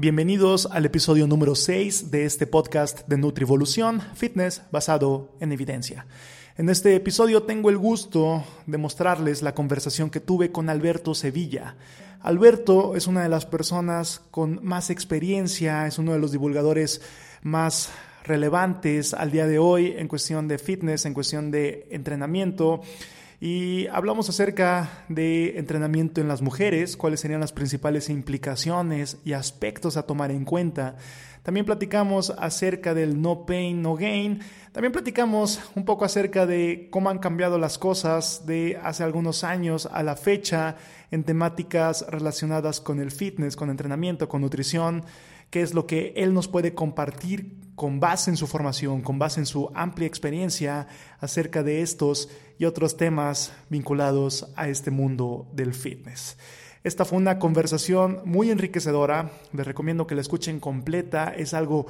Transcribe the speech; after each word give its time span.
Bienvenidos 0.00 0.68
al 0.70 0.86
episodio 0.86 1.26
número 1.26 1.56
6 1.56 2.12
de 2.12 2.24
este 2.24 2.46
podcast 2.46 3.08
de 3.08 3.16
Nutrivolución, 3.16 4.00
fitness 4.14 4.62
basado 4.70 5.34
en 5.40 5.50
evidencia. 5.50 6.06
En 6.56 6.68
este 6.68 6.94
episodio 6.94 7.42
tengo 7.42 7.68
el 7.68 7.78
gusto 7.78 8.44
de 8.66 8.78
mostrarles 8.78 9.42
la 9.42 9.56
conversación 9.56 10.08
que 10.08 10.20
tuve 10.20 10.52
con 10.52 10.68
Alberto 10.68 11.16
Sevilla. 11.16 11.74
Alberto 12.20 12.94
es 12.94 13.08
una 13.08 13.24
de 13.24 13.28
las 13.28 13.44
personas 13.44 14.22
con 14.30 14.60
más 14.62 14.90
experiencia, 14.90 15.88
es 15.88 15.98
uno 15.98 16.12
de 16.12 16.20
los 16.20 16.30
divulgadores 16.30 17.00
más 17.42 17.90
relevantes 18.22 19.14
al 19.14 19.32
día 19.32 19.48
de 19.48 19.58
hoy 19.58 19.96
en 19.98 20.06
cuestión 20.06 20.46
de 20.46 20.58
fitness, 20.58 21.06
en 21.06 21.14
cuestión 21.14 21.50
de 21.50 21.88
entrenamiento 21.90 22.82
y 23.40 23.86
hablamos 23.88 24.28
acerca 24.28 25.04
de 25.08 25.58
entrenamiento 25.58 26.20
en 26.20 26.26
las 26.26 26.42
mujeres, 26.42 26.96
cuáles 26.96 27.20
serían 27.20 27.40
las 27.40 27.52
principales 27.52 28.08
implicaciones 28.08 29.18
y 29.24 29.32
aspectos 29.32 29.96
a 29.96 30.02
tomar 30.02 30.32
en 30.32 30.44
cuenta. 30.44 30.96
También 31.44 31.64
platicamos 31.64 32.30
acerca 32.36 32.94
del 32.94 33.22
no 33.22 33.46
pain, 33.46 33.80
no 33.80 33.94
gain. 33.94 34.40
También 34.72 34.92
platicamos 34.92 35.60
un 35.76 35.84
poco 35.84 36.04
acerca 36.04 36.46
de 36.46 36.88
cómo 36.90 37.10
han 37.10 37.18
cambiado 37.18 37.58
las 37.58 37.78
cosas 37.78 38.44
de 38.44 38.78
hace 38.82 39.04
algunos 39.04 39.44
años 39.44 39.88
a 39.92 40.02
la 40.02 40.16
fecha 40.16 40.76
en 41.12 41.22
temáticas 41.22 42.04
relacionadas 42.08 42.80
con 42.80 42.98
el 42.98 43.12
fitness, 43.12 43.54
con 43.54 43.70
entrenamiento, 43.70 44.28
con 44.28 44.40
nutrición 44.40 45.04
qué 45.50 45.62
es 45.62 45.74
lo 45.74 45.86
que 45.86 46.12
él 46.16 46.34
nos 46.34 46.48
puede 46.48 46.74
compartir 46.74 47.56
con 47.74 48.00
base 48.00 48.30
en 48.30 48.36
su 48.36 48.46
formación, 48.46 49.02
con 49.02 49.18
base 49.18 49.40
en 49.40 49.46
su 49.46 49.70
amplia 49.74 50.06
experiencia 50.06 50.88
acerca 51.20 51.62
de 51.62 51.82
estos 51.82 52.28
y 52.58 52.64
otros 52.64 52.96
temas 52.96 53.52
vinculados 53.68 54.48
a 54.56 54.68
este 54.68 54.90
mundo 54.90 55.46
del 55.52 55.74
fitness. 55.74 56.36
Esta 56.84 57.04
fue 57.04 57.18
una 57.18 57.38
conversación 57.38 58.22
muy 58.24 58.50
enriquecedora, 58.50 59.30
les 59.52 59.66
recomiendo 59.66 60.06
que 60.06 60.14
la 60.14 60.20
escuchen 60.20 60.60
completa, 60.60 61.34
es 61.36 61.54
algo 61.54 61.86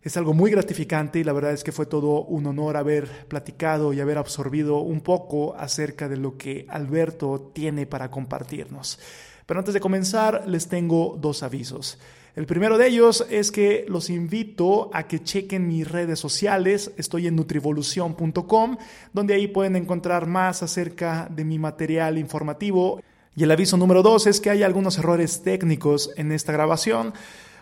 es 0.00 0.16
algo 0.16 0.32
muy 0.32 0.50
gratificante 0.50 1.18
y 1.18 1.24
la 1.24 1.32
verdad 1.32 1.52
es 1.52 1.64
que 1.64 1.72
fue 1.72 1.84
todo 1.84 2.22
un 2.22 2.46
honor 2.46 2.76
haber 2.76 3.26
platicado 3.26 3.92
y 3.92 4.00
haber 4.00 4.16
absorbido 4.16 4.78
un 4.78 5.00
poco 5.00 5.56
acerca 5.56 6.08
de 6.08 6.16
lo 6.16 6.36
que 6.36 6.66
Alberto 6.68 7.50
tiene 7.52 7.84
para 7.84 8.10
compartirnos. 8.10 9.00
Pero 9.44 9.58
antes 9.58 9.74
de 9.74 9.80
comenzar, 9.80 10.44
les 10.46 10.68
tengo 10.68 11.16
dos 11.20 11.42
avisos. 11.42 11.98
El 12.38 12.46
primero 12.46 12.78
de 12.78 12.86
ellos 12.86 13.26
es 13.30 13.50
que 13.50 13.84
los 13.88 14.10
invito 14.10 14.90
a 14.92 15.08
que 15.08 15.24
chequen 15.24 15.66
mis 15.66 15.90
redes 15.90 16.20
sociales. 16.20 16.92
Estoy 16.96 17.26
en 17.26 17.34
nutrivolución.com, 17.34 18.76
donde 19.12 19.34
ahí 19.34 19.48
pueden 19.48 19.74
encontrar 19.74 20.28
más 20.28 20.62
acerca 20.62 21.26
de 21.34 21.44
mi 21.44 21.58
material 21.58 22.16
informativo. 22.16 23.02
Y 23.34 23.42
el 23.42 23.50
aviso 23.50 23.76
número 23.76 24.04
dos 24.04 24.28
es 24.28 24.40
que 24.40 24.50
hay 24.50 24.62
algunos 24.62 24.98
errores 24.98 25.42
técnicos 25.42 26.12
en 26.16 26.30
esta 26.30 26.52
grabación. 26.52 27.12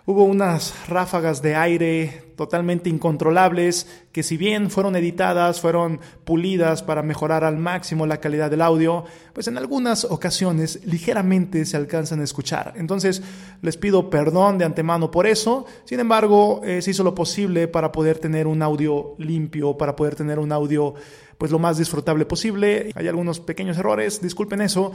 Hubo 0.09 0.23
unas 0.23 0.73
ráfagas 0.89 1.43
de 1.43 1.57
aire 1.57 2.23
totalmente 2.37 2.89
incontrolables 2.89 3.89
que 4.13 4.23
si 4.23 4.37
bien 4.37 4.71
fueron 4.71 4.95
editadas, 4.95 5.61
fueron 5.61 5.99
pulidas 6.23 6.85
para 6.85 7.03
mejorar 7.03 7.43
al 7.43 7.57
máximo 7.57 8.07
la 8.07 8.21
calidad 8.21 8.49
del 8.49 8.63
audio, 8.63 9.05
pues 9.33 9.49
en 9.49 9.59
algunas 9.59 10.05
ocasiones 10.05 10.79
ligeramente 10.87 11.65
se 11.65 11.77
alcanzan 11.77 12.21
a 12.21 12.23
escuchar. 12.23 12.75
Entonces 12.77 13.21
les 13.63 13.77
pido 13.77 14.09
perdón 14.09 14.59
de 14.59 14.65
antemano 14.65 15.11
por 15.11 15.27
eso. 15.27 15.67
Sin 15.85 15.99
embargo, 15.99 16.61
eh, 16.63 16.83
se 16.83 16.93
hizo 16.93 17.03
lo 17.03 17.17
posible 17.17 17.67
para 17.67 17.91
poder 17.91 18.21
tener 18.21 18.47
un 18.47 18.63
audio 18.63 19.17
limpio, 19.19 19.77
para 19.77 19.97
poder 19.97 20.15
tener 20.15 20.39
un 20.39 20.53
audio 20.53 20.95
pues 21.37 21.51
lo 21.51 21.59
más 21.59 21.79
disfrutable 21.79 22.27
posible. 22.27 22.93
Hay 22.95 23.09
algunos 23.09 23.41
pequeños 23.41 23.77
errores, 23.77 24.23
disculpen 24.23 24.61
eso. 24.61 24.93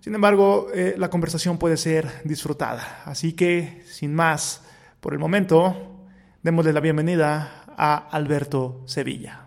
Sin 0.00 0.14
embargo, 0.14 0.68
eh, 0.74 0.94
la 0.96 1.10
conversación 1.10 1.58
puede 1.58 1.76
ser 1.76 2.08
disfrutada. 2.24 3.02
Así 3.04 3.34
que, 3.34 3.82
sin 3.86 4.14
más, 4.14 4.62
por 4.98 5.12
el 5.12 5.18
momento, 5.18 6.06
démosle 6.42 6.72
la 6.72 6.80
bienvenida 6.80 7.64
a 7.76 8.08
Alberto 8.10 8.82
Sevilla. 8.86 9.46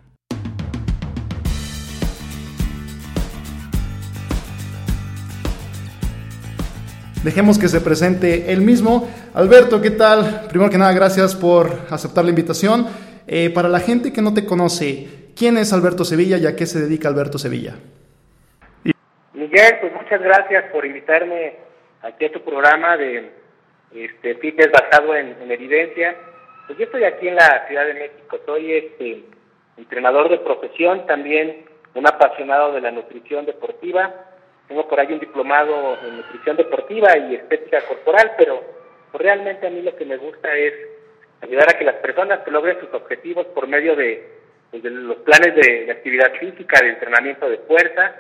Dejemos 7.23 7.57
que 7.57 7.67
se 7.67 7.81
presente 7.81 8.53
él 8.53 8.61
mismo. 8.61 9.09
Alberto, 9.33 9.81
¿qué 9.81 9.89
tal? 9.89 10.45
Primero 10.49 10.69
que 10.69 10.77
nada, 10.77 10.93
gracias 10.93 11.33
por 11.33 11.87
aceptar 11.89 12.25
la 12.25 12.29
invitación. 12.29 12.85
Eh, 13.25 13.49
para 13.49 13.69
la 13.69 13.79
gente 13.79 14.13
que 14.13 14.21
no 14.21 14.35
te 14.35 14.45
conoce, 14.45 15.31
¿quién 15.35 15.57
es 15.57 15.73
Alberto 15.73 16.05
Sevilla 16.05 16.37
y 16.37 16.45
a 16.45 16.55
qué 16.55 16.67
se 16.67 16.79
dedica 16.79 17.07
Alberto 17.07 17.39
Sevilla? 17.39 17.75
Miguel, 19.53 19.77
pues 19.81 19.93
muchas 19.93 20.19
gracias 20.19 20.63
por 20.71 20.83
invitarme 20.83 21.53
aquí 22.01 22.25
a 22.25 22.31
tu 22.31 22.41
programa 22.41 22.97
de 22.97 23.29
este, 23.93 24.33
fitness 24.37 24.71
basado 24.71 25.15
en, 25.15 25.35
evidencia. 25.51 26.15
Pues 26.65 26.79
yo 26.79 26.85
estoy 26.85 27.03
aquí 27.03 27.27
en 27.27 27.35
la 27.35 27.63
Ciudad 27.67 27.85
de 27.85 27.93
México, 27.93 28.39
soy 28.47 28.73
este 28.73 29.25
entrenador 29.77 30.29
de 30.29 30.39
profesión, 30.39 31.05
también 31.05 31.65
un 31.93 32.07
apasionado 32.07 32.73
de 32.73 32.81
la 32.81 32.89
nutrición 32.89 33.45
deportiva. 33.45 34.11
Tengo 34.67 34.87
por 34.87 34.99
ahí 34.99 35.13
un 35.13 35.19
diplomado 35.19 35.99
en 36.03 36.17
nutrición 36.17 36.57
deportiva 36.57 37.15
y 37.15 37.35
estética 37.35 37.81
corporal, 37.81 38.31
pero 38.35 38.59
realmente 39.13 39.67
a 39.67 39.69
mí 39.69 39.83
lo 39.83 39.95
que 39.95 40.05
me 40.05 40.17
gusta 40.17 40.51
es 40.55 40.73
ayudar 41.41 41.69
a 41.69 41.77
que 41.77 41.85
las 41.85 41.97
personas 41.97 42.39
que 42.39 42.49
logren 42.49 42.79
sus 42.79 42.91
objetivos 42.91 43.45
por 43.53 43.67
medio 43.67 43.95
de, 43.95 44.31
pues, 44.71 44.83
los 44.83 45.17
planes 45.17 45.53
de 45.53 45.91
actividad 45.91 46.33
física, 46.39 46.81
de 46.81 46.89
entrenamiento 46.89 47.47
de 47.47 47.59
fuerza, 47.59 48.15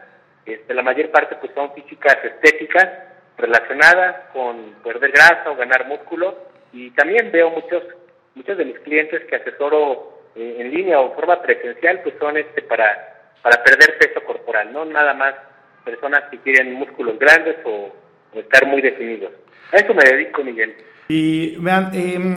este, 0.45 0.73
la 0.73 0.81
mayor 0.81 1.09
parte 1.11 1.35
pues 1.35 1.51
son 1.53 1.73
físicas 1.73 2.17
estéticas 2.23 2.89
relacionadas 3.37 4.27
con 4.33 4.75
perder 4.83 5.11
grasa 5.11 5.51
o 5.51 5.55
ganar 5.55 5.87
músculo. 5.87 6.37
Y 6.71 6.91
también 6.91 7.31
veo 7.31 7.49
muchos 7.49 7.83
muchos 8.35 8.57
de 8.57 8.65
mis 8.65 8.79
clientes 8.79 9.23
que 9.29 9.35
asesoro 9.35 10.23
eh, 10.35 10.57
en 10.59 10.71
línea 10.71 10.99
o 10.99 11.09
en 11.09 11.15
forma 11.15 11.41
presencial 11.41 12.01
pues 12.01 12.15
son 12.19 12.37
este 12.37 12.63
para 12.63 13.31
para 13.43 13.63
perder 13.63 13.97
peso 13.99 14.23
corporal 14.25 14.73
no 14.73 14.85
nada 14.85 15.13
más 15.13 15.35
personas 15.85 16.23
que 16.31 16.39
quieren 16.39 16.73
músculos 16.73 17.19
grandes 17.19 17.57
o, 17.65 17.91
estar 18.33 18.65
muy 18.65 18.81
definidos. 18.81 19.31
A 19.71 19.77
eso 19.77 19.93
me 19.93 20.03
dedico 20.03 20.43
Miguel. 20.43 20.73
Y 21.07 21.55
vean 21.57 21.91
em, 21.93 22.35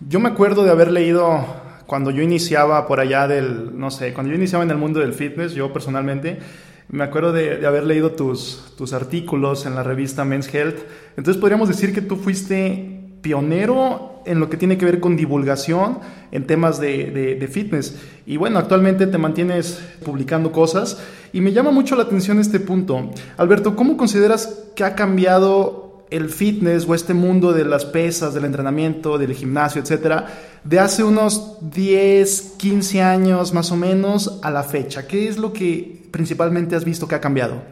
yo 0.00 0.18
me 0.18 0.30
acuerdo 0.30 0.64
de 0.64 0.72
haber 0.72 0.90
leído 0.90 1.38
cuando 1.86 2.10
yo 2.10 2.22
iniciaba 2.22 2.84
por 2.88 2.98
allá 2.98 3.28
del 3.28 3.78
no 3.78 3.92
sé 3.92 4.12
cuando 4.12 4.32
yo 4.32 4.36
iniciaba 4.36 4.64
en 4.64 4.70
el 4.70 4.76
mundo 4.76 4.98
del 4.98 5.12
fitness 5.12 5.54
yo 5.54 5.72
personalmente 5.72 6.38
me 6.88 7.04
acuerdo 7.04 7.32
de, 7.32 7.66
haber 7.66 7.84
leído 7.84 8.12
tus, 8.12 8.72
tus 8.76 8.92
artículos 8.92 9.66
en 9.66 9.74
la 9.74 9.82
revista 9.82 10.24
Men's 10.24 10.52
Health. 10.52 10.78
Entonces 11.16 11.40
podríamos 11.40 11.68
decir 11.68 11.92
que 11.92 12.02
tú 12.02 12.16
fuiste 12.16 12.96
pionero 13.22 14.22
en 14.24 14.40
lo 14.40 14.50
que 14.50 14.56
tiene 14.56 14.76
que 14.76 14.84
ver 14.84 15.00
con 15.00 15.16
divulgación 15.16 16.00
en 16.32 16.46
temas 16.46 16.80
de, 16.80 17.36
de, 17.40 17.48
fitness. 17.48 17.96
Y 18.26 18.36
bueno, 18.36 18.58
actualmente 18.58 19.06
te 19.06 19.18
mantienes 19.18 19.80
publicando 20.04 20.52
cosas 20.52 21.00
y 21.32 21.40
me 21.40 21.52
llama 21.52 21.70
mucho 21.70 21.96
la 21.96 22.04
atención 22.04 22.38
este 22.38 22.60
punto. 22.60 23.10
Alberto, 23.36 23.76
¿cómo 23.76 23.96
consideras 23.96 24.64
que 24.74 24.84
ha 24.84 24.94
cambiado 24.94 25.85
el 26.10 26.28
fitness 26.28 26.88
o 26.88 26.94
este 26.94 27.14
mundo 27.14 27.52
de 27.52 27.64
las 27.64 27.84
pesas, 27.84 28.34
del 28.34 28.44
entrenamiento, 28.44 29.18
del 29.18 29.34
gimnasio, 29.34 29.82
etcétera, 29.82 30.26
de 30.64 30.78
hace 30.78 31.04
unos 31.04 31.58
10, 31.72 32.56
15 32.58 33.02
años 33.02 33.52
más 33.52 33.70
o 33.72 33.76
menos 33.76 34.40
a 34.44 34.50
la 34.50 34.62
fecha? 34.62 35.06
¿Qué 35.06 35.28
es 35.28 35.38
lo 35.38 35.52
que 35.52 36.02
principalmente 36.12 36.76
has 36.76 36.84
visto 36.84 37.06
que 37.06 37.14
ha 37.14 37.20
cambiado? 37.20 37.62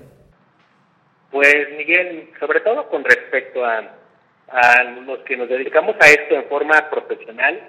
Pues 1.30 1.66
Miguel, 1.76 2.30
sobre 2.38 2.60
todo 2.60 2.88
con 2.88 3.04
respecto 3.04 3.64
a, 3.64 3.78
a 4.48 4.84
los 5.06 5.18
que 5.20 5.36
nos 5.36 5.48
dedicamos 5.48 5.96
a 6.00 6.08
esto 6.08 6.34
en 6.34 6.44
forma 6.44 6.88
profesional, 6.90 7.60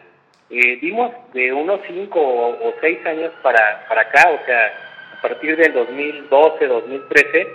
eh, 0.50 0.76
vimos 0.80 1.12
de 1.34 1.52
unos 1.52 1.82
5 1.88 2.20
o 2.20 2.74
6 2.80 3.06
años 3.08 3.34
para, 3.42 3.86
para 3.88 4.02
acá, 4.02 4.30
o 4.30 4.46
sea, 4.46 4.74
a 5.18 5.22
partir 5.22 5.58
del 5.58 5.74
2012, 5.74 6.68
2013, 6.68 7.48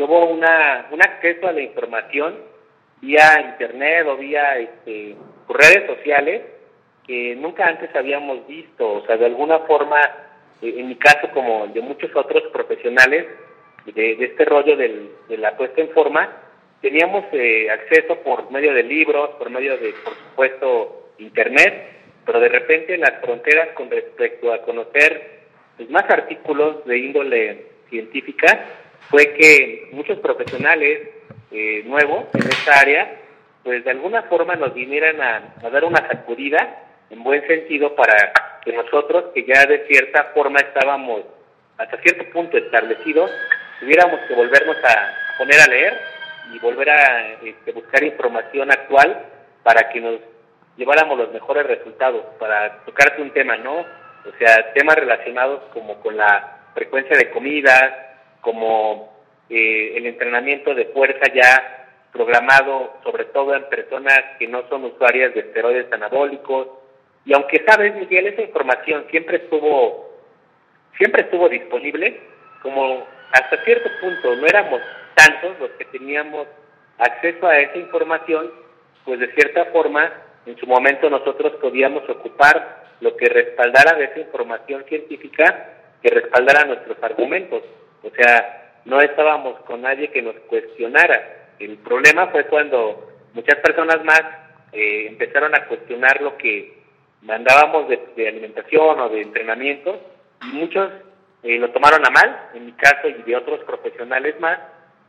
hubo 0.00 0.26
una, 0.26 0.86
un 0.90 1.00
acceso 1.02 1.48
a 1.48 1.52
la 1.52 1.62
información 1.62 2.34
vía 3.04 3.40
internet 3.50 4.06
o 4.08 4.16
vía 4.16 4.58
este, 4.58 5.14
redes 5.48 5.86
sociales 5.86 6.42
que 7.06 7.36
nunca 7.36 7.66
antes 7.66 7.94
habíamos 7.94 8.46
visto, 8.46 8.94
o 8.94 9.06
sea, 9.06 9.16
de 9.18 9.26
alguna 9.26 9.58
forma, 9.60 10.00
eh, 10.62 10.74
en 10.78 10.88
mi 10.88 10.96
caso 10.96 11.28
como 11.34 11.66
de 11.66 11.80
muchos 11.82 12.10
otros 12.14 12.44
profesionales 12.50 13.26
de, 13.84 14.12
este 14.24 14.44
rollo 14.46 14.76
del, 14.76 15.10
de 15.28 15.36
la 15.36 15.54
puesta 15.56 15.82
en 15.82 15.90
forma, 15.90 16.34
teníamos 16.80 17.24
eh, 17.32 17.70
acceso 17.70 18.16
por 18.20 18.50
medio 18.50 18.72
de 18.72 18.82
libros, 18.82 19.30
por 19.38 19.50
medio 19.50 19.76
de, 19.76 19.92
por 20.02 20.14
supuesto, 20.14 21.10
internet, 21.18 21.90
pero 22.24 22.40
de 22.40 22.48
repente 22.48 22.96
las 22.96 23.20
fronteras 23.20 23.68
con 23.74 23.90
respecto 23.90 24.52
a 24.52 24.62
conocer 24.62 25.40
pues, 25.76 25.90
más 25.90 26.04
artículos 26.08 26.84
de 26.86 26.98
índole 26.98 27.66
científica 27.90 28.64
fue 29.10 29.34
que 29.34 29.90
muchos 29.92 30.18
profesionales 30.20 31.10
eh, 31.56 31.84
nuevos 31.86 32.24
en 32.34 32.48
esta 32.48 32.80
área, 32.80 33.14
pues 33.62 33.84
de 33.84 33.92
alguna 33.92 34.24
forma 34.24 34.56
nos 34.56 34.74
vinieran 34.74 35.20
a, 35.22 35.70
dar 35.70 35.84
una 35.84 36.04
sacudida, 36.08 36.82
en 37.10 37.22
buen 37.22 37.46
sentido, 37.46 37.94
para 37.94 38.32
que 38.64 38.72
nosotros, 38.72 39.26
que 39.32 39.44
ya 39.44 39.64
de 39.64 39.86
cierta 39.86 40.32
forma 40.34 40.58
estábamos 40.58 41.22
hasta 41.78 41.96
cierto 41.98 42.24
punto 42.32 42.58
establecidos, 42.58 43.30
tuviéramos 43.78 44.18
que 44.26 44.34
volvernos 44.34 44.76
a 44.82 45.38
poner 45.38 45.60
a 45.60 45.70
leer 45.70 46.00
y 46.52 46.58
volver 46.58 46.90
a 46.90 47.34
este, 47.44 47.70
buscar 47.70 48.02
información 48.02 48.72
actual 48.72 49.24
para 49.62 49.88
que 49.90 50.00
nos 50.00 50.18
lleváramos 50.76 51.16
los 51.16 51.32
mejores 51.32 51.68
resultados, 51.68 52.24
para 52.40 52.80
tocarte 52.84 53.22
un 53.22 53.30
tema, 53.30 53.56
¿no? 53.58 53.76
O 53.76 54.38
sea, 54.40 54.72
temas 54.72 54.96
relacionados 54.96 55.62
como 55.72 56.00
con 56.00 56.16
la 56.16 56.70
frecuencia 56.74 57.16
de 57.16 57.30
comidas, 57.30 57.92
como 58.40 59.13
eh, 59.50 59.96
el 59.96 60.06
entrenamiento 60.06 60.74
de 60.74 60.86
fuerza 60.86 61.32
ya 61.34 61.88
programado, 62.12 62.94
sobre 63.02 63.24
todo 63.26 63.54
en 63.54 63.64
personas 63.68 64.20
que 64.38 64.46
no 64.46 64.66
son 64.68 64.84
usuarias 64.84 65.34
de 65.34 65.40
esteroides 65.40 65.92
anabólicos. 65.92 66.68
Y 67.26 67.34
aunque 67.34 67.64
sabes, 67.66 67.94
Miguel, 67.96 68.28
esa 68.28 68.42
información 68.42 69.06
siempre 69.10 69.38
estuvo, 69.38 70.16
siempre 70.96 71.22
estuvo 71.22 71.48
disponible, 71.48 72.20
como 72.62 73.06
hasta 73.32 73.64
cierto 73.64 73.90
punto 74.00 74.36
no 74.36 74.46
éramos 74.46 74.80
tantos 75.14 75.58
los 75.58 75.70
que 75.72 75.84
teníamos 75.86 76.46
acceso 76.98 77.46
a 77.46 77.58
esa 77.58 77.78
información, 77.78 78.50
pues 79.04 79.18
de 79.18 79.32
cierta 79.34 79.66
forma, 79.66 80.12
en 80.46 80.56
su 80.56 80.66
momento 80.66 81.10
nosotros 81.10 81.54
podíamos 81.60 82.08
ocupar 82.08 82.84
lo 83.00 83.16
que 83.16 83.28
respaldara 83.28 83.98
de 83.98 84.04
esa 84.04 84.20
información 84.20 84.84
científica, 84.84 85.72
que 86.00 86.10
respaldara 86.10 86.64
nuestros 86.64 86.96
argumentos. 87.02 87.62
O 88.02 88.10
sea, 88.10 88.63
no 88.84 89.00
estábamos 89.00 89.60
con 89.60 89.82
nadie 89.82 90.10
que 90.10 90.22
nos 90.22 90.36
cuestionara. 90.48 91.48
El 91.58 91.78
problema 91.78 92.28
fue 92.28 92.46
cuando 92.46 93.12
muchas 93.32 93.58
personas 93.60 94.04
más 94.04 94.22
eh, 94.72 95.06
empezaron 95.08 95.54
a 95.54 95.66
cuestionar 95.66 96.20
lo 96.20 96.36
que 96.36 96.82
mandábamos 97.22 97.88
de, 97.88 98.28
alimentación 98.28 99.00
o 99.00 99.08
de 99.08 99.22
entrenamiento 99.22 100.00
y 100.42 100.56
muchos 100.56 100.90
eh, 101.42 101.58
lo 101.58 101.70
tomaron 101.70 102.06
a 102.06 102.10
mal, 102.10 102.50
en 102.54 102.66
mi 102.66 102.72
caso 102.72 103.08
y 103.08 103.22
de 103.22 103.36
otros 103.36 103.64
profesionales 103.64 104.38
más, 104.40 104.58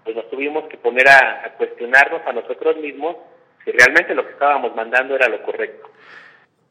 pues 0.03 0.15
nos 0.15 0.29
tuvimos 0.29 0.65
que 0.69 0.77
poner 0.77 1.07
a, 1.09 1.53
cuestionarnos 1.57 2.21
a 2.25 2.33
nosotros 2.33 2.77
mismos 2.77 3.17
si 3.63 3.71
realmente 3.71 4.13
lo 4.13 4.25
que 4.25 4.33
estábamos 4.33 4.75
mandando 4.75 5.15
era 5.15 5.27
lo 5.27 5.41
correcto. 5.43 5.89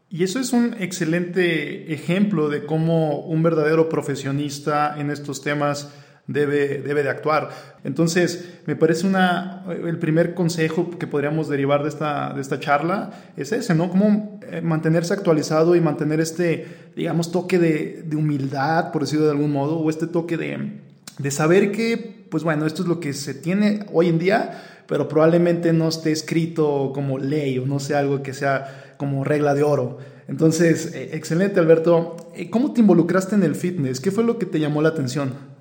Y 0.08 0.22
eso 0.22 0.38
es 0.38 0.52
un 0.52 0.76
excelente 0.80 1.92
ejemplo 1.92 2.48
de 2.48 2.64
cómo 2.64 3.20
un 3.20 3.42
verdadero 3.42 3.88
profesionista 3.88 4.94
en 4.96 5.10
estos 5.10 5.42
temas 5.42 6.03
debe, 6.26 6.78
debe 6.78 7.02
de 7.02 7.10
actuar. 7.10 7.50
Entonces, 7.84 8.60
me 8.66 8.76
parece 8.76 9.06
una, 9.06 9.64
el 9.68 9.98
primer 9.98 10.34
consejo 10.34 10.90
que 10.98 11.06
podríamos 11.06 11.48
derivar 11.48 11.82
de 11.82 11.88
esta, 11.88 12.32
de 12.32 12.40
esta 12.40 12.60
charla 12.60 13.10
es 13.36 13.52
ese, 13.52 13.74
¿no? 13.74 13.90
Cómo 13.90 14.40
eh, 14.50 14.60
mantenerse 14.60 15.12
actualizado 15.12 15.76
y 15.76 15.80
mantener 15.80 16.20
este, 16.20 16.66
digamos, 16.96 17.30
toque 17.30 17.58
de, 17.58 18.16
humildad, 18.16 18.92
por 18.92 19.02
decirlo 19.02 19.26
de 19.26 19.32
algún 19.32 19.52
modo, 19.52 19.78
o 19.78 19.90
este 19.90 20.06
toque 20.06 20.36
de, 20.36 20.80
de 21.18 21.30
saber 21.30 21.72
que, 21.72 22.26
pues 22.30 22.42
bueno, 22.42 22.66
esto 22.66 22.82
es 22.82 22.88
lo 22.88 23.00
que 23.00 23.12
se 23.12 23.34
tiene 23.34 23.84
hoy 23.92 24.08
en 24.08 24.18
día, 24.18 24.62
pero 24.86 25.08
probablemente 25.08 25.72
no 25.72 25.88
esté 25.88 26.12
escrito 26.12 26.92
como 26.94 27.18
ley 27.18 27.58
o 27.58 27.66
no 27.66 27.80
sea 27.80 27.98
algo 27.98 28.22
que 28.22 28.34
sea 28.34 28.94
como 28.96 29.24
regla 29.24 29.54
de 29.54 29.62
oro. 29.62 29.98
Entonces, 30.28 30.94
eh, 30.94 31.10
excelente 31.12 31.60
Alberto. 31.60 32.16
Eh, 32.34 32.48
¿Cómo 32.48 32.72
te 32.72 32.80
involucraste 32.80 33.34
en 33.34 33.42
el 33.42 33.54
fitness? 33.54 34.00
¿Qué 34.00 34.10
fue 34.10 34.24
lo 34.24 34.38
que 34.38 34.46
te 34.46 34.58
llamó 34.58 34.80
la 34.80 34.90
atención? 34.90 35.53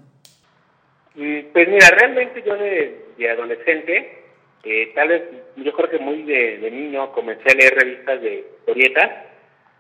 Pues 1.16 1.70
mira, 1.70 1.88
realmente 1.92 2.42
yo 2.44 2.56
de, 2.56 3.30
adolescente, 3.30 4.24
eh, 4.64 4.92
tal 4.96 5.10
vez 5.10 5.24
yo 5.58 5.72
creo 5.74 5.90
que 5.90 6.00
muy 6.00 6.24
de, 6.24 6.70
niño 6.72 7.12
comencé 7.12 7.52
a 7.52 7.56
leer 7.56 7.76
revistas 7.76 8.22
de 8.22 8.46
historietas, 8.58 9.12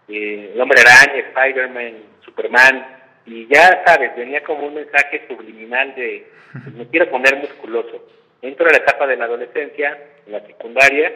El 0.07 0.61
Hombre 0.61 0.81
Araña, 0.81 1.27
Spider-Man, 1.29 1.93
Superman, 2.23 2.85
y 3.25 3.47
ya 3.47 3.83
sabes, 3.85 4.15
venía 4.15 4.43
como 4.43 4.67
un 4.67 4.75
mensaje 4.75 5.23
subliminal 5.27 5.95
de 5.95 6.27
pues, 6.51 6.75
me 6.75 6.87
quiero 6.87 7.09
poner 7.09 7.37
musculoso. 7.37 8.05
Entro 8.41 8.67
a 8.67 8.71
la 8.71 8.77
etapa 8.77 9.07
de 9.07 9.15
la 9.17 9.25
adolescencia, 9.25 9.97
en 10.27 10.33
la 10.33 10.45
secundaria, 10.45 11.11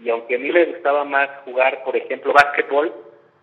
y 0.00 0.10
aunque 0.10 0.34
a 0.34 0.38
mí 0.38 0.50
me 0.50 0.66
gustaba 0.66 1.04
más 1.04 1.30
jugar, 1.44 1.82
por 1.84 1.96
ejemplo, 1.96 2.32
básquetbol, 2.34 2.92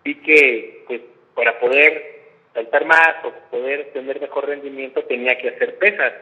vi 0.04 0.16
que 0.16 0.84
pues 0.86 1.02
para 1.34 1.58
poder 1.60 2.19
saltar 2.54 2.86
más 2.86 3.16
o 3.24 3.32
poder 3.50 3.92
tener 3.94 4.20
mejor 4.20 4.48
rendimiento 4.48 5.04
tenía 5.04 5.38
que 5.38 5.50
hacer 5.50 5.78
pesas. 5.78 6.14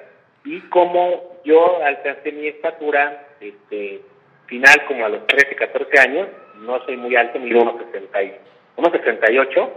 Y 0.44 0.62
como 0.70 1.40
yo 1.44 1.84
alcancé 1.84 2.32
mi 2.32 2.48
estatura 2.48 3.28
este, 3.40 4.02
final 4.46 4.86
como 4.88 5.06
a 5.06 5.10
los 5.10 5.28
13, 5.28 5.56
14 5.56 6.00
años, 6.00 6.28
no 6.60 6.84
soy 6.86 6.98
muy 6.98 7.16
alto, 7.16 7.40
mido 7.40 7.62
unos 7.62 7.82
68, 8.92 9.74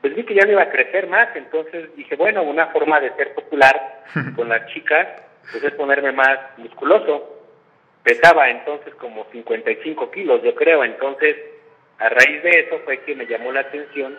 pues 0.00 0.14
vi 0.14 0.24
que 0.24 0.34
ya 0.34 0.44
no 0.44 0.52
iba 0.52 0.62
a 0.62 0.70
crecer 0.70 1.08
más, 1.08 1.34
entonces 1.34 1.94
dije, 1.96 2.16
bueno, 2.16 2.42
una 2.42 2.68
forma 2.68 3.00
de 3.00 3.12
ser 3.16 3.34
popular 3.34 4.04
con 4.36 4.48
las 4.48 4.66
chicas, 4.72 5.08
pues 5.50 5.62
es 5.64 5.72
ponerme 5.72 6.12
más 6.12 6.38
musculoso. 6.56 7.34
Pesaba 8.02 8.48
entonces 8.48 8.94
como 8.94 9.26
55 9.32 10.10
kilos, 10.10 10.42
yo 10.42 10.54
creo, 10.54 10.84
entonces 10.84 11.36
a 11.98 12.08
raíz 12.08 12.42
de 12.42 12.50
eso 12.60 12.78
fue 12.84 13.00
que 13.00 13.14
me 13.14 13.26
llamó 13.26 13.52
la 13.52 13.60
atención 13.60 14.16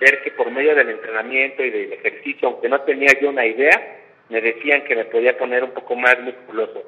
ver 0.00 0.22
que 0.22 0.30
por 0.32 0.50
medio 0.50 0.74
del 0.74 0.90
entrenamiento 0.90 1.64
y 1.64 1.70
del 1.70 1.92
ejercicio, 1.92 2.48
aunque 2.48 2.68
no 2.68 2.80
tenía 2.82 3.10
yo 3.20 3.30
una 3.30 3.46
idea, 3.46 4.00
me 4.28 4.40
decían 4.40 4.84
que 4.84 4.96
me 4.96 5.04
podía 5.04 5.36
poner 5.36 5.64
un 5.64 5.72
poco 5.72 5.94
más 5.94 6.18
musculoso. 6.20 6.82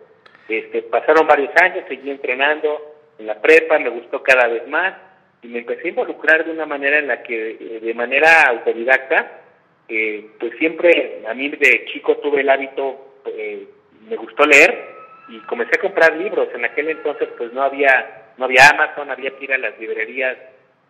Este, 0.48 0.82
pasaron 0.82 1.26
varios 1.26 1.50
años, 1.60 1.84
seguí 1.88 2.10
entrenando 2.10 2.96
en 3.18 3.26
la 3.26 3.40
prepa, 3.40 3.78
me 3.78 3.88
gustó 3.88 4.22
cada 4.22 4.46
vez 4.48 4.66
más 4.68 4.94
y 5.42 5.48
me 5.48 5.60
empecé 5.60 5.86
a 5.86 5.90
involucrar 5.90 6.44
de 6.44 6.52
una 6.52 6.66
manera 6.66 6.98
en 6.98 7.08
la 7.08 7.22
que 7.22 7.50
eh, 7.50 7.80
de 7.80 7.94
manera 7.94 8.42
autodidacta, 8.48 9.42
eh, 9.88 10.30
pues 10.38 10.52
siempre 10.58 11.22
a 11.28 11.34
mí 11.34 11.48
de 11.48 11.84
chico 11.92 12.16
tuve 12.18 12.40
el 12.40 12.48
hábito, 12.48 13.20
eh, 13.26 13.66
me 14.08 14.16
gustó 14.16 14.46
leer 14.46 14.96
y 15.28 15.38
comencé 15.40 15.76
a 15.76 15.80
comprar 15.80 16.16
libros. 16.16 16.48
En 16.54 16.64
aquel 16.64 16.90
entonces 16.90 17.28
pues 17.36 17.52
no 17.52 17.62
había, 17.62 18.32
no 18.38 18.44
había 18.44 18.68
Amazon, 18.70 19.10
había 19.10 19.30
que 19.36 19.44
ir 19.44 19.52
a 19.52 19.58
las 19.58 19.78
librerías 19.78 20.36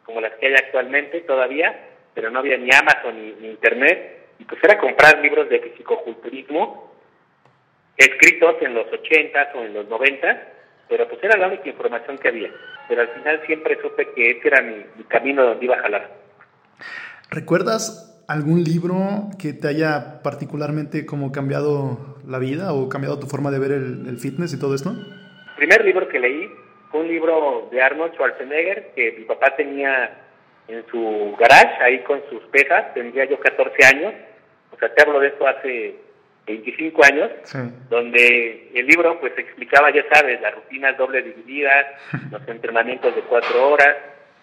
como 0.04 0.20
las 0.20 0.32
que 0.34 0.46
hay 0.46 0.54
actualmente 0.54 1.20
todavía, 1.22 1.78
pero 2.16 2.30
no 2.30 2.40
había 2.40 2.56
ni 2.56 2.70
Amazon 2.74 3.14
ni, 3.40 3.48
Internet, 3.48 4.30
y 4.40 4.44
pues 4.44 4.58
era 4.64 4.76
comprar 4.78 5.20
libros 5.20 5.48
de 5.48 5.60
fisicoculturismo 5.60 6.92
escritos 7.96 8.56
en 8.62 8.74
los 8.74 8.92
80 8.92 9.52
o 9.54 9.62
en 9.62 9.74
los 9.74 9.88
90 9.88 10.56
pero 10.88 11.08
pues 11.08 11.22
era 11.22 11.36
la 11.36 11.48
única 11.48 11.68
información 11.68 12.18
que 12.18 12.28
había. 12.28 12.50
Pero 12.88 13.02
al 13.02 13.08
final 13.08 13.42
siempre 13.46 13.78
supe 13.82 14.08
que 14.14 14.30
ese 14.30 14.48
era 14.48 14.62
mi, 14.62 14.84
camino 15.08 15.44
donde 15.44 15.64
iba 15.64 15.76
a 15.76 15.82
jalar. 15.82 16.10
¿Recuerdas 17.30 18.24
algún 18.28 18.62
libro 18.62 19.30
que 19.40 19.52
te 19.52 19.68
haya 19.68 20.22
particularmente 20.22 21.06
como 21.06 21.32
cambiado 21.32 22.18
la 22.26 22.38
vida 22.38 22.72
o 22.72 22.88
cambiado 22.88 23.18
tu 23.18 23.26
forma 23.26 23.50
de 23.50 23.58
ver 23.58 23.72
el, 23.72 24.18
fitness 24.18 24.52
y 24.52 24.60
todo 24.60 24.74
esto? 24.74 24.90
El 24.90 25.56
primer 25.56 25.84
libro 25.84 26.08
que 26.08 26.18
leí 26.18 26.50
fue 26.90 27.00
un 27.00 27.08
libro 27.08 27.68
de 27.70 27.82
Arnold 27.82 28.12
Schwarzenegger 28.14 28.92
que 28.94 29.16
mi 29.18 29.24
papá 29.24 29.56
tenía 29.56 30.25
en 30.68 30.84
su 30.90 31.36
garage, 31.38 31.82
ahí 31.82 32.00
con 32.00 32.22
sus 32.28 32.42
pesas, 32.44 32.92
tendría 32.94 33.24
yo 33.24 33.38
14 33.38 33.86
años, 33.86 34.14
o 34.72 34.78
sea, 34.78 34.92
te 34.92 35.02
hablo 35.02 35.20
de 35.20 35.28
esto 35.28 35.46
hace 35.46 35.96
25 36.46 37.04
años, 37.04 37.30
donde 37.88 38.70
el 38.74 38.86
libro 38.86 39.18
pues 39.20 39.32
explicaba, 39.36 39.90
ya 39.90 40.04
sabes, 40.12 40.40
las 40.40 40.54
rutinas 40.54 40.96
doble 40.96 41.22
divididas, 41.22 41.86
los 42.30 42.46
entrenamientos 42.48 43.14
de 43.14 43.22
cuatro 43.22 43.70
horas, 43.70 43.96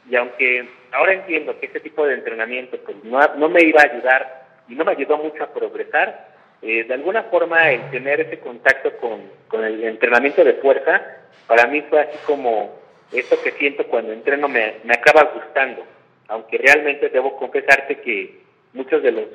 y 0.09 0.15
aunque 0.15 0.67
ahora 0.91 1.13
entiendo 1.13 1.57
que 1.59 1.67
ese 1.67 1.79
tipo 1.79 2.05
de 2.05 2.15
entrenamiento 2.15 2.77
pues 2.83 2.97
no, 3.03 3.19
no 3.36 3.50
me 3.50 3.63
iba 3.63 3.81
a 3.81 3.93
ayudar 3.93 4.43
y 4.67 4.75
no 4.75 4.83
me 4.83 4.91
ayudó 4.91 5.17
mucho 5.17 5.43
a 5.43 5.53
progresar, 5.53 6.33
eh, 6.62 6.83
de 6.86 6.93
alguna 6.93 7.24
forma 7.24 7.71
el 7.71 7.89
tener 7.89 8.21
ese 8.21 8.39
contacto 8.39 8.95
con, 8.97 9.21
con 9.47 9.63
el 9.63 9.83
entrenamiento 9.83 10.43
de 10.43 10.53
fuerza, 10.55 11.01
para 11.47 11.67
mí 11.67 11.81
fue 11.89 12.01
así 12.01 12.17
como 12.25 12.79
esto 13.12 13.38
que 13.43 13.51
siento 13.51 13.86
cuando 13.88 14.12
entreno 14.12 14.47
me, 14.47 14.75
me 14.83 14.93
acaba 14.93 15.31
gustando, 15.33 15.86
aunque 16.33 16.57
realmente 16.57 17.09
debo 17.09 17.37
confesarte 17.37 18.01
que 18.01 18.41
muchos 18.73 19.03
de 19.03 19.11
los 19.11 19.27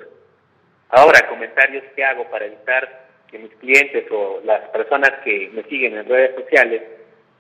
Ahora, 0.90 1.28
comentarios 1.28 1.84
que 1.94 2.02
hago 2.02 2.24
para 2.30 2.46
evitar 2.46 3.08
que 3.30 3.38
mis 3.38 3.54
clientes 3.56 4.10
o 4.10 4.40
las 4.44 4.68
personas 4.70 5.10
que 5.22 5.50
me 5.52 5.62
siguen 5.64 5.98
en 5.98 6.08
redes 6.08 6.34
sociales 6.34 6.82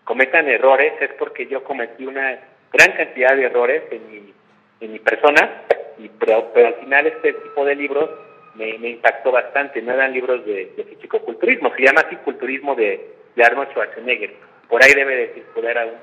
cometan 0.04 0.48
errores 0.48 0.92
es 1.00 1.10
porque 1.18 1.46
yo 1.46 1.64
cometí 1.64 2.06
una 2.06 2.38
gran 2.72 2.92
cantidad 2.92 3.34
de 3.34 3.44
errores 3.44 3.84
en 3.90 4.10
mi, 4.10 4.34
en 4.80 4.92
mi 4.92 4.98
persona, 4.98 5.62
y, 5.96 6.10
pero, 6.10 6.52
al 6.54 6.74
final 6.74 7.06
este 7.06 7.32
tipo 7.32 7.64
de 7.64 7.74
libros 7.74 8.10
me, 8.54 8.68
impactó 8.90 9.32
bastante. 9.32 9.80
No 9.80 9.94
eran 9.94 10.12
libros 10.12 10.44
de, 10.44 10.72
de 10.76 10.84
fisicoculturismo, 10.84 11.74
se 11.74 11.82
llama 11.82 12.02
así 12.06 12.16
culturismo 12.16 12.74
de, 12.74 13.14
de 13.34 13.44
Arnold 13.44 13.70
Schwarzenegger. 13.70 14.34
Por 14.68 14.84
ahí 14.84 14.92
debe 14.92 15.16
de 15.16 15.34
circular 15.34 15.78
aún. 15.78 15.94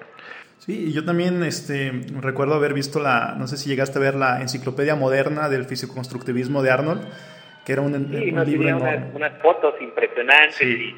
Sí, 0.60 0.94
yo 0.94 1.06
también 1.06 1.44
este, 1.44 1.92
recuerdo 2.20 2.56
haber 2.56 2.74
visto 2.74 3.00
la, 3.00 3.36
no 3.38 3.48
sé 3.48 3.58
si 3.58 3.70
llegaste 3.70 4.00
a 4.00 4.02
ver 4.02 4.16
la 4.16 4.42
enciclopedia 4.42 4.96
moderna 4.96 5.50
del 5.50 5.66
fisicoconstructivismo 5.66 6.64
de 6.64 6.72
Arnold 6.72 7.08
que 7.66 7.74
era 7.74 7.82
un, 7.82 7.94
sí, 7.94 8.32
un 8.32 8.46
libro 8.46 8.78
unas, 9.16 9.42
fotos 9.42 9.74
impresionantes 9.82 10.62
y, 10.62 10.96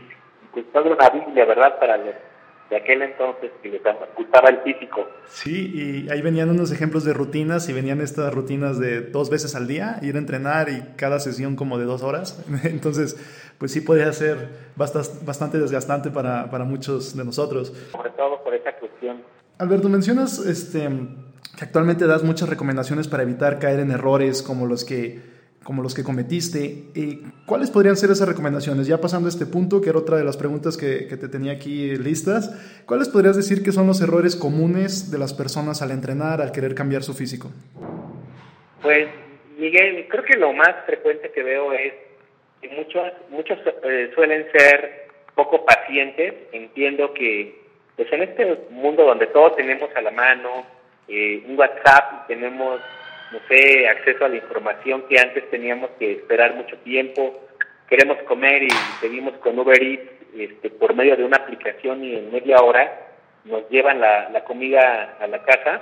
toda 0.73 0.91
una 0.91 1.09
Biblia, 1.09 1.45
¿verdad? 1.45 1.79
Para 1.79 1.97
los 1.97 2.15
de 2.69 2.75
aquel 2.75 3.01
entonces 3.01 3.51
que 3.63 3.69
les 3.69 3.81
gustaba 4.17 4.49
el 4.49 4.59
físico. 4.59 5.07
Sí, 5.27 5.71
y 5.73 6.09
ahí 6.09 6.21
venían 6.21 6.49
unos 6.49 6.71
ejemplos 6.73 7.05
de 7.05 7.13
rutinas 7.13 7.69
y 7.69 7.73
venían 7.73 8.01
estas 8.01 8.33
rutinas 8.33 8.77
de 8.77 9.01
dos 9.01 9.29
veces 9.29 9.55
al 9.55 9.67
día, 9.67 9.99
ir 10.01 10.15
a 10.15 10.17
entrenar 10.17 10.67
y 10.67 10.81
cada 10.97 11.19
sesión 11.19 11.55
como 11.55 11.77
de 11.77 11.85
dos 11.85 12.03
horas. 12.03 12.43
Entonces, 12.65 13.15
pues 13.57 13.71
sí 13.71 13.79
podía 13.79 14.11
ser 14.11 14.49
bastante, 14.75 15.25
bastante 15.25 15.59
desgastante 15.59 16.09
para, 16.09 16.49
para 16.49 16.65
muchos 16.65 17.15
de 17.15 17.23
nosotros. 17.23 17.69
Sobre 17.91 18.09
todo 18.09 18.43
por 18.43 18.53
esa 18.53 18.73
cuestión 18.73 19.21
Alberto, 19.59 19.89
mencionas 19.89 20.39
este, 20.45 20.87
que 21.57 21.65
actualmente 21.65 22.05
das 22.05 22.23
muchas 22.23 22.49
recomendaciones 22.49 23.07
para 23.07 23.23
evitar 23.23 23.59
caer 23.59 23.79
en 23.79 23.91
errores 23.91 24.43
como 24.43 24.65
los 24.65 24.85
que 24.85 25.37
como 25.63 25.83
los 25.83 25.93
que 25.93 26.01
cometiste. 26.01 26.85
Eh, 26.95 27.19
¿Cuáles 27.45 27.71
podrían 27.71 27.97
ser 27.97 28.09
esas 28.09 28.25
recomendaciones? 28.25 28.87
Ya 28.87 29.01
pasando 29.01 29.27
a 29.27 29.29
este 29.29 29.45
punto, 29.45 29.81
que 29.81 29.89
era 29.89 29.99
otra 29.99 30.15
de 30.15 30.23
las 30.23 30.37
preguntas 30.37 30.77
que, 30.77 31.07
que, 31.07 31.17
te 31.17 31.27
tenía 31.27 31.51
aquí 31.51 31.97
listas, 31.97 32.83
¿cuáles 32.85 33.09
podrías 33.09 33.35
decir 33.35 33.63
que 33.63 33.73
son 33.73 33.85
los 33.85 34.01
errores 34.01 34.37
comunes 34.37 35.11
de 35.11 35.17
las 35.17 35.33
personas 35.33 35.81
al 35.81 35.91
entrenar, 35.91 36.39
al 36.39 36.53
querer 36.53 36.73
cambiar 36.73 37.03
su 37.03 37.13
físico? 37.13 37.51
Pues, 38.81 39.09
Miguel, 39.57 40.07
creo 40.07 40.23
que 40.23 40.37
lo 40.37 40.53
más 40.53 40.73
frecuente 40.85 41.31
que 41.31 41.43
veo 41.43 41.73
es 41.73 41.93
que 42.61 42.69
muchos, 42.69 43.11
muchos 43.29 43.57
eh, 43.83 44.09
suelen 44.15 44.45
ser 44.53 45.09
poco 45.35 45.65
pacientes. 45.65 46.33
Entiendo 46.53 47.13
que 47.13 47.66
pues 47.97 48.13
en 48.13 48.23
este 48.23 48.57
mundo 48.69 49.03
donde 49.03 49.27
todos 49.27 49.55
tenemos 49.57 49.89
a 49.95 50.01
la 50.01 50.11
mano 50.11 50.65
eh, 51.07 51.43
un 51.47 51.57
WhatsApp 51.57 52.23
y 52.23 52.27
tenemos 52.27 52.79
no 53.31 53.39
sé, 53.49 53.89
acceso 53.89 54.23
a 54.23 54.29
la 54.29 54.37
información 54.37 55.03
que 55.09 55.19
antes 55.19 55.49
teníamos 55.49 55.89
que 55.99 56.13
esperar 56.13 56.55
mucho 56.55 56.77
tiempo. 56.77 57.41
Queremos 57.89 58.17
comer 58.23 58.63
y 58.63 58.67
pedimos 59.01 59.33
con 59.39 59.59
Uber 59.59 59.81
Eats 59.81 60.09
este, 60.37 60.69
por 60.69 60.93
medio 60.93 61.17
de 61.17 61.25
una 61.25 61.37
aplicación 61.37 62.03
y 62.03 62.15
en 62.15 62.31
media 62.31 62.57
hora 62.57 63.07
nos 63.45 63.67
llevan 63.69 63.99
la, 63.99 64.29
la 64.29 64.43
comida 64.43 65.17
a 65.19 65.27
la 65.27 65.43
casa. 65.43 65.81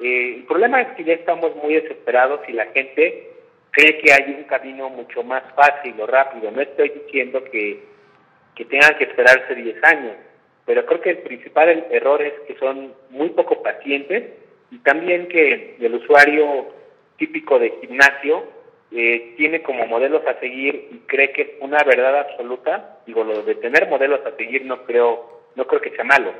Eh, 0.00 0.36
el 0.38 0.44
problema 0.44 0.80
es 0.80 0.88
que 0.96 1.04
ya 1.04 1.14
estamos 1.14 1.54
muy 1.56 1.74
desesperados 1.74 2.40
y 2.48 2.52
la 2.52 2.66
gente 2.66 3.30
cree 3.70 3.98
que 3.98 4.12
hay 4.12 4.34
un 4.34 4.44
camino 4.44 4.88
mucho 4.88 5.22
más 5.22 5.42
fácil 5.54 5.94
o 6.00 6.06
rápido. 6.06 6.50
No 6.50 6.60
estoy 6.60 6.90
diciendo 6.90 7.42
que, 7.44 7.82
que 8.54 8.64
tengan 8.64 8.96
que 8.96 9.04
esperarse 9.04 9.54
10 9.54 9.84
años, 9.84 10.16
pero 10.72 10.86
creo 10.86 11.00
que 11.02 11.10
el 11.10 11.18
principal 11.18 11.86
error 11.90 12.22
es 12.22 12.32
que 12.46 12.56
son 12.56 12.94
muy 13.10 13.28
poco 13.28 13.62
pacientes 13.62 14.24
y 14.70 14.78
también 14.78 15.28
que 15.28 15.76
el 15.78 15.94
usuario 15.94 16.68
típico 17.18 17.58
de 17.58 17.74
gimnasio 17.82 18.42
eh, 18.90 19.34
tiene 19.36 19.60
como 19.60 19.86
modelos 19.86 20.26
a 20.26 20.40
seguir 20.40 20.88
y 20.90 20.96
cree 21.00 21.30
que 21.32 21.42
es 21.42 21.48
una 21.60 21.84
verdad 21.84 22.20
absoluta. 22.20 23.00
Digo, 23.06 23.22
lo 23.22 23.42
de 23.42 23.56
tener 23.56 23.86
modelos 23.90 24.24
a 24.24 24.34
seguir 24.34 24.64
no 24.64 24.84
creo, 24.84 25.42
no 25.56 25.66
creo 25.66 25.82
que 25.82 25.90
sea 25.90 26.04
malo, 26.04 26.32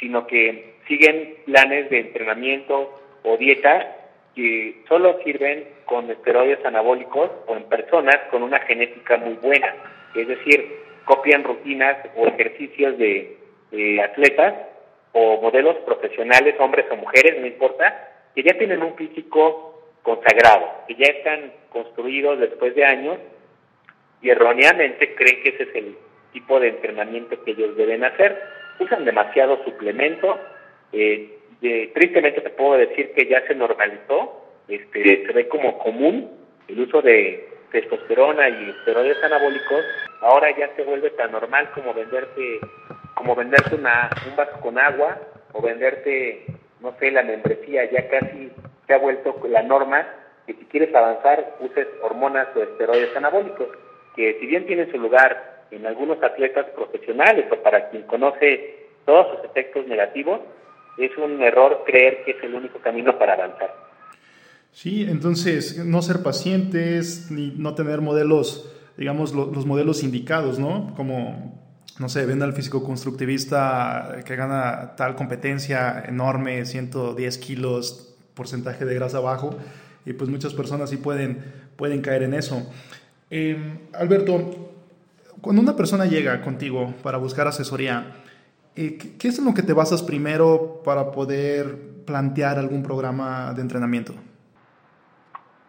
sino 0.00 0.26
que 0.26 0.74
siguen 0.88 1.36
planes 1.44 1.88
de 1.88 2.00
entrenamiento 2.00 3.00
o 3.22 3.36
dieta 3.36 3.96
que 4.34 4.82
solo 4.88 5.20
sirven 5.22 5.68
con 5.84 6.10
esteroides 6.10 6.64
anabólicos 6.64 7.30
o 7.46 7.54
en 7.54 7.62
personas 7.68 8.16
con 8.32 8.42
una 8.42 8.58
genética 8.58 9.18
muy 9.18 9.34
buena. 9.34 9.72
Es 10.16 10.26
decir, 10.26 10.68
copian 11.04 11.44
rutinas 11.44 11.96
o 12.16 12.26
ejercicios 12.26 12.98
de 12.98 13.37
atletas 14.02 14.54
o 15.12 15.40
modelos 15.40 15.76
profesionales, 15.78 16.54
hombres 16.58 16.86
o 16.90 16.96
mujeres, 16.96 17.40
no 17.40 17.46
importa, 17.46 18.08
que 18.34 18.42
ya 18.42 18.56
tienen 18.58 18.82
un 18.82 18.94
físico 18.94 19.82
consagrado, 20.02 20.84
que 20.86 20.94
ya 20.94 21.06
están 21.06 21.52
construidos 21.70 22.38
después 22.40 22.74
de 22.74 22.84
años 22.84 23.18
y 24.22 24.30
erróneamente 24.30 25.14
creen 25.14 25.42
que 25.42 25.50
ese 25.50 25.62
es 25.64 25.74
el 25.74 25.96
tipo 26.32 26.58
de 26.60 26.68
entrenamiento 26.68 27.42
que 27.44 27.52
ellos 27.52 27.76
deben 27.76 28.04
hacer. 28.04 28.40
Usan 28.78 29.04
demasiado 29.04 29.62
suplemento. 29.64 30.38
Eh, 30.92 31.38
tristemente 31.94 32.40
te 32.40 32.50
puedo 32.50 32.78
decir 32.78 33.12
que 33.12 33.26
ya 33.26 33.46
se 33.46 33.54
normalizó, 33.54 34.44
este, 34.68 35.26
se 35.26 35.32
ve 35.32 35.48
como 35.48 35.78
común 35.78 36.30
el 36.68 36.80
uso 36.80 37.02
de 37.02 37.48
testosterona 37.72 38.48
y 38.48 38.70
esteroides 38.70 39.22
anabólicos. 39.22 39.84
Ahora 40.20 40.56
ya 40.56 40.74
se 40.76 40.84
vuelve 40.84 41.10
tan 41.10 41.32
normal 41.32 41.70
como 41.74 41.94
venderte 41.94 42.60
como 43.18 43.34
venderte 43.34 43.74
una, 43.74 44.08
un 44.30 44.36
vaso 44.36 44.60
con 44.60 44.78
agua 44.78 45.18
o 45.52 45.60
venderte, 45.60 46.46
no 46.80 46.94
sé, 47.00 47.10
la 47.10 47.24
membresía, 47.24 47.90
ya 47.90 48.08
casi 48.08 48.50
se 48.86 48.94
ha 48.94 48.98
vuelto 48.98 49.36
la 49.48 49.62
norma 49.64 50.06
que 50.46 50.54
si 50.54 50.64
quieres 50.66 50.94
avanzar 50.94 51.56
uses 51.60 51.88
hormonas 52.00 52.46
o 52.54 52.62
esteroides 52.62 53.14
anabólicos, 53.16 53.66
que 54.14 54.38
si 54.38 54.46
bien 54.46 54.66
tienen 54.66 54.90
su 54.92 54.98
lugar 54.98 55.64
en 55.72 55.84
algunos 55.84 56.22
atletas 56.22 56.66
profesionales 56.76 57.46
o 57.50 57.56
para 57.56 57.90
quien 57.90 58.04
conoce 58.04 58.86
todos 59.04 59.36
sus 59.36 59.44
efectos 59.50 59.86
negativos, 59.88 60.40
es 60.96 61.10
un 61.18 61.42
error 61.42 61.82
creer 61.84 62.24
que 62.24 62.32
es 62.32 62.42
el 62.44 62.54
único 62.54 62.78
camino 62.78 63.18
para 63.18 63.34
avanzar. 63.34 63.74
Sí, 64.70 65.06
entonces 65.08 65.84
no 65.84 66.02
ser 66.02 66.22
pacientes 66.22 67.30
ni 67.32 67.52
no 67.56 67.74
tener 67.74 68.00
modelos, 68.00 68.72
digamos, 68.96 69.34
los 69.34 69.66
modelos 69.66 70.04
indicados, 70.04 70.58
¿no? 70.58 70.94
Como 70.96 71.67
no 71.98 72.08
sé, 72.08 72.26
ven 72.26 72.42
al 72.42 72.52
físico-constructivista 72.52 74.18
que 74.24 74.36
gana 74.36 74.94
tal 74.96 75.16
competencia 75.16 76.04
enorme, 76.06 76.64
110 76.64 77.38
kilos, 77.38 78.16
porcentaje 78.34 78.84
de 78.84 78.94
grasa 78.94 79.20
bajo, 79.20 79.56
y 80.06 80.12
pues 80.12 80.30
muchas 80.30 80.54
personas 80.54 80.90
sí 80.90 80.96
pueden, 80.96 81.42
pueden 81.76 82.00
caer 82.00 82.22
en 82.22 82.34
eso. 82.34 82.70
Em, 83.30 83.78
Alberto, 83.92 84.74
cuando 85.40 85.60
una 85.60 85.76
persona 85.76 86.06
llega 86.06 86.40
contigo 86.40 86.94
para 87.02 87.18
buscar 87.18 87.48
asesoría, 87.48 88.16
eh, 88.76 88.96
¿qué 89.18 89.28
es 89.28 89.38
en 89.38 89.44
lo 89.44 89.54
que 89.54 89.62
te 89.62 89.72
basas 89.72 90.02
primero 90.02 90.82
para 90.84 91.10
poder 91.10 91.76
plantear 92.06 92.58
algún 92.58 92.82
programa 92.82 93.52
de 93.54 93.62
entrenamiento? 93.62 94.14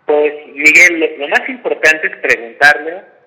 Pues, 0.06 0.34
Miguel, 0.54 1.20
lo 1.20 1.28
más 1.28 1.50
importante 1.50 2.08
es 2.08 2.18
preguntarle 2.18 3.19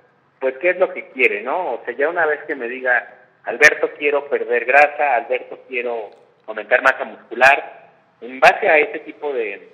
pues 0.43 0.59
qué 0.59 0.71
es 0.71 0.79
lo 0.79 0.93
que 0.93 1.07
quiere, 1.11 1.41
¿no? 1.41 1.75
O 1.75 1.83
sea, 1.85 1.95
ya 1.95 2.09
una 2.09 2.27
vez 2.27 2.41
que 2.49 2.57
me 2.57 2.69
diga, 2.69 3.15
Alberto 3.45 3.93
quiero 3.97 4.29
perder 4.29 4.65
grasa, 4.65 5.15
Alberto 5.15 5.61
quiero 5.69 6.11
aumentar 6.47 6.83
masa 6.83 7.05
muscular, 7.05 7.91
en 8.21 8.41
base 8.41 8.69
a 8.69 8.77
ese 8.79 8.99
tipo 8.99 9.33
de 9.33 9.69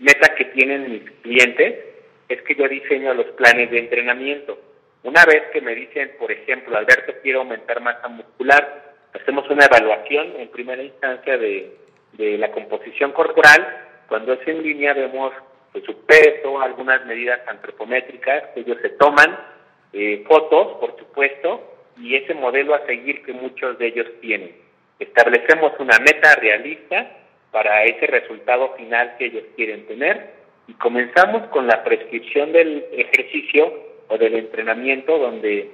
metas 0.00 0.30
que 0.36 0.44
tienen 0.46 0.92
mis 0.92 1.10
clientes, 1.22 1.82
es 2.28 2.42
que 2.42 2.54
yo 2.54 2.68
diseño 2.68 3.14
los 3.14 3.26
planes 3.38 3.70
de 3.70 3.78
entrenamiento. 3.78 4.58
Una 5.02 5.24
vez 5.24 5.44
que 5.50 5.62
me 5.62 5.74
dicen, 5.74 6.12
por 6.18 6.30
ejemplo, 6.30 6.76
Alberto 6.76 7.14
quiero 7.22 7.40
aumentar 7.40 7.80
masa 7.80 8.08
muscular, 8.08 8.92
hacemos 9.14 9.48
una 9.48 9.64
evaluación 9.64 10.34
en 10.38 10.48
primera 10.48 10.82
instancia 10.82 11.38
de, 11.38 11.74
de 12.12 12.36
la 12.36 12.52
composición 12.52 13.12
corporal. 13.12 13.66
Cuando 14.08 14.34
es 14.34 14.46
en 14.46 14.62
línea 14.62 14.92
vemos 14.92 15.32
pues, 15.72 15.84
su 15.84 16.04
peso, 16.04 16.60
algunas 16.60 17.06
medidas 17.06 17.40
antropométricas 17.46 18.44
que 18.52 18.60
ellos 18.60 18.76
se 18.82 18.90
toman 18.90 19.55
eh, 19.92 20.24
fotos, 20.28 20.78
por 20.78 20.96
supuesto, 20.98 21.76
y 21.98 22.16
ese 22.16 22.34
modelo 22.34 22.74
a 22.74 22.84
seguir 22.86 23.22
que 23.24 23.32
muchos 23.32 23.78
de 23.78 23.86
ellos 23.86 24.06
tienen. 24.20 24.54
Establecemos 24.98 25.72
una 25.78 25.98
meta 25.98 26.34
realista 26.36 27.10
para 27.50 27.84
ese 27.84 28.06
resultado 28.06 28.74
final 28.76 29.16
que 29.18 29.26
ellos 29.26 29.44
quieren 29.56 29.86
tener 29.86 30.34
y 30.68 30.74
comenzamos 30.74 31.48
con 31.48 31.66
la 31.66 31.84
prescripción 31.84 32.52
del 32.52 32.84
ejercicio 32.92 33.72
o 34.08 34.18
del 34.18 34.34
entrenamiento 34.34 35.18
donde 35.18 35.70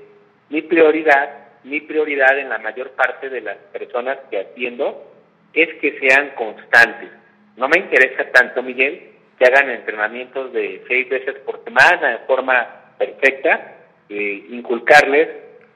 mi 0.48 0.62
prioridad, 0.62 1.48
mi 1.64 1.80
prioridad 1.80 2.38
en 2.38 2.50
la 2.50 2.58
mayor 2.58 2.90
parte 2.90 3.30
de 3.30 3.40
las 3.40 3.56
personas 3.72 4.18
que 4.30 4.38
atiendo 4.38 5.10
es 5.54 5.68
que 5.80 5.98
sean 5.98 6.30
constantes. 6.36 7.10
No 7.56 7.68
me 7.68 7.78
interesa 7.78 8.30
tanto, 8.32 8.62
Miguel, 8.62 9.10
que 9.38 9.44
hagan 9.44 9.70
entrenamientos 9.70 10.52
de 10.52 10.82
seis 10.88 11.08
veces 11.08 11.36
por 11.40 11.62
semana 11.64 12.12
de 12.12 12.26
forma 12.26 12.94
perfecta, 12.98 13.76
inculcarles 14.50 15.28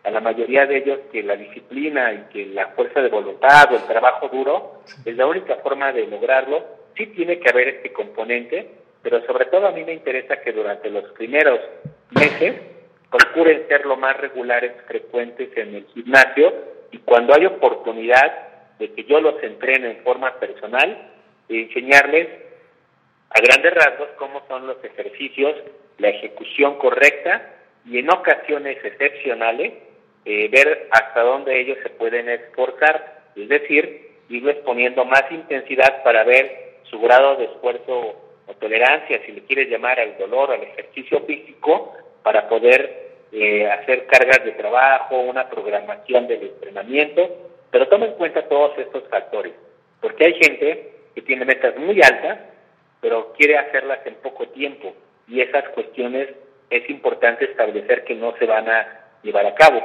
a 0.07 0.11
la 0.11 0.21
mayoría 0.21 0.66
de 0.66 0.78
ellos 0.78 1.00
que 1.11 1.23
la 1.25 1.37
disciplina 1.37 2.12
y 2.12 2.33
que 2.33 2.47
la 2.47 2.69
fuerza 2.69 3.02
de 3.02 3.09
voluntad 3.09 3.73
o 3.73 3.76
el 3.76 3.87
trabajo 3.87 4.28
duro 4.28 4.83
es 5.05 5.16
la 5.16 5.26
única 5.26 5.57
forma 5.57 5.93
de 5.93 6.07
lograrlo. 6.07 6.64
Sí 6.97 7.07
tiene 7.07 7.40
que 7.40 7.50
haber 7.50 7.69
este 7.69 7.93
componente, 7.93 8.71
pero 9.02 9.25
sobre 9.26 9.47
todo 9.47 9.66
a 9.66 9.73
mí 9.73 9.83
me 9.83 9.93
interesa 9.93 10.40
que 10.40 10.52
durante 10.52 10.90
los 10.90 11.11
primeros 11.11 11.59
meses 12.11 12.55
procuren 13.11 13.66
ser 13.66 13.85
lo 13.85 13.97
más 13.97 14.16
regulares, 14.16 14.73
frecuentes 14.87 15.49
en 15.57 15.75
el 15.75 15.87
gimnasio 15.87 16.55
y 16.93 16.99
cuando 16.99 17.35
hay 17.35 17.47
oportunidad 17.47 18.76
de 18.78 18.93
que 18.93 19.05
yo 19.05 19.21
los 19.21 19.43
entrene 19.43 19.90
en 19.90 20.05
forma 20.05 20.38
personal, 20.38 21.11
enseñarles 21.49 22.28
a 23.31 23.40
grandes 23.40 23.75
rasgos 23.75 24.09
cómo 24.19 24.43
son 24.47 24.69
los 24.69 24.83
ejercicios, 24.85 25.57
la 25.99 26.11
ejecución 26.11 26.78
correcta 26.78 27.56
y 27.87 27.99
en 27.99 28.11
ocasiones 28.11 28.78
excepcionales 28.85 29.73
eh, 30.25 30.49
ver 30.49 30.88
hasta 30.90 31.23
dónde 31.23 31.61
ellos 31.61 31.78
se 31.83 31.90
pueden 31.90 32.28
esforzar, 32.28 33.23
es 33.37 33.49
decir, 33.49 34.11
irles 34.28 34.57
poniendo 34.64 35.05
más 35.05 35.25
intensidad 35.31 36.02
para 36.02 36.25
ver 36.25 36.78
su 36.90 36.99
grado 37.00 37.37
de 37.37 37.45
esfuerzo 37.45 38.23
o 38.47 38.55
tolerancia, 38.55 39.21
si 39.25 39.33
le 39.33 39.45
quieres 39.45 39.69
llamar 39.69 40.00
al 40.00 40.19
dolor, 40.19 40.50
al 40.50 40.62
ejercicio 40.62 41.21
físico, 41.23 41.95
para 42.23 42.49
poder 42.49 43.07
eh, 43.31 43.71
hacer 43.71 44.07
cargas 44.07 44.45
de 44.45 44.52
trabajo, 44.52 45.21
una 45.21 45.49
programación 45.49 46.26
del 46.26 46.43
entrenamiento, 46.43 47.28
pero 47.71 47.88
toma 47.88 48.07
en 48.07 48.14
cuenta 48.14 48.49
todos 48.49 48.76
estos 48.78 49.05
factores, 49.09 49.52
porque 50.00 50.26
hay 50.26 50.35
gente 50.35 50.93
que 51.14 51.23
tiene 51.23 51.45
metas 51.45 51.76
muy 51.76 52.00
altas, 52.02 52.38
pero 53.00 53.33
quiere 53.35 53.59
hacerlas 53.59 54.00
en 54.07 54.14
poco 54.16 54.49
tiempo, 54.49 54.93
y 55.28 55.40
esas 55.40 55.69
cuestiones 55.71 56.28
es 56.70 56.88
importante 56.90 57.44
establecer 57.44 58.04
que 58.04 58.14
no 58.14 58.35
se 58.38 58.46
van 58.46 58.68
a 58.68 59.04
llevar 59.23 59.46
a 59.46 59.54
cabo. 59.54 59.82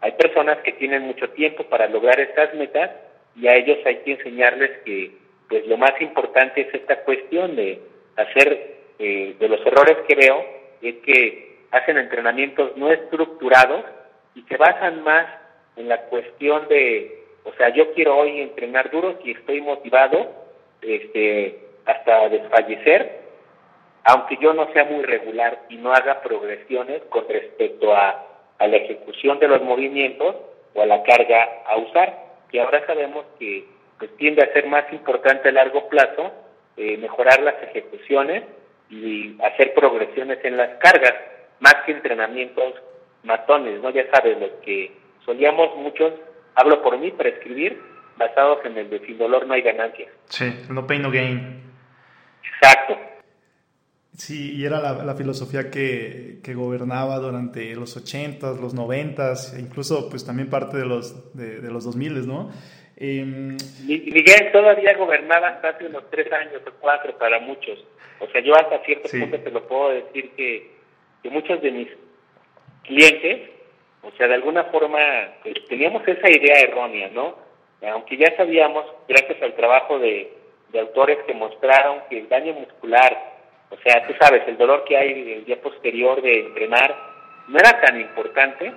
Hay 0.00 0.12
personas 0.12 0.58
que 0.58 0.72
tienen 0.72 1.02
mucho 1.02 1.30
tiempo 1.30 1.64
para 1.64 1.88
lograr 1.88 2.18
estas 2.20 2.54
metas 2.54 2.90
y 3.36 3.46
a 3.46 3.56
ellos 3.56 3.78
hay 3.84 3.96
que 3.98 4.12
enseñarles 4.12 4.70
que 4.84 5.12
pues 5.48 5.66
lo 5.66 5.76
más 5.76 5.92
importante 6.00 6.62
es 6.62 6.74
esta 6.74 6.96
cuestión 7.04 7.56
de 7.56 7.80
hacer, 8.16 8.76
eh, 8.98 9.36
de 9.38 9.48
los 9.48 9.60
errores 9.66 9.98
que 10.08 10.14
veo, 10.14 10.44
es 10.80 10.96
que 11.04 11.58
hacen 11.70 11.98
entrenamientos 11.98 12.76
no 12.76 12.90
estructurados 12.90 13.84
y 14.34 14.42
se 14.42 14.56
basan 14.56 15.02
más 15.02 15.26
en 15.76 15.88
la 15.88 16.02
cuestión 16.02 16.68
de, 16.68 17.24
o 17.44 17.52
sea, 17.54 17.70
yo 17.70 17.92
quiero 17.94 18.16
hoy 18.16 18.40
entrenar 18.40 18.90
duro 18.90 19.18
y 19.24 19.32
estoy 19.32 19.60
motivado 19.60 20.32
este, 20.82 21.58
hasta 21.86 22.28
desfallecer, 22.28 23.21
aunque 24.04 24.36
yo 24.40 24.52
no 24.52 24.72
sea 24.72 24.84
muy 24.84 25.02
regular 25.04 25.62
y 25.68 25.76
no 25.76 25.92
haga 25.92 26.22
progresiones 26.22 27.02
con 27.08 27.28
respecto 27.28 27.94
a, 27.94 28.26
a 28.58 28.66
la 28.66 28.76
ejecución 28.76 29.38
de 29.38 29.48
los 29.48 29.62
movimientos 29.62 30.36
o 30.74 30.82
a 30.82 30.86
la 30.86 31.02
carga 31.02 31.48
a 31.66 31.76
usar, 31.76 32.16
que 32.50 32.60
ahora 32.60 32.84
sabemos 32.86 33.24
que 33.38 33.64
pues, 33.98 34.16
tiende 34.16 34.42
a 34.42 34.52
ser 34.52 34.66
más 34.66 34.84
importante 34.92 35.48
a 35.48 35.52
largo 35.52 35.88
plazo 35.88 36.32
eh, 36.76 36.96
mejorar 36.96 37.40
las 37.42 37.62
ejecuciones 37.62 38.44
y 38.90 39.36
hacer 39.42 39.74
progresiones 39.74 40.38
en 40.44 40.56
las 40.56 40.70
cargas, 40.78 41.14
más 41.60 41.74
que 41.86 41.92
entrenamientos 41.92 42.74
matones, 43.22 43.80
¿no? 43.80 43.90
Ya 43.90 44.10
sabes, 44.10 44.38
lo 44.38 44.60
que 44.60 44.92
solíamos 45.24 45.76
muchos, 45.76 46.12
hablo 46.54 46.82
por 46.82 46.98
mí, 46.98 47.10
prescribir, 47.10 47.80
basados 48.16 48.64
en 48.64 48.76
el 48.76 48.90
de 48.90 49.00
sin 49.06 49.18
dolor 49.18 49.46
no 49.46 49.54
hay 49.54 49.62
ganancia. 49.62 50.08
Sí, 50.24 50.64
no 50.68 50.86
pain, 50.86 51.02
no 51.02 51.10
gain. 51.10 51.62
Exacto. 52.42 52.98
Sí, 54.16 54.56
y 54.56 54.66
era 54.66 54.80
la, 54.80 55.14
filosofía 55.14 55.70
que, 55.70 56.40
que, 56.44 56.52
gobernaba 56.54 57.18
durante 57.18 57.74
los 57.74 57.96
80s, 57.96 58.60
los 58.60 58.76
90s, 58.76 59.58
incluso 59.58 60.10
pues 60.10 60.26
también 60.26 60.50
parte 60.50 60.76
de 60.76 60.84
los, 60.84 61.34
de, 61.34 61.60
de 61.60 61.70
los 61.70 61.84
2000, 61.84 62.26
¿no? 62.26 62.50
Eh, 62.96 63.24
Miguel 63.24 64.52
todavía 64.52 64.94
gobernaba 64.96 65.48
hasta 65.48 65.70
hace 65.70 65.86
unos 65.86 66.08
tres 66.10 66.30
años 66.30 66.62
o 66.66 66.70
cuatro 66.78 67.16
para 67.18 67.40
muchos. 67.40 67.84
O 68.20 68.26
sea, 68.28 68.40
yo 68.42 68.54
hasta 68.54 68.84
cierto 68.84 69.08
punto 69.08 69.40
te 69.40 69.50
lo 69.50 69.66
puedo 69.66 69.90
decir 69.90 70.30
que, 70.36 70.70
que 71.22 71.30
muchos 71.30 71.60
de 71.62 71.70
mis 71.70 71.88
clientes, 72.84 73.50
o 74.02 74.10
sea, 74.12 74.28
de 74.28 74.34
alguna 74.34 74.64
forma 74.64 74.98
pues, 75.42 75.54
teníamos 75.68 76.06
esa 76.06 76.30
idea 76.30 76.60
errónea, 76.60 77.08
¿no? 77.08 77.36
Aunque 77.90 78.16
ya 78.16 78.36
sabíamos, 78.36 78.84
gracias 79.08 79.42
al 79.42 79.56
trabajo 79.56 79.98
de, 79.98 80.32
de 80.70 80.80
autores 80.80 81.18
que 81.26 81.34
mostraron 81.34 82.02
que 82.08 82.18
el 82.18 82.28
daño 82.28 82.52
muscular 82.52 83.31
o 83.72 83.76
sea, 83.78 84.06
tú 84.06 84.12
sabes, 84.20 84.42
el 84.46 84.58
dolor 84.58 84.84
que 84.84 84.96
hay 84.98 85.32
el 85.32 85.44
día 85.46 85.60
posterior 85.60 86.20
de 86.20 86.40
entrenar 86.40 86.94
no 87.48 87.58
era 87.58 87.80
tan 87.80 87.98
importante, 87.98 88.72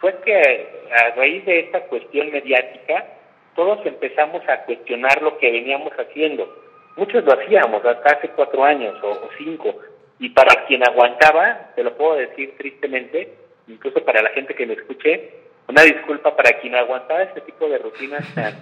fue 0.00 0.18
que 0.24 0.68
a 0.90 1.14
raíz 1.14 1.44
de 1.44 1.60
esta 1.60 1.82
cuestión 1.82 2.32
mediática, 2.32 3.06
todos 3.54 3.84
empezamos 3.86 4.42
a 4.48 4.62
cuestionar 4.64 5.22
lo 5.22 5.38
que 5.38 5.52
veníamos 5.52 5.92
haciendo. 5.92 6.52
Muchos 6.96 7.24
lo 7.24 7.32
hacíamos 7.32 7.84
hasta 7.84 8.16
hace 8.16 8.28
cuatro 8.30 8.64
años 8.64 8.96
o, 9.02 9.28
cinco, 9.38 9.76
y 10.18 10.30
para 10.30 10.66
quien 10.66 10.82
aguantaba, 10.82 11.70
te 11.76 11.84
lo 11.84 11.96
puedo 11.96 12.16
decir 12.16 12.56
tristemente, 12.56 13.32
incluso 13.68 14.04
para 14.04 14.20
la 14.20 14.30
gente 14.30 14.54
que 14.54 14.66
me 14.66 14.74
escuche, 14.74 15.30
una 15.68 15.82
disculpa 15.82 16.34
para 16.34 16.58
quien 16.60 16.74
aguantaba 16.74 17.22
este 17.22 17.42
tipo 17.42 17.68
de 17.68 17.78
rutinas 17.78 18.26
tan, 18.34 18.54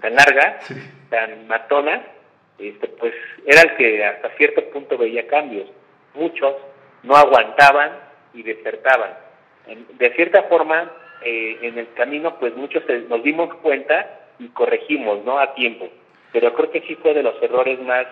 tan 0.00 0.14
largas, 0.14 0.66
tan 1.10 1.46
matonas, 1.46 2.00
este, 2.58 2.88
pues 2.88 3.14
era 3.46 3.62
el 3.62 3.76
que 3.76 4.04
hasta 4.04 4.30
cierto 4.36 4.64
punto 4.70 4.98
veía 4.98 5.26
cambios. 5.26 5.68
Muchos 6.14 6.54
no 7.02 7.16
aguantaban 7.16 7.92
y 8.34 8.42
desertaban. 8.42 9.10
de 9.66 10.14
cierta 10.14 10.44
forma, 10.44 10.90
eh, 11.22 11.58
en 11.62 11.78
el 11.78 11.92
camino, 11.94 12.38
pues 12.38 12.54
muchos 12.56 12.82
nos 13.08 13.22
dimos 13.22 13.52
cuenta 13.56 14.20
y 14.38 14.48
corregimos, 14.48 15.24
¿no? 15.24 15.38
A 15.38 15.54
tiempo. 15.54 15.88
Pero 16.32 16.54
creo 16.54 16.70
que 16.70 16.82
sí 16.82 16.94
fue 16.96 17.14
de 17.14 17.22
los 17.22 17.40
errores 17.42 17.80
más, 17.80 18.06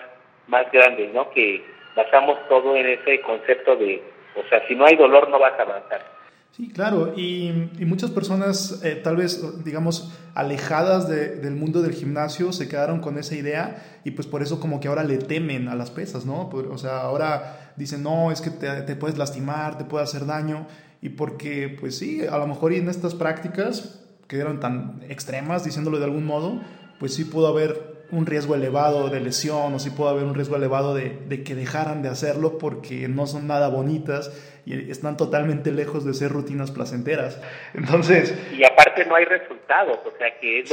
más 0.49 0.71
grandes, 0.73 1.13
¿no? 1.13 1.31
Que 1.31 1.65
basamos 1.95 2.39
todo 2.49 2.77
en 2.77 2.87
ese 2.87 3.21
concepto 3.23 3.77
de, 3.77 4.03
o 4.35 4.43
sea, 4.49 4.67
si 4.67 4.75
no 4.75 4.87
hay 4.87 4.97
dolor 4.97 5.29
no 5.29 5.39
vas 5.39 5.59
a 5.59 5.63
avanzar. 5.63 6.16
Sí, 6.53 6.69
claro, 6.69 7.13
y, 7.15 7.53
muchas 7.81 8.11
personas 8.11 8.81
eh, 8.83 8.99
tal 9.03 9.17
vez, 9.17 9.43
digamos, 9.63 10.13
alejadas 10.35 11.07
del 11.07 11.55
mundo 11.55 11.83
del 11.83 11.93
gimnasio 11.93 12.51
se 12.53 12.67
quedaron 12.67 13.01
con 13.01 13.19
esa 13.19 13.35
idea 13.35 14.01
y 14.05 14.13
pues 14.13 14.27
por 14.27 14.43
eso 14.43 14.59
como 14.59 14.81
que 14.81 14.89
ahora 14.89 15.05
le 15.05 15.19
temen 15.19 15.69
a 15.69 15.75
las 15.75 15.91
pesas, 15.91 16.25
¿no? 16.25 16.49
O 16.49 16.79
sea, 16.79 17.01
ahora 17.01 17.73
dicen, 17.77 18.03
no, 18.03 18.33
es 18.33 18.41
que 18.41 18.51
te, 18.51 18.97
puedes 18.97 19.19
lastimar, 19.19 19.77
te 19.77 19.85
puede 19.85 20.05
hacer 20.05 20.25
daño 20.25 20.67
y 21.03 21.11
porque 21.11 21.77
pues 21.79 21.99
sí, 21.99 22.27
a 22.27 22.39
lo 22.39 22.47
mejor 22.47 22.73
en 22.73 22.89
estas 22.89 23.15
prácticas 23.15 24.01
que 24.27 24.39
eran 24.39 24.59
tan 24.59 25.03
extremas, 25.09 25.65
diciéndolo 25.65 25.99
de 25.99 26.05
algún 26.05 26.25
modo, 26.25 26.61
pues 26.99 27.15
sí 27.15 27.25
pudo 27.25 27.49
haber 27.49 27.96
un 28.11 28.27
riesgo 28.27 28.55
elevado 28.55 29.09
de 29.09 29.21
lesión 29.21 29.75
o 29.75 29.79
sí 29.79 29.91
pudo 29.91 30.09
haber 30.09 30.25
un 30.25 30.35
riesgo 30.35 30.57
elevado 30.57 30.95
de, 30.95 31.11
de 31.27 31.43
que 31.43 31.55
dejaran 31.55 32.03
de 32.03 32.09
hacerlo 32.09 32.59
porque 32.59 33.09
no 33.09 33.27
son 33.27 33.47
nada 33.47 33.69
bonitas 33.69 34.31
y 34.67 34.91
están 34.91 35.17
totalmente 35.17 35.71
lejos 35.71 36.05
de 36.05 36.13
ser 36.13 36.31
rutinas 36.31 36.73
placenteras. 36.73 37.41
Entonces... 37.75 38.37
Y 38.53 38.65
aparte 38.65 39.05
no 39.07 39.15
hay 39.15 39.25
resultados, 39.25 39.99
o 40.05 40.19
sea 40.19 40.39
que 40.41 40.61
es 40.61 40.71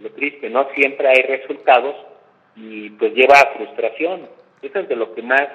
lo, 0.00 0.10
triste, 0.10 0.50
no 0.50 0.68
siempre 0.74 1.08
hay 1.08 1.22
resultados 1.22 1.96
y 2.54 2.90
pues 2.90 3.14
lleva 3.14 3.40
a 3.40 3.54
frustración. 3.56 4.28
Eso 4.60 4.80
es 4.80 4.88
de 4.88 4.96
lo 4.96 5.14
que 5.14 5.22
más 5.22 5.48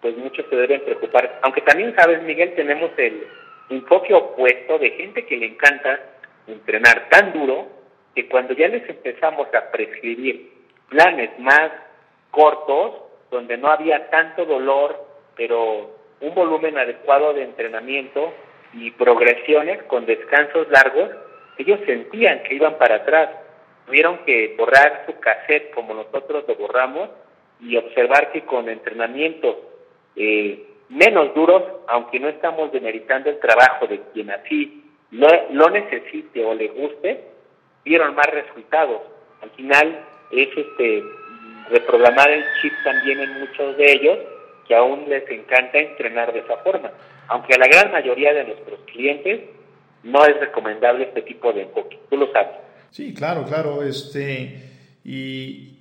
pues 0.00 0.16
muchos 0.16 0.44
se 0.48 0.56
deben 0.56 0.82
preocupar. 0.84 1.38
Aunque 1.42 1.60
también 1.60 1.94
sabes, 1.94 2.22
Miguel, 2.22 2.54
tenemos 2.54 2.90
el 2.96 3.26
enfoque 3.68 4.12
opuesto 4.12 4.78
de 4.78 4.90
gente 4.92 5.24
que 5.26 5.36
le 5.36 5.46
encanta 5.46 6.00
entrenar 6.46 7.08
tan 7.10 7.32
duro 7.32 7.68
que 8.14 8.28
cuando 8.28 8.54
ya 8.54 8.66
les 8.68 8.88
empezamos 8.88 9.46
a 9.54 9.70
prescribir 9.70 10.59
planes 10.90 11.30
más 11.38 11.70
cortos, 12.30 12.96
donde 13.30 13.56
no 13.56 13.68
había 13.68 14.10
tanto 14.10 14.44
dolor, 14.44 15.06
pero 15.36 15.98
un 16.20 16.34
volumen 16.34 16.76
adecuado 16.76 17.32
de 17.32 17.44
entrenamiento 17.44 18.32
y 18.74 18.90
progresiones 18.90 19.82
con 19.84 20.04
descansos 20.04 20.68
largos, 20.68 21.10
ellos 21.58 21.80
sentían 21.86 22.42
que 22.42 22.54
iban 22.54 22.76
para 22.76 22.96
atrás. 22.96 23.30
Tuvieron 23.86 24.18
que 24.24 24.54
borrar 24.58 25.04
su 25.06 25.18
cassette 25.18 25.70
como 25.72 25.94
nosotros 25.94 26.44
lo 26.46 26.54
borramos 26.56 27.08
y 27.60 27.76
observar 27.76 28.32
que 28.32 28.42
con 28.42 28.68
entrenamientos 28.68 29.56
eh, 30.16 30.66
menos 30.88 31.34
duros, 31.34 31.62
aunque 31.88 32.18
no 32.20 32.28
estamos 32.28 32.72
demeritando 32.72 33.30
el 33.30 33.38
trabajo 33.38 33.86
de 33.86 34.00
quien 34.12 34.30
así 34.30 34.84
lo, 35.10 35.28
lo 35.50 35.70
necesite 35.70 36.44
o 36.44 36.54
le 36.54 36.68
guste, 36.68 37.24
vieron 37.84 38.14
más 38.14 38.26
resultados. 38.26 39.02
Al 39.42 39.50
final 39.50 40.04
es 40.30 40.48
este 40.56 41.04
reprogramar 41.70 42.30
el 42.30 42.44
chip 42.60 42.72
también 42.84 43.20
en 43.20 43.40
muchos 43.40 43.76
de 43.76 43.92
ellos 43.92 44.18
que 44.66 44.74
aún 44.74 45.08
les 45.08 45.28
encanta 45.30 45.78
entrenar 45.78 46.32
de 46.32 46.40
esa 46.40 46.56
forma, 46.58 46.90
aunque 47.28 47.54
a 47.54 47.58
la 47.58 47.66
gran 47.66 47.90
mayoría 47.90 48.32
de 48.32 48.44
nuestros 48.44 48.80
clientes 48.92 49.40
no 50.04 50.24
es 50.24 50.38
recomendable 50.38 51.04
este 51.04 51.22
tipo 51.22 51.52
de 51.52 51.62
enfoque, 51.62 51.98
tú 52.08 52.16
lo 52.16 52.30
sabes. 52.32 52.56
Sí, 52.90 53.14
claro, 53.14 53.44
claro, 53.44 53.82
este, 53.82 54.62
y, 55.04 55.78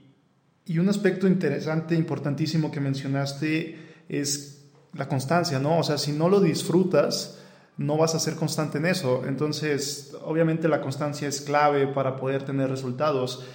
y 0.65 0.79
un 0.79 0.89
aspecto 0.89 1.27
interesante, 1.27 1.95
importantísimo 1.95 2.71
que 2.71 2.79
mencionaste 2.79 3.77
es 4.09 4.71
la 4.93 5.07
constancia, 5.07 5.59
¿no? 5.59 5.79
O 5.79 5.83
sea, 5.83 5.97
si 5.97 6.12
no 6.12 6.29
lo 6.29 6.39
disfrutas, 6.39 7.39
no 7.77 7.97
vas 7.97 8.13
a 8.13 8.19
ser 8.19 8.35
constante 8.35 8.77
en 8.77 8.85
eso. 8.85 9.23
Entonces, 9.25 10.15
obviamente 10.23 10.67
la 10.67 10.81
constancia 10.81 11.27
es 11.27 11.41
clave 11.41 11.88
para 11.88 12.17
poder 12.17 12.43
tener 12.43 12.69
resultados. 12.69 13.47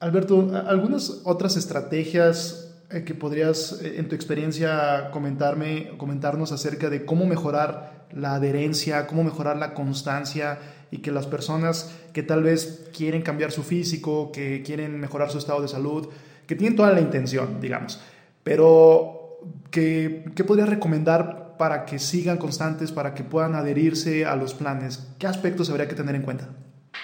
Alberto, 0.00 0.50
algunas 0.66 1.20
otras 1.24 1.58
estrategias 1.58 2.74
eh, 2.90 3.04
que 3.04 3.14
podrías, 3.14 3.82
eh, 3.82 3.96
en 3.98 4.08
tu 4.08 4.14
experiencia, 4.14 5.10
comentarme, 5.10 5.90
comentarnos 5.98 6.52
acerca 6.52 6.88
de 6.88 7.04
cómo 7.04 7.26
mejorar 7.26 8.06
la 8.10 8.34
adherencia, 8.34 9.06
cómo 9.06 9.24
mejorar 9.24 9.58
la 9.58 9.74
constancia 9.74 10.58
y 10.90 10.98
que 10.98 11.12
las 11.12 11.26
personas 11.26 11.94
que 12.14 12.22
tal 12.22 12.42
vez 12.42 12.88
quieren 12.96 13.20
cambiar 13.20 13.52
su 13.52 13.62
físico, 13.62 14.32
que 14.32 14.62
quieren 14.62 14.98
mejorar 14.98 15.30
su 15.30 15.36
estado 15.36 15.60
de 15.60 15.68
salud, 15.68 16.08
que 16.46 16.56
tienen 16.56 16.76
toda 16.76 16.92
la 16.92 17.00
intención, 17.02 17.60
digamos, 17.60 18.02
pero 18.42 19.38
¿qué, 19.70 20.24
qué 20.34 20.44
podrías 20.44 20.70
recomendar 20.70 21.58
para 21.58 21.84
que 21.84 21.98
sigan 21.98 22.38
constantes, 22.38 22.90
para 22.90 23.12
que 23.12 23.22
puedan 23.22 23.54
adherirse 23.54 24.24
a 24.24 24.34
los 24.34 24.54
planes? 24.54 25.14
¿Qué 25.18 25.26
aspectos 25.26 25.68
habría 25.68 25.88
que 25.88 25.94
tener 25.94 26.14
en 26.14 26.22
cuenta? 26.22 26.48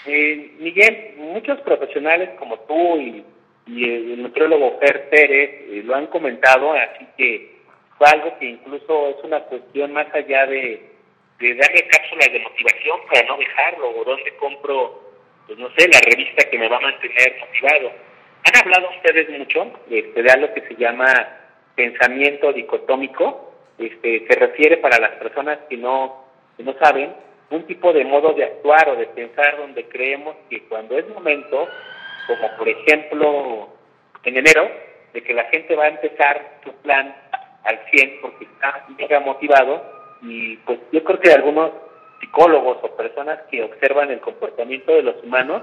Eh, 0.06 0.56
Miguel, 0.60 1.15
muchos 1.26 1.60
profesionales 1.60 2.30
como 2.38 2.58
tú 2.60 2.96
y 2.98 3.24
el, 3.66 4.22
nutriólogo 4.22 4.78
Fer 4.78 5.08
Pérez 5.08 5.50
eh, 5.68 5.82
lo 5.84 5.94
han 5.94 6.06
comentado, 6.06 6.72
así 6.72 7.06
que 7.16 7.56
fue 7.98 8.06
algo 8.08 8.38
que 8.38 8.46
incluso 8.46 9.08
es 9.08 9.24
una 9.24 9.40
cuestión 9.40 9.92
más 9.92 10.06
allá 10.14 10.46
de, 10.46 10.90
de 11.38 11.54
darle 11.54 11.88
cápsulas 11.88 12.32
de 12.32 12.40
motivación 12.40 13.00
para 13.10 13.26
no 13.26 13.36
dejarlo, 13.38 13.90
o 13.90 14.04
dónde 14.04 14.36
compro, 14.36 15.02
pues 15.46 15.58
no 15.58 15.68
sé, 15.76 15.88
la 15.88 16.00
revista 16.00 16.48
que 16.48 16.58
me 16.58 16.68
va 16.68 16.76
a 16.76 16.80
mantener 16.80 17.36
motivado. 17.40 17.92
Han 18.44 18.62
hablado 18.62 18.90
ustedes 18.96 19.28
mucho 19.38 19.72
este, 19.90 20.22
de 20.22 20.30
algo 20.30 20.54
que 20.54 20.62
se 20.62 20.76
llama 20.76 21.06
pensamiento 21.74 22.52
dicotómico, 22.52 23.52
este, 23.78 24.26
se 24.26 24.38
refiere 24.38 24.78
para 24.78 24.98
las 24.98 25.12
personas 25.12 25.58
que 25.68 25.76
no, 25.76 26.24
que 26.56 26.62
no 26.62 26.74
saben, 26.78 27.12
un 27.50 27.62
tipo 27.66 27.92
de 27.92 28.04
modo 28.04 28.32
de 28.32 28.44
actuar 28.44 28.88
o 28.90 28.96
de 28.96 29.06
pensar 29.06 29.56
donde 29.58 29.84
creemos 29.88 30.36
que 30.50 30.64
cuando 30.64 30.98
es 30.98 31.08
momento 31.08 31.68
como 32.26 32.56
por 32.56 32.68
ejemplo 32.68 33.68
en 34.24 34.36
enero, 34.36 34.68
de 35.12 35.22
que 35.22 35.32
la 35.32 35.44
gente 35.44 35.76
va 35.76 35.84
a 35.84 35.88
empezar 35.88 36.58
su 36.64 36.72
plan 36.82 37.14
al 37.64 37.80
100 37.90 38.18
porque 38.20 38.44
está 38.44 38.84
mega 38.98 39.20
motivado 39.20 39.82
y 40.22 40.56
pues 40.58 40.78
yo 40.92 41.02
creo 41.04 41.20
que 41.20 41.32
algunos 41.32 41.70
psicólogos 42.20 42.78
o 42.82 42.96
personas 42.96 43.40
que 43.50 43.62
observan 43.62 44.10
el 44.10 44.20
comportamiento 44.20 44.92
de 44.92 45.02
los 45.02 45.22
humanos 45.22 45.62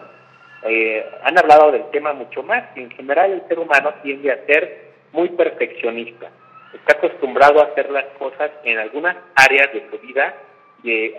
eh, 0.63 1.05
han 1.23 1.37
hablado 1.37 1.71
del 1.71 1.89
tema 1.91 2.13
mucho 2.13 2.41
más 2.41 2.63
y 2.75 2.81
en 2.81 2.91
general 2.91 3.31
el 3.31 3.47
ser 3.47 3.59
humano 3.59 3.93
tiende 4.01 4.31
a 4.31 4.45
ser 4.45 4.93
muy 5.11 5.29
perfeccionista. 5.29 6.29
Está 6.73 6.97
acostumbrado 6.97 7.61
a 7.61 7.67
hacer 7.67 7.91
las 7.91 8.05
cosas 8.17 8.49
en 8.63 8.79
algunas 8.79 9.17
áreas 9.35 9.71
de 9.73 9.87
su 9.91 9.99
vida 9.99 10.33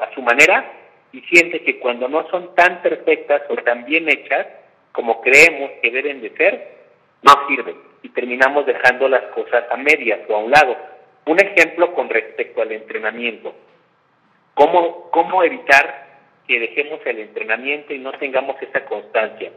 a 0.01 0.15
su 0.15 0.23
manera 0.23 0.73
y 1.13 1.21
siente 1.23 1.63
que 1.63 1.79
cuando 1.79 2.09
no 2.09 2.29
son 2.29 2.55
tan 2.55 2.83
perfectas 2.83 3.43
o 3.49 3.57
tan 3.57 3.85
bien 3.85 4.09
hechas 4.09 4.47
como 4.93 5.21
creemos 5.21 5.71
que 5.83 5.91
deben 5.91 6.21
de 6.21 6.31
ser, 6.37 6.75
no 7.23 7.33
sirven 7.49 7.77
y 8.03 8.11
terminamos 8.11 8.67
dejando 8.67 9.09
las 9.09 9.23
cosas 9.35 9.65
a 9.71 9.77
medias 9.77 10.21
o 10.29 10.37
a 10.37 10.39
un 10.39 10.51
lado. 10.51 10.77
Un 11.27 11.41
ejemplo 11.41 11.95
con 11.95 12.11
respecto 12.11 12.61
al 12.61 12.71
entrenamiento. 12.73 13.55
¿Cómo, 14.55 15.11
cómo 15.11 15.43
evitar 15.43 16.07
que 16.47 16.61
dejemos 16.61 17.01
el 17.07 17.19
entrenamiento 17.21 17.95
y 17.95 17.99
no 17.99 18.13
tengamos 18.13 18.61
esa 18.61 18.85
constancia? 18.85 19.51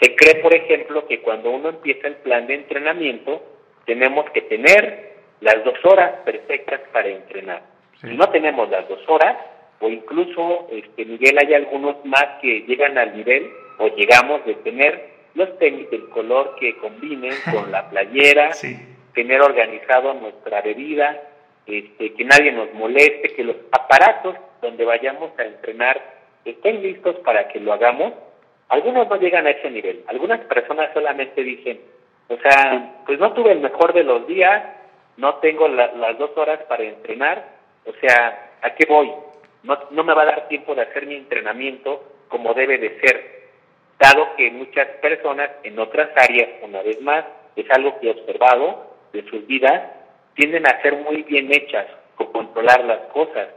Se 0.00 0.14
cree, 0.14 0.36
por 0.36 0.54
ejemplo, 0.54 1.06
que 1.08 1.20
cuando 1.20 1.50
uno 1.50 1.70
empieza 1.70 2.06
el 2.06 2.16
plan 2.16 2.46
de 2.46 2.54
entrenamiento, 2.54 3.42
tenemos 3.84 4.30
que 4.30 4.42
tener 4.42 5.16
las 5.40 5.64
dos 5.64 5.74
horas 5.84 6.20
perfectas 6.24 6.80
para 6.92 7.08
entrenar. 7.08 7.62
Si 8.00 8.16
no 8.16 8.28
tenemos 8.30 8.68
las 8.70 8.88
dos 8.88 9.00
horas, 9.08 9.36
o 9.80 9.88
incluso, 9.88 10.68
este, 10.70 11.04
Miguel, 11.04 11.38
hay 11.38 11.54
algunos 11.54 12.04
más 12.04 12.26
que 12.40 12.60
llegan 12.62 12.98
al 12.98 13.16
nivel, 13.16 13.50
o 13.78 13.88
llegamos 13.88 14.44
de 14.44 14.54
tener 14.56 15.18
los 15.34 15.56
tenis 15.58 15.88
del 15.90 16.08
color 16.08 16.56
que 16.58 16.76
combinen 16.78 17.34
con 17.52 17.70
la 17.70 17.88
playera, 17.90 18.50
tener 19.14 19.40
organizado 19.40 20.14
nuestra 20.14 20.62
bebida, 20.62 21.20
este, 21.66 22.14
que 22.14 22.24
nadie 22.24 22.52
nos 22.52 22.72
moleste, 22.74 23.34
que 23.34 23.44
los 23.44 23.56
aparatos 23.72 24.36
donde 24.62 24.84
vayamos 24.84 25.30
a 25.38 25.44
entrenar 25.44 26.00
estén 26.44 26.82
listos 26.82 27.16
para 27.24 27.48
que 27.48 27.60
lo 27.60 27.72
hagamos. 27.72 28.14
Algunos 28.68 29.08
no 29.08 29.16
llegan 29.16 29.46
a 29.46 29.50
ese 29.50 29.70
nivel, 29.70 30.04
algunas 30.08 30.40
personas 30.40 30.90
solamente 30.92 31.42
dicen, 31.42 31.80
o 32.28 32.36
sea, 32.36 33.02
pues 33.06 33.18
no 33.18 33.32
tuve 33.32 33.52
el 33.52 33.60
mejor 33.60 33.94
de 33.94 34.04
los 34.04 34.26
días, 34.26 34.62
no 35.16 35.36
tengo 35.36 35.68
las 35.68 36.18
dos 36.18 36.36
horas 36.36 36.60
para 36.68 36.84
entrenar, 36.84 37.57
o 37.88 37.92
sea, 38.00 38.52
¿a 38.62 38.74
qué 38.74 38.86
voy? 38.86 39.10
No, 39.62 39.78
no 39.90 40.04
me 40.04 40.14
va 40.14 40.22
a 40.22 40.26
dar 40.26 40.48
tiempo 40.48 40.74
de 40.74 40.82
hacer 40.82 41.06
mi 41.06 41.16
entrenamiento 41.16 42.04
como 42.28 42.52
debe 42.54 42.78
de 42.78 43.00
ser 43.00 43.38
dado 43.98 44.36
que 44.36 44.50
muchas 44.50 44.86
personas 45.00 45.50
en 45.64 45.78
otras 45.78 46.10
áreas, 46.16 46.50
una 46.62 46.82
vez 46.82 47.00
más, 47.00 47.24
es 47.56 47.66
algo 47.70 47.98
que 47.98 48.08
he 48.08 48.10
observado 48.10 48.94
de 49.12 49.24
sus 49.28 49.46
vidas, 49.46 49.90
tienden 50.34 50.66
a 50.66 50.80
ser 50.82 50.96
muy 50.96 51.22
bien 51.22 51.50
hechas 51.50 51.86
con 52.14 52.30
controlar 52.30 52.84
las 52.84 53.00
cosas. 53.12 53.48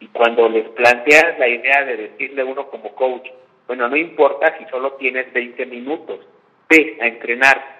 Y 0.00 0.06
cuando 0.08 0.48
les 0.48 0.68
planteas 0.68 1.38
la 1.38 1.48
idea 1.48 1.84
de 1.84 1.96
decirle 1.96 2.42
a 2.42 2.44
uno 2.44 2.68
como 2.70 2.94
coach, 2.94 3.28
bueno, 3.66 3.88
no 3.88 3.96
importa 3.96 4.56
si 4.58 4.64
solo 4.66 4.92
tienes 4.92 5.32
20 5.32 5.66
minutos, 5.66 6.20
ve 6.68 6.98
a 7.00 7.06
entrenar. 7.06 7.78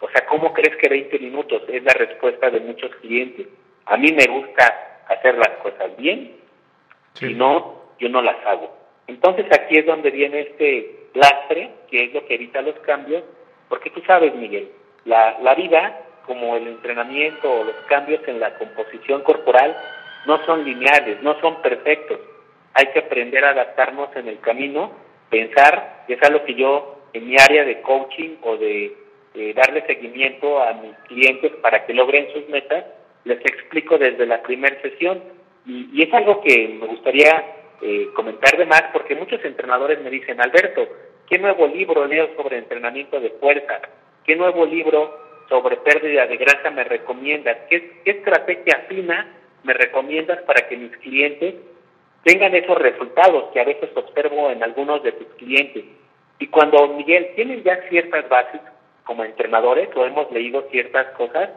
O 0.00 0.08
sea, 0.08 0.26
¿cómo 0.26 0.52
crees 0.52 0.76
que 0.76 0.88
20 0.88 1.18
minutos? 1.20 1.62
Es 1.68 1.84
la 1.84 1.92
respuesta 1.92 2.50
de 2.50 2.60
muchos 2.60 2.90
clientes. 2.96 3.46
A 3.86 3.96
mí 3.96 4.12
me 4.12 4.26
gusta 4.26 4.89
hacer 5.10 5.36
las 5.36 5.50
cosas 5.62 5.96
bien, 5.96 6.36
si 7.14 7.34
no, 7.34 7.82
yo 7.98 8.08
no 8.08 8.22
las 8.22 8.44
hago. 8.46 8.76
Entonces 9.06 9.46
aquí 9.52 9.76
es 9.76 9.86
donde 9.86 10.10
viene 10.10 10.40
este 10.40 11.08
lastre, 11.14 11.70
que 11.90 12.04
es 12.04 12.14
lo 12.14 12.24
que 12.26 12.34
evita 12.34 12.62
los 12.62 12.78
cambios, 12.80 13.24
porque 13.68 13.90
tú 13.90 14.00
sabes, 14.06 14.34
Miguel, 14.34 14.70
la, 15.04 15.38
la 15.40 15.54
vida, 15.54 16.00
como 16.26 16.56
el 16.56 16.68
entrenamiento 16.68 17.52
o 17.52 17.64
los 17.64 17.76
cambios 17.88 18.20
en 18.28 18.40
la 18.40 18.56
composición 18.56 19.22
corporal, 19.22 19.76
no 20.26 20.44
son 20.44 20.64
lineales, 20.64 21.22
no 21.22 21.38
son 21.40 21.60
perfectos. 21.62 22.20
Hay 22.74 22.86
que 22.92 23.00
aprender 23.00 23.44
a 23.44 23.50
adaptarnos 23.50 24.14
en 24.16 24.28
el 24.28 24.38
camino, 24.40 24.92
pensar, 25.28 26.04
y 26.08 26.12
es 26.12 26.22
algo 26.22 26.44
que 26.44 26.54
yo 26.54 27.00
en 27.12 27.28
mi 27.28 27.36
área 27.36 27.64
de 27.64 27.80
coaching 27.82 28.36
o 28.42 28.56
de, 28.56 28.96
darle 29.54 29.86
seguimiento 29.86 30.62
a 30.62 30.72
mis 30.74 30.94
clientes 31.06 31.52
para 31.62 31.86
que 31.86 31.94
logren 31.94 32.32
sus 32.32 32.48
metas, 32.48 32.84
les 33.24 33.38
explico 33.40 33.98
desde 33.98 34.26
la 34.26 34.42
primera 34.42 34.80
sesión. 34.82 35.22
Y, 35.66 35.90
y 35.92 36.02
es 36.02 36.12
algo 36.14 36.40
que 36.40 36.68
me 36.80 36.86
gustaría 36.86 37.44
eh, 37.82 38.08
comentar 38.14 38.56
de 38.58 38.66
más, 38.66 38.84
porque 38.92 39.14
muchos 39.14 39.42
entrenadores 39.44 40.00
me 40.02 40.10
dicen, 40.10 40.40
Alberto, 40.40 40.86
¿qué 41.28 41.38
nuevo 41.38 41.66
libro 41.66 42.06
leo 42.06 42.28
sobre 42.36 42.58
entrenamiento 42.58 43.18
de 43.20 43.30
fuerza? 43.30 43.80
¿Qué 44.24 44.36
nuevo 44.36 44.66
libro 44.66 45.18
sobre 45.48 45.76
pérdida 45.78 46.26
de 46.26 46.36
grasa 46.36 46.70
me 46.70 46.84
recomiendas? 46.84 47.56
¿Qué, 47.68 48.00
qué 48.04 48.10
estrategia 48.10 48.84
fina 48.88 49.34
me 49.64 49.72
recomiendas 49.72 50.42
para 50.42 50.68
que 50.68 50.76
mis 50.76 50.94
clientes 50.98 51.54
tengan 52.22 52.54
esos 52.54 52.76
resultados 52.76 53.44
que 53.52 53.60
a 53.60 53.64
veces 53.64 53.90
observo 53.94 54.50
en 54.50 54.62
algunos 54.62 55.02
de 55.02 55.12
tus 55.12 55.28
clientes? 55.36 55.84
Y 56.38 56.46
cuando, 56.48 56.86
Miguel, 56.88 57.30
tienen 57.34 57.62
ya 57.62 57.80
ciertas 57.88 58.28
bases 58.28 58.60
como 59.04 59.24
entrenadores 59.24 59.88
o 59.96 60.04
hemos 60.04 60.30
leído 60.32 60.68
ciertas 60.70 61.06
cosas, 61.16 61.50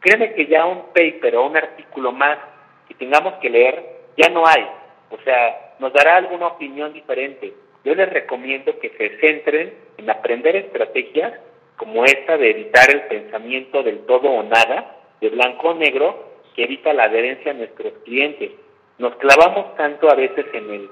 créeme 0.00 0.34
que 0.34 0.46
ya 0.46 0.66
un 0.66 0.86
paper 0.94 1.36
o 1.36 1.46
un 1.46 1.56
artículo 1.56 2.12
más 2.12 2.38
que 2.86 2.94
tengamos 2.94 3.34
que 3.34 3.50
leer 3.50 3.84
ya 4.16 4.28
no 4.30 4.46
hay. 4.46 4.66
O 5.10 5.18
sea, 5.24 5.74
nos 5.78 5.92
dará 5.92 6.16
alguna 6.16 6.48
opinión 6.48 6.92
diferente. 6.92 7.52
Yo 7.84 7.94
les 7.94 8.10
recomiendo 8.10 8.78
que 8.78 8.90
se 8.90 9.18
centren 9.20 9.72
en 9.96 10.10
aprender 10.10 10.56
estrategias 10.56 11.32
como 11.76 12.04
esta 12.04 12.36
de 12.36 12.50
evitar 12.50 12.90
el 12.90 13.02
pensamiento 13.02 13.82
del 13.82 14.00
todo 14.00 14.28
o 14.28 14.42
nada, 14.42 14.96
de 15.20 15.30
blanco 15.30 15.68
o 15.68 15.74
negro, 15.74 16.32
que 16.54 16.64
evita 16.64 16.92
la 16.92 17.04
adherencia 17.04 17.52
a 17.52 17.54
nuestros 17.54 17.92
clientes. 18.04 18.50
Nos 18.98 19.14
clavamos 19.16 19.76
tanto 19.76 20.10
a 20.10 20.14
veces 20.14 20.44
en 20.52 20.70
el 20.70 20.90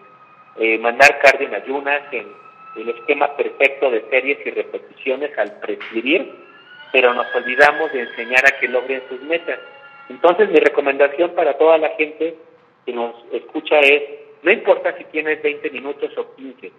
eh, 0.59 0.79
mandar 0.79 1.19
cardio 1.19 1.49
en 1.49 1.55
ayunas, 1.55 2.03
en 2.13 2.27
el 2.77 2.89
esquema 2.91 3.37
perfecto 3.37 3.91
de 3.91 4.05
series 4.09 4.39
y 4.47 4.51
repeticiones 4.51 5.37
al 5.37 5.59
prescribir, 5.59 6.33
pero 6.97 7.13
nos 7.13 7.27
olvidamos 7.35 7.93
de 7.93 8.01
enseñar 8.01 8.43
a 8.47 8.59
que 8.59 8.69
logren 8.69 9.03
sus 9.11 9.21
metas. 9.21 9.59
Entonces 10.09 10.49
mi 10.49 10.59
recomendación 10.59 11.33
para 11.35 11.59
toda 11.59 11.77
la 11.77 11.91
gente 11.91 12.37
que 12.87 12.93
nos 12.95 13.15
escucha 13.33 13.79
es 13.81 14.03
no 14.43 14.51
importa 14.51 14.97
si 14.97 15.05
tienes 15.05 15.43
20 15.43 15.69
minutos 15.73 16.17
o 16.17 16.35
15, 16.35 16.73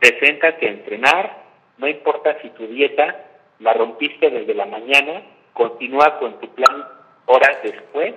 preséntate 0.00 0.66
a 0.66 0.70
entrenar, 0.70 1.42
no 1.76 1.86
importa 1.86 2.40
si 2.40 2.48
tu 2.50 2.68
dieta 2.68 3.26
la 3.58 3.74
rompiste 3.74 4.30
desde 4.30 4.54
la 4.54 4.64
mañana, 4.64 5.20
continúa 5.52 6.18
con 6.20 6.40
tu 6.40 6.48
plan 6.54 6.88
horas 7.26 7.62
después, 7.62 8.14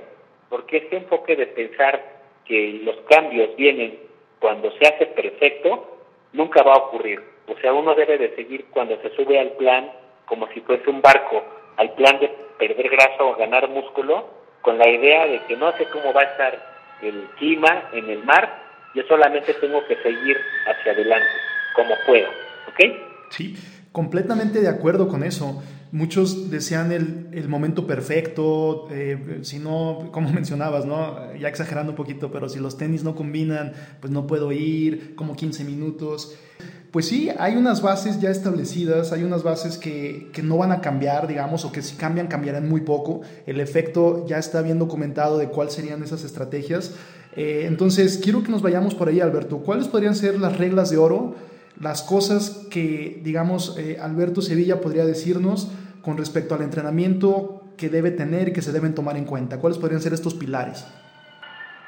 porque 0.47 0.77
ese 0.77 0.95
enfoque 0.95 1.35
de 1.35 1.47
pensar 1.47 2.05
que 2.45 2.79
los 2.85 2.95
cambios 3.09 3.53
vienen 3.57 3.99
cuando 4.39 4.71
se 4.77 4.87
hace 4.87 5.07
perfecto, 5.07 5.99
nunca 6.31 6.63
va 6.63 6.71
a 6.71 6.83
ocurrir. 6.85 7.21
O 7.49 7.57
sea, 7.59 7.73
uno 7.73 7.95
debe 7.95 8.17
de 8.17 8.33
seguir 8.37 8.67
cuando 8.71 8.95
se 9.01 9.09
sube 9.09 9.37
al 9.37 9.51
plan 9.57 9.91
como 10.31 10.47
si 10.53 10.61
fuese 10.61 10.89
un 10.89 11.01
barco, 11.01 11.43
al 11.75 11.93
plan 11.95 12.17
de 12.21 12.29
perder 12.57 12.89
grasa 12.89 13.21
o 13.21 13.35
ganar 13.35 13.67
músculo, 13.67 14.29
con 14.61 14.77
la 14.77 14.87
idea 14.87 15.27
de 15.27 15.41
que 15.45 15.57
no 15.57 15.75
sé 15.77 15.85
cómo 15.91 16.13
va 16.13 16.21
a 16.21 16.31
estar 16.31 16.57
el 17.01 17.27
clima 17.37 17.89
en 17.91 18.09
el 18.09 18.23
mar, 18.23 18.49
yo 18.95 19.03
solamente 19.09 19.53
tengo 19.55 19.85
que 19.87 19.97
seguir 19.97 20.37
hacia 20.65 20.93
adelante, 20.93 21.27
como 21.75 21.95
puedo, 22.07 22.29
¿ok? 22.69 22.79
Sí, 23.29 23.57
completamente 23.91 24.61
de 24.61 24.69
acuerdo 24.69 25.09
con 25.09 25.23
eso. 25.25 25.61
Muchos 25.91 26.49
desean 26.49 26.93
el, 26.93 27.27
el 27.33 27.49
momento 27.49 27.85
perfecto, 27.85 28.87
eh, 28.89 29.39
si 29.41 29.59
no, 29.59 30.11
como 30.13 30.29
mencionabas, 30.33 30.85
¿no? 30.85 31.35
Ya 31.35 31.49
exagerando 31.49 31.91
un 31.91 31.97
poquito, 31.97 32.31
pero 32.31 32.47
si 32.47 32.59
los 32.59 32.77
tenis 32.77 33.03
no 33.03 33.15
combinan, 33.15 33.73
pues 33.99 34.13
no 34.13 34.27
puedo 34.27 34.53
ir, 34.53 35.13
como 35.15 35.35
15 35.35 35.65
minutos. 35.65 36.39
Pues 36.91 37.07
sí, 37.07 37.29
hay 37.39 37.55
unas 37.55 37.81
bases 37.81 38.19
ya 38.19 38.29
establecidas, 38.29 39.13
hay 39.13 39.23
unas 39.23 39.43
bases 39.43 39.77
que, 39.77 40.27
que, 40.33 40.43
no 40.43 40.57
van 40.57 40.73
a 40.73 40.81
cambiar, 40.81 41.25
digamos, 41.25 41.63
o 41.63 41.71
que 41.71 41.81
si 41.81 41.95
cambian, 41.95 42.27
cambiarán 42.27 42.67
muy 42.67 42.81
poco. 42.81 43.21
El 43.45 43.61
efecto 43.61 44.25
ya 44.27 44.37
está 44.37 44.61
bien 44.61 44.77
documentado 44.77 45.37
de 45.37 45.47
cuáles 45.47 45.73
serían 45.73 46.03
esas 46.03 46.25
estrategias. 46.25 46.93
Eh, 47.35 47.63
entonces, 47.65 48.19
quiero 48.21 48.43
que 48.43 48.51
nos 48.51 48.61
vayamos 48.61 48.93
por 48.93 49.07
ahí, 49.07 49.21
Alberto. 49.21 49.59
¿Cuáles 49.59 49.87
podrían 49.87 50.15
ser 50.15 50.37
las 50.37 50.57
reglas 50.57 50.89
de 50.89 50.97
oro, 50.97 51.35
las 51.79 52.03
cosas 52.03 52.67
que, 52.69 53.21
digamos, 53.23 53.77
eh, 53.77 53.97
Alberto 54.01 54.41
Sevilla 54.41 54.81
podría 54.81 55.05
decirnos 55.05 55.71
con 56.01 56.17
respecto 56.17 56.55
al 56.55 56.61
entrenamiento 56.61 57.63
que 57.77 57.87
debe 57.87 58.11
tener 58.11 58.49
y 58.49 58.53
que 58.53 58.61
se 58.61 58.73
deben 58.73 58.93
tomar 58.93 59.15
en 59.15 59.23
cuenta? 59.23 59.59
¿Cuáles 59.59 59.79
podrían 59.79 60.01
ser 60.01 60.11
estos 60.11 60.33
pilares? 60.33 60.85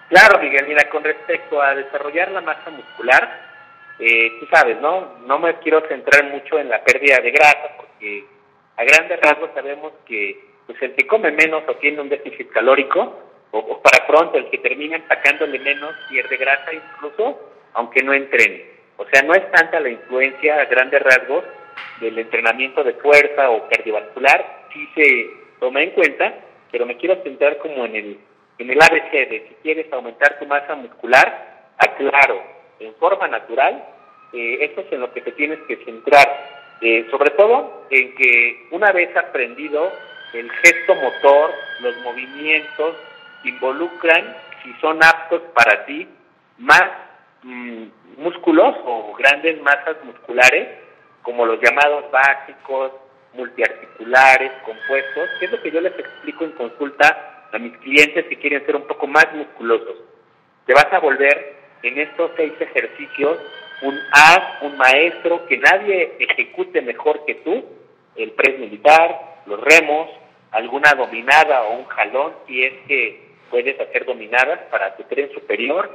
Claro, 0.08 0.40
Miguel, 0.42 0.66
mira, 0.68 0.90
con 0.90 1.04
respecto 1.04 1.62
a 1.62 1.76
desarrollar 1.76 2.32
la 2.32 2.42
masa 2.42 2.70
muscular, 2.70 3.53
eh, 4.00 4.32
tú 4.40 4.48
sabes, 4.48 4.80
¿no? 4.82 5.20
No 5.26 5.40
me 5.40 5.56
quiero 5.60 5.82
centrar 5.88 6.26
mucho 6.26 6.60
en 6.60 6.70
la 6.70 6.84
pérdida 6.84 7.18
de 7.18 7.32
grasa, 7.32 7.78
porque 7.78 8.26
a 8.78 8.84
grandes 8.84 9.20
rasgos 9.22 9.52
sabemos 9.54 9.94
que 10.06 10.40
pues, 10.66 10.82
el 10.82 10.96
que 10.96 11.08
come 11.08 11.32
menos 11.32 11.64
o 11.68 11.76
tiene 11.76 12.02
un 12.02 12.10
déficit 12.10 12.50
calórico, 12.52 13.20
o, 13.52 13.82
para 13.82 14.08
pronto, 14.08 14.38
el 14.38 14.50
que 14.50 14.58
termina 14.58 14.96
empacándole 14.96 15.60
menos 15.60 15.94
pierde 16.10 16.38
grasa 16.38 16.74
incluso, 16.74 17.52
aunque 17.74 18.02
no 18.04 18.14
entrene. 18.14 18.66
O 18.98 19.06
sea, 19.06 19.22
no 19.22 19.34
es 19.34 19.52
tanta 19.52 19.80
la 19.80 19.90
influencia 19.90 20.60
a 20.60 20.66
grandes 20.66 21.02
rasgos 21.02 21.44
del 22.00 22.18
entrenamiento 22.18 22.84
de 22.84 22.94
fuerza 22.94 23.52
o 23.52 23.68
cardiovascular 23.70 24.64
sí 24.74 24.90
se 24.96 25.30
toma 25.60 25.82
en 25.82 25.92
cuenta, 25.92 26.34
pero 26.72 26.86
me 26.86 26.98
quiero 26.98 27.22
centrar 27.24 27.58
como 27.60 27.86
en 27.86 27.96
el, 27.96 28.20
en 28.58 28.70
el 28.70 28.82
ABC 28.82 29.12
de 29.12 29.46
si 29.48 29.56
quieres 29.62 29.92
aumentar 29.94 30.40
tu 30.40 30.46
masa 30.46 30.76
muscular, 30.76 31.70
aclaro, 31.78 32.42
en 32.86 32.96
forma 32.96 33.28
natural, 33.28 33.84
eh, 34.34 34.58
esto 34.62 34.82
es 34.82 34.92
en 34.92 35.02
lo 35.02 35.14
que 35.14 35.22
te 35.22 35.32
tienes 35.34 35.60
que 35.68 35.78
centrar, 35.86 36.28
eh, 36.82 37.08
sobre 37.12 37.32
todo 37.32 37.86
en 37.90 38.16
que 38.16 38.68
una 38.72 38.92
vez 38.92 39.16
aprendido 39.16 39.92
el 40.34 40.50
gesto 40.52 40.96
motor, 40.96 41.52
los 41.82 41.96
movimientos 41.98 42.96
involucran, 43.44 44.36
si 44.64 44.74
son 44.82 45.04
aptos 45.04 45.42
para 45.54 45.86
ti, 45.86 46.08
más 46.58 46.90
mm, 47.44 47.84
músculos 48.18 48.76
o 48.86 49.14
grandes 49.14 49.62
masas 49.62 49.98
musculares, 50.04 50.70
como 51.22 51.46
los 51.46 51.60
llamados 51.62 52.10
básicos, 52.12 52.92
multiarticulares, 53.34 54.52
compuestos, 54.66 55.30
que 55.40 55.46
es 55.46 55.52
lo 55.52 55.62
que 55.62 55.72
yo 55.72 55.82
les 55.82 55.98
explico 55.98 56.44
en 56.44 56.52
consulta 56.52 57.48
a 57.52 57.58
mis 57.60 57.78
clientes 57.78 58.26
que 58.28 58.40
quieren 58.40 58.66
ser 58.66 58.76
un 58.76 58.88
poco 58.88 59.08
más 59.08 59.32
musculosos. 59.34 59.98
Te 60.66 60.74
vas 60.74 60.92
a 60.92 61.00
volver 61.00 61.63
en 61.84 62.00
estos 62.00 62.32
seis 62.36 62.54
ejercicios 62.60 63.38
un 63.82 64.00
as, 64.12 64.62
un 64.62 64.78
maestro, 64.78 65.46
que 65.46 65.58
nadie 65.58 66.14
ejecute 66.20 66.82
mejor 66.82 67.26
que 67.26 67.36
tú, 67.36 67.66
el 68.16 68.32
press 68.32 68.58
militar, 68.58 69.42
los 69.46 69.60
remos, 69.60 70.10
alguna 70.52 70.94
dominada 70.94 71.64
o 71.64 71.80
un 71.80 71.86
jalón, 71.86 72.34
si 72.48 72.64
es 72.64 72.74
que 72.88 73.22
puedes 73.50 73.80
hacer 73.80 74.06
dominadas 74.06 74.60
para 74.72 74.96
tu 74.96 75.04
tren 75.04 75.32
superior, 75.34 75.92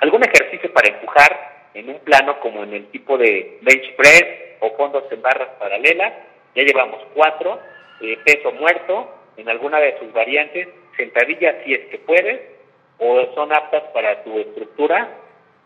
algún 0.00 0.24
ejercicio 0.24 0.72
para 0.72 0.88
empujar 0.88 1.70
en 1.74 1.88
un 1.88 2.00
plano 2.00 2.40
como 2.40 2.64
en 2.64 2.74
el 2.74 2.86
tipo 2.88 3.16
de 3.16 3.58
bench 3.62 3.94
press 3.94 4.24
o 4.60 4.76
fondos 4.76 5.04
en 5.12 5.22
barras 5.22 5.50
paralelas, 5.58 6.12
ya 6.54 6.62
llevamos 6.64 7.00
cuatro, 7.14 7.60
eh, 8.00 8.18
peso 8.24 8.50
muerto 8.52 9.14
en 9.36 9.48
alguna 9.48 9.78
de 9.78 9.98
sus 9.98 10.12
variantes, 10.12 10.68
sentadillas 10.96 11.56
si 11.64 11.74
es 11.74 11.86
que 11.86 11.98
puedes, 11.98 12.40
o 13.02 13.34
son 13.34 13.52
aptas 13.52 13.82
para 13.92 14.22
tu 14.22 14.38
estructura, 14.38 15.18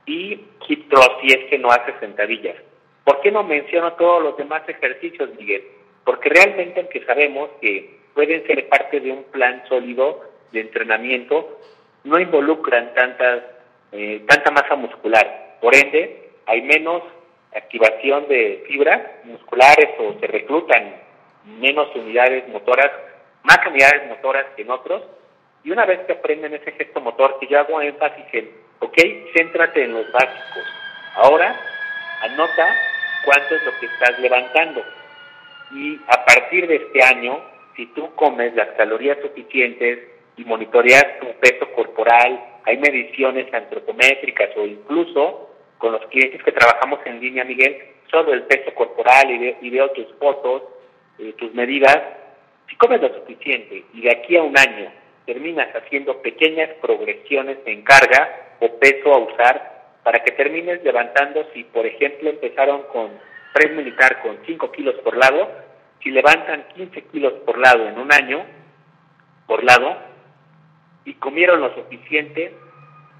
y 0.06 0.40
hip 0.68 0.88
thrust 0.88 1.20
si 1.20 1.28
es 1.28 1.50
que 1.50 1.58
no 1.58 1.68
haces 1.68 1.94
sentadillas. 2.00 2.56
¿Por 3.04 3.20
qué 3.20 3.30
no 3.30 3.42
menciono 3.42 3.92
todos 3.94 4.22
los 4.22 4.36
demás 4.36 4.62
ejercicios, 4.68 5.30
Miguel? 5.38 5.62
Porque 6.04 6.28
realmente 6.28 6.80
aunque 6.80 7.04
sabemos 7.04 7.50
que 7.60 7.98
pueden 8.14 8.46
ser 8.46 8.68
parte 8.68 9.00
de 9.00 9.12
un 9.12 9.24
plan 9.24 9.62
sólido 9.68 10.22
de 10.52 10.60
entrenamiento, 10.60 11.58
no 12.04 12.18
involucran 12.18 12.94
tantas, 12.94 13.42
eh, 13.92 14.24
tanta 14.26 14.50
masa 14.52 14.76
muscular. 14.76 15.58
Por 15.60 15.74
ende, 15.74 16.30
hay 16.46 16.62
menos 16.62 17.02
activación 17.54 18.28
de 18.28 18.64
fibras 18.66 19.02
musculares 19.24 19.90
o 19.98 20.18
se 20.20 20.26
reclutan 20.26 21.02
menos 21.60 21.94
unidades 21.94 22.48
motoras, 22.48 22.90
más 23.42 23.58
unidades 23.66 24.08
motoras 24.08 24.46
que 24.56 24.62
en 24.62 24.70
otros. 24.70 25.02
Y 25.66 25.72
una 25.72 25.84
vez 25.84 25.98
que 26.06 26.12
aprenden 26.12 26.54
ese 26.54 26.70
gesto 26.70 27.00
motor, 27.00 27.40
que 27.40 27.48
yo 27.48 27.58
hago 27.58 27.82
énfasis 27.82 28.24
en, 28.34 28.48
ok, 28.78 28.96
céntrate 29.34 29.82
en 29.82 29.94
los 29.94 30.12
básicos. 30.12 30.62
Ahora, 31.16 31.56
anota 32.22 32.72
cuánto 33.24 33.56
es 33.56 33.64
lo 33.64 33.72
que 33.80 33.86
estás 33.86 34.16
levantando. 34.20 34.84
Y 35.72 35.98
a 36.06 36.24
partir 36.24 36.68
de 36.68 36.76
este 36.76 37.02
año, 37.02 37.40
si 37.74 37.86
tú 37.86 38.14
comes 38.14 38.54
las 38.54 38.68
calorías 38.76 39.18
suficientes 39.20 39.98
y 40.36 40.44
monitoreas 40.44 41.18
tu 41.18 41.26
peso 41.40 41.68
corporal, 41.72 42.44
hay 42.62 42.78
mediciones 42.78 43.52
antropométricas 43.52 44.50
o 44.56 44.64
incluso 44.64 45.50
con 45.78 45.90
los 45.90 46.06
clientes 46.06 46.44
que 46.44 46.52
trabajamos 46.52 47.00
en 47.06 47.18
línea, 47.18 47.44
Miguel, 47.44 47.76
solo 48.08 48.32
el 48.32 48.44
peso 48.44 48.72
corporal 48.72 49.28
y, 49.60 49.70
veo 49.70 49.90
tus 49.90 50.06
fotos, 50.20 50.62
eh, 51.18 51.34
tus 51.36 51.52
medidas, 51.54 51.98
si 52.70 52.76
comes 52.76 53.02
lo 53.02 53.12
suficiente 53.12 53.82
y 53.92 54.02
de 54.02 54.12
aquí 54.12 54.36
a 54.36 54.44
un 54.44 54.56
año 54.56 55.05
terminas 55.26 55.68
haciendo 55.74 56.22
pequeñas 56.22 56.70
progresiones 56.80 57.58
en 57.66 57.82
carga 57.82 58.54
o 58.60 58.78
peso 58.78 59.12
a 59.12 59.18
usar 59.18 59.76
para 60.02 60.20
que 60.20 60.32
termines 60.32 60.82
levantando, 60.84 61.46
si 61.52 61.64
por 61.64 61.84
ejemplo 61.84 62.30
empezaron 62.30 62.84
con 62.92 63.10
press 63.52 63.72
militar 63.72 64.22
con 64.22 64.38
5 64.46 64.72
kilos 64.72 64.94
por 65.02 65.16
lado, 65.16 65.50
si 66.02 66.10
levantan 66.10 66.64
15 66.74 67.02
kilos 67.06 67.32
por 67.44 67.58
lado 67.58 67.88
en 67.88 67.98
un 67.98 68.12
año, 68.12 68.44
por 69.46 69.64
lado, 69.64 69.96
y 71.04 71.14
comieron 71.14 71.60
lo 71.60 71.74
suficiente, 71.74 72.54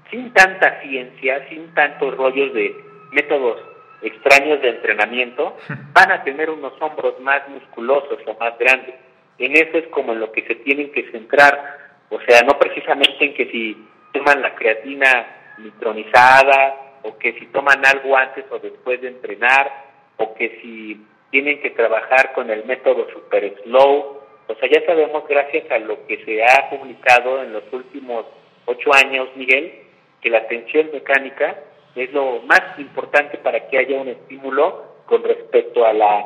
sin 0.09 0.31
tanta 0.33 0.81
ciencia, 0.81 1.47
sin 1.49 1.73
tantos 1.73 2.15
rollos 2.15 2.53
de 2.53 2.75
métodos 3.11 3.59
extraños 4.01 4.61
de 4.61 4.69
entrenamiento, 4.69 5.57
van 5.93 6.11
a 6.11 6.23
tener 6.23 6.49
unos 6.49 6.73
hombros 6.81 7.19
más 7.19 7.47
musculosos 7.49 8.19
o 8.25 8.33
más 8.39 8.57
grandes. 8.57 8.95
En 9.39 9.55
eso 9.55 9.77
es 9.77 9.87
como 9.87 10.13
en 10.13 10.19
lo 10.19 10.31
que 10.31 10.43
se 10.43 10.55
tienen 10.55 10.91
que 10.91 11.11
centrar. 11.11 11.86
O 12.09 12.19
sea, 12.21 12.41
no 12.41 12.57
precisamente 12.57 13.25
en 13.25 13.33
que 13.33 13.45
si 13.51 13.87
toman 14.13 14.41
la 14.41 14.55
creatina 14.55 15.55
nitronizada 15.57 16.99
o 17.03 17.17
que 17.17 17.33
si 17.33 17.47
toman 17.47 17.85
algo 17.85 18.15
antes 18.15 18.45
o 18.49 18.59
después 18.59 19.01
de 19.01 19.09
entrenar 19.09 19.85
o 20.17 20.33
que 20.35 20.59
si 20.61 21.05
tienen 21.31 21.61
que 21.61 21.71
trabajar 21.71 22.33
con 22.33 22.49
el 22.49 22.65
método 22.65 23.07
super 23.11 23.53
slow. 23.63 24.21
O 24.47 24.55
sea, 24.55 24.69
ya 24.69 24.85
sabemos 24.85 25.27
gracias 25.27 25.69
a 25.71 25.79
lo 25.79 26.05
que 26.07 26.23
se 26.23 26.43
ha 26.43 26.69
publicado 26.69 27.43
en 27.43 27.51
los 27.51 27.63
últimos 27.71 28.25
ocho 28.65 28.93
años, 28.93 29.27
Miguel, 29.35 29.83
que 30.21 30.29
la 30.29 30.47
tensión 30.47 30.89
mecánica 30.93 31.59
es 31.95 32.11
lo 32.13 32.41
más 32.43 32.61
importante 32.77 33.37
para 33.39 33.67
que 33.67 33.77
haya 33.77 33.99
un 33.99 34.07
estímulo 34.07 34.85
con 35.05 35.23
respecto 35.23 35.85
a 35.85 35.93
la 35.93 36.25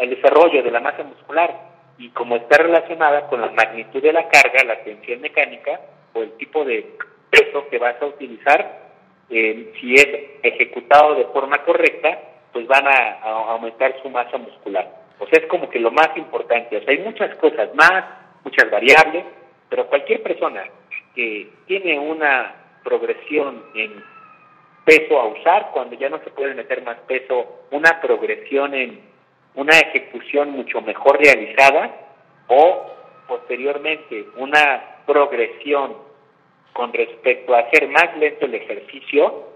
el 0.00 0.10
desarrollo 0.10 0.62
de 0.62 0.70
la 0.70 0.80
masa 0.80 1.02
muscular 1.02 1.75
y 1.98 2.10
como 2.10 2.36
está 2.36 2.58
relacionada 2.58 3.26
con 3.28 3.40
la 3.40 3.50
magnitud 3.50 4.02
de 4.02 4.12
la 4.12 4.28
carga, 4.28 4.64
la 4.64 4.82
tensión 4.84 5.20
mecánica 5.20 5.80
o 6.12 6.22
el 6.22 6.32
tipo 6.32 6.64
de 6.64 6.96
peso 7.30 7.68
que 7.68 7.78
vas 7.78 8.00
a 8.00 8.06
utilizar, 8.06 8.86
eh, 9.30 9.72
si 9.80 9.94
es 9.94 10.08
ejecutado 10.42 11.14
de 11.14 11.24
forma 11.26 11.58
correcta, 11.64 12.18
pues 12.52 12.66
van 12.66 12.86
a, 12.86 13.20
aumentar 13.52 13.94
su 14.02 14.10
masa 14.10 14.38
muscular. 14.38 14.88
O 15.18 15.26
sea, 15.26 15.40
es 15.40 15.46
como 15.46 15.68
que 15.68 15.78
lo 15.80 15.90
más 15.90 16.08
importante. 16.16 16.76
O 16.76 16.80
sea, 16.80 16.90
hay 16.90 16.98
muchas 16.98 17.34
cosas 17.36 17.74
más, 17.74 18.04
muchas 18.44 18.70
variables, 18.70 19.24
pero 19.68 19.88
cualquier 19.88 20.22
persona 20.22 20.64
que 21.14 21.50
tiene 21.66 21.98
una 21.98 22.54
progresión 22.84 23.64
en 23.74 24.02
peso 24.84 25.18
a 25.18 25.26
usar, 25.26 25.70
cuando 25.72 25.96
ya 25.96 26.08
no 26.08 26.18
se 26.22 26.30
puede 26.30 26.54
meter 26.54 26.82
más 26.82 26.98
peso, 27.08 27.66
una 27.72 28.00
progresión 28.00 28.74
en 28.74 29.00
una 29.56 29.78
ejecución 29.78 30.50
mucho 30.50 30.80
mejor 30.80 31.18
realizada 31.18 31.90
o 32.48 32.86
posteriormente 33.26 34.26
una 34.36 35.02
progresión 35.06 35.94
con 36.72 36.92
respecto 36.92 37.54
a 37.54 37.60
hacer 37.60 37.88
más 37.88 38.16
lento 38.18 38.44
el 38.44 38.54
ejercicio, 38.54 39.48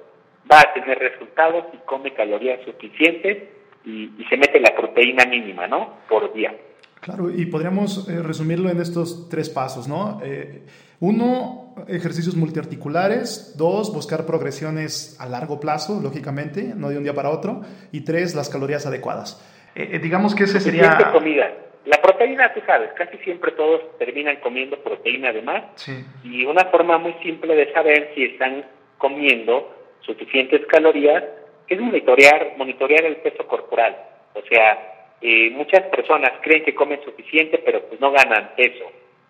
va 0.51 0.61
a 0.61 0.73
tener 0.73 0.99
resultados 0.99 1.67
y 1.75 1.77
come 1.85 2.15
calorías 2.15 2.61
suficientes 2.65 3.45
y, 3.85 4.11
se 4.29 4.37
mete 4.37 4.59
la 4.61 4.75
proteína 4.75 5.25
mínima, 5.27 5.67
¿no? 5.67 5.99
Por 6.09 6.33
día. 6.33 6.55
Claro, 7.01 7.31
y 7.31 7.47
podríamos 7.47 8.09
eh, 8.09 8.23
resumirlo 8.23 8.71
en 8.71 8.81
estos 8.81 9.29
tres 9.29 9.49
pasos, 9.49 9.89
¿no? 9.89 10.21
Eh, 10.23 10.67
uno, 11.01 11.75
ejercicios 11.89 12.37
multiarticulares. 12.37 13.55
Dos, 13.57 13.93
buscar 13.93 14.27
progresiones 14.27 15.17
a 15.19 15.27
largo 15.27 15.59
plazo, 15.59 16.01
lógicamente, 16.03 16.75
no 16.77 16.91
de 16.91 16.99
un 16.99 17.05
día 17.05 17.15
para 17.15 17.31
otro. 17.31 17.63
Y 17.91 18.03
tres, 18.03 18.35
las 18.35 18.51
calorías 18.51 18.87
adecuadas. 18.87 19.43
Eh, 19.75 19.99
digamos 19.99 20.35
que 20.35 20.45
ese 20.45 20.61
sería... 20.61 20.97
comida. 21.13 21.53
La 21.87 22.01
proteína, 22.03 22.53
tú 22.53 22.61
sabes, 22.67 22.91
casi 22.93 23.17
siempre 23.19 23.53
todos 23.53 23.97
terminan 23.99 24.37
comiendo 24.37 24.79
proteína 24.79 25.31
además. 25.31 25.65
Sí. 25.77 26.05
Y 26.25 26.45
una 26.45 26.67
forma 26.67 26.99
muy 26.99 27.15
simple 27.23 27.55
de 27.55 27.73
saber 27.73 28.13
si 28.15 28.25
están 28.25 28.65
comiendo 28.99 29.75
suficientes 30.01 30.67
calorías, 30.67 31.25
es 31.69 31.81
monitorear, 31.81 32.55
monitorear 32.59 33.05
el 33.05 33.17
peso 33.17 33.47
corporal. 33.47 33.97
O 34.35 34.43
sea, 34.43 35.17
eh, 35.21 35.51
muchas 35.51 35.83
personas 35.85 36.33
creen 36.43 36.65
que 36.65 36.75
comen 36.75 37.03
suficiente, 37.05 37.59
pero 37.65 37.83
pues 37.83 38.01
no 38.01 38.11
ganan 38.13 38.51
peso. 38.57 38.85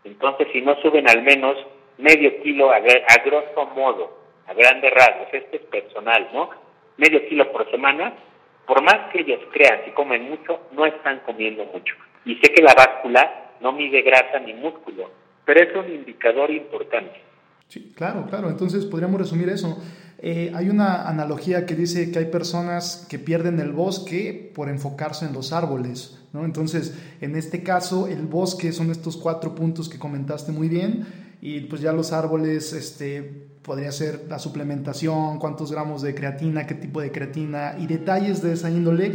Entonces, 0.04 0.48
si 0.52 0.60
no 0.60 0.74
suben 0.80 1.08
al 1.08 1.22
menos 1.22 1.56
medio 1.98 2.42
kilo 2.42 2.70
a, 2.70 2.76
a 2.76 3.24
grosso 3.24 3.66
modo, 3.74 4.18
a 4.46 4.54
grandes 4.54 4.92
rasgos, 4.92 5.28
este 5.32 5.56
es 5.56 5.62
personal, 5.64 6.28
¿no? 6.32 6.50
Medio 6.96 7.26
kilo 7.28 7.50
por 7.52 7.70
semana, 7.70 8.14
por 8.70 8.84
más 8.84 9.10
que 9.12 9.22
ellos 9.22 9.40
crean 9.52 9.80
que 9.84 9.92
comen 9.92 10.30
mucho, 10.30 10.60
no 10.70 10.86
están 10.86 11.18
comiendo 11.26 11.64
mucho. 11.64 11.92
Y 12.24 12.36
sé 12.36 12.52
que 12.54 12.62
la 12.62 12.72
báscula 12.72 13.56
no 13.60 13.72
mide 13.72 14.00
grasa 14.02 14.38
ni 14.38 14.54
músculo, 14.54 15.10
pero 15.44 15.60
es 15.60 15.74
un 15.74 15.92
indicador 15.92 16.52
importante. 16.52 17.20
Sí, 17.66 17.92
claro, 17.96 18.26
claro. 18.30 18.48
Entonces 18.48 18.84
podríamos 18.84 19.20
resumir 19.20 19.48
eso. 19.48 19.76
Eh, 20.18 20.52
hay 20.54 20.68
una 20.68 21.08
analogía 21.08 21.66
que 21.66 21.74
dice 21.74 22.12
que 22.12 22.20
hay 22.20 22.26
personas 22.26 23.08
que 23.10 23.18
pierden 23.18 23.58
el 23.58 23.72
bosque 23.72 24.52
por 24.54 24.68
enfocarse 24.68 25.26
en 25.26 25.32
los 25.32 25.52
árboles. 25.52 26.24
¿no? 26.32 26.44
Entonces, 26.44 26.96
en 27.20 27.34
este 27.34 27.64
caso, 27.64 28.06
el 28.06 28.28
bosque 28.28 28.70
son 28.70 28.92
estos 28.92 29.16
cuatro 29.16 29.56
puntos 29.56 29.88
que 29.88 29.98
comentaste 29.98 30.52
muy 30.52 30.68
bien. 30.68 31.08
Y 31.40 31.62
pues 31.62 31.80
ya 31.80 31.92
los 31.92 32.12
árboles, 32.12 32.72
este, 32.72 33.48
podría 33.62 33.92
ser 33.92 34.26
la 34.28 34.38
suplementación, 34.38 35.38
cuántos 35.38 35.70
gramos 35.70 36.02
de 36.02 36.14
creatina, 36.14 36.66
qué 36.66 36.74
tipo 36.74 37.00
de 37.00 37.12
creatina 37.12 37.76
y 37.78 37.86
detalles 37.86 38.42
de 38.42 38.52
esa 38.52 38.70
índole 38.70 39.14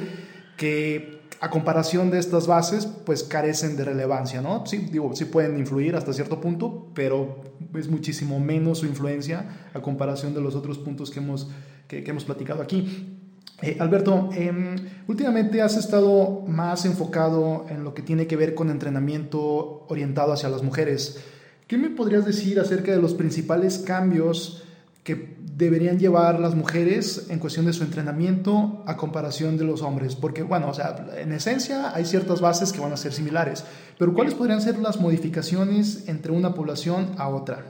que 0.57 1.15
a 1.41 1.49
comparación 1.49 2.11
de 2.11 2.19
estas 2.19 2.47
bases, 2.47 2.85
pues 2.85 3.23
carecen 3.23 3.75
de 3.75 3.83
relevancia, 3.83 4.41
¿no? 4.41 4.65
Sí, 4.65 4.87
digo, 4.91 5.15
sí 5.15 5.25
pueden 5.25 5.57
influir 5.59 5.95
hasta 5.95 6.13
cierto 6.13 6.39
punto, 6.39 6.87
pero 6.93 7.41
es 7.75 7.89
muchísimo 7.89 8.39
menos 8.39 8.79
su 8.79 8.85
influencia 8.85 9.69
a 9.73 9.81
comparación 9.81 10.33
de 10.33 10.41
los 10.41 10.55
otros 10.55 10.77
puntos 10.77 11.11
que 11.11 11.19
hemos, 11.19 11.49
que, 11.87 12.03
hemos 12.05 12.23
platicado 12.23 12.61
aquí. 12.61 13.19
Eh, 13.61 13.77
Alberto, 13.79 14.29
em, 14.33 14.75
últimamente 15.07 15.61
has 15.61 15.77
estado 15.77 16.41
más 16.47 16.85
enfocado 16.85 17.65
en 17.69 17.83
lo 17.83 17.93
que 17.93 18.01
tiene 18.01 18.27
que 18.27 18.35
ver 18.35 18.53
con 18.55 18.69
entrenamiento 18.69 19.85
orientado 19.87 20.33
hacia 20.33 20.49
las 20.49 20.63
mujeres. 20.63 21.21
¿Qué 21.67 21.77
me 21.77 21.89
podrías 21.89 22.25
decir 22.25 22.59
acerca 22.59 22.91
de 22.91 23.01
los 23.01 23.15
principales 23.15 23.79
cambios 23.79 24.63
que 25.03 25.33
deberían 25.39 25.97
llevar 25.97 26.39
las 26.39 26.53
mujeres 26.53 27.27
en 27.31 27.39
cuestión 27.39 27.65
de 27.65 27.73
su 27.73 27.83
entrenamiento 27.83 28.83
a 28.85 28.97
comparación 28.97 29.57
de 29.57 29.65
los 29.65 29.81
hombres? 29.81 30.15
Porque, 30.15 30.43
bueno, 30.43 30.69
o 30.69 30.73
sea, 30.75 30.95
en 31.17 31.31
esencia 31.31 31.95
hay 31.95 32.05
ciertas 32.05 32.39
bases 32.39 32.71
que 32.71 32.81
van 32.81 32.91
a 32.91 32.97
ser 32.97 33.13
similares, 33.13 33.65
pero 33.97 34.13
¿cuáles 34.13 34.35
podrían 34.35 34.61
ser 34.61 34.77
las 34.77 35.01
modificaciones 35.01 36.07
entre 36.07 36.31
una 36.31 36.53
población 36.53 37.15
a 37.17 37.29
otra? 37.29 37.65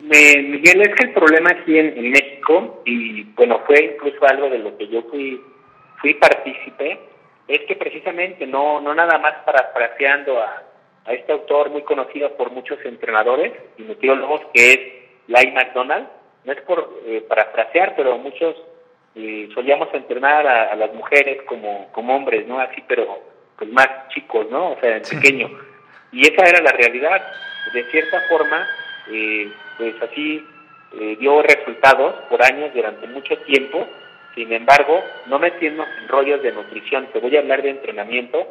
Miguel, 0.00 0.82
es 0.82 0.94
que 0.96 1.06
el 1.06 1.14
problema 1.14 1.50
aquí 1.50 1.78
en, 1.78 2.10
México, 2.10 2.82
y 2.84 3.22
bueno, 3.36 3.60
fue 3.66 3.94
incluso 3.94 4.22
algo 4.26 4.50
de 4.50 4.58
lo 4.58 4.76
que 4.76 4.86
yo 4.88 5.02
fui, 5.04 5.40
fui 5.98 6.12
partícipe, 6.12 7.00
es 7.48 7.60
que 7.66 7.76
precisamente 7.76 8.46
no, 8.46 8.82
no 8.82 8.94
nada 8.94 9.18
más 9.18 9.32
parafraseando 9.46 10.38
a, 10.42 10.73
a 11.04 11.12
este 11.12 11.32
autor 11.32 11.70
muy 11.70 11.82
conocido 11.82 12.30
por 12.36 12.50
muchos 12.50 12.78
entrenadores 12.84 13.52
y 13.76 13.82
nutriólogos, 13.82 14.42
que 14.52 14.72
es 14.72 14.80
Lai 15.28 15.52
McDonald, 15.52 16.08
no 16.44 16.52
es 16.52 16.60
por 16.62 17.00
eh, 17.06 17.24
parafrasear, 17.28 17.94
pero 17.96 18.18
muchos 18.18 18.54
eh, 19.14 19.48
solíamos 19.54 19.88
entrenar 19.94 20.46
a, 20.46 20.74
las 20.74 20.92
mujeres 20.92 21.42
como, 21.42 21.88
como 21.92 22.16
hombres, 22.16 22.46
¿no? 22.46 22.58
Así, 22.58 22.82
pero 22.86 23.20
pues 23.56 23.70
más 23.70 24.08
chicos, 24.08 24.50
¿no? 24.50 24.72
O 24.72 24.80
sea, 24.80 25.00
pequeño. 25.00 25.48
Y 26.10 26.22
esa 26.22 26.48
era 26.48 26.60
la 26.60 26.72
realidad. 26.72 27.22
De 27.72 27.84
cierta 27.90 28.20
forma, 28.28 28.66
eh, 29.10 29.50
pues 29.78 29.94
así 30.02 30.44
eh, 31.00 31.16
dio 31.18 31.42
resultados 31.42 32.14
por 32.28 32.42
años 32.42 32.72
durante 32.74 33.06
mucho 33.06 33.36
tiempo. 33.38 33.86
Sin 34.34 34.52
embargo, 34.52 35.00
no 35.26 35.38
metiendo 35.38 35.84
en 35.84 36.08
rollos 36.08 36.42
de 36.42 36.52
nutrición, 36.52 37.06
te 37.12 37.20
voy 37.20 37.36
a 37.36 37.40
hablar 37.40 37.62
de 37.62 37.70
entrenamiento. 37.70 38.46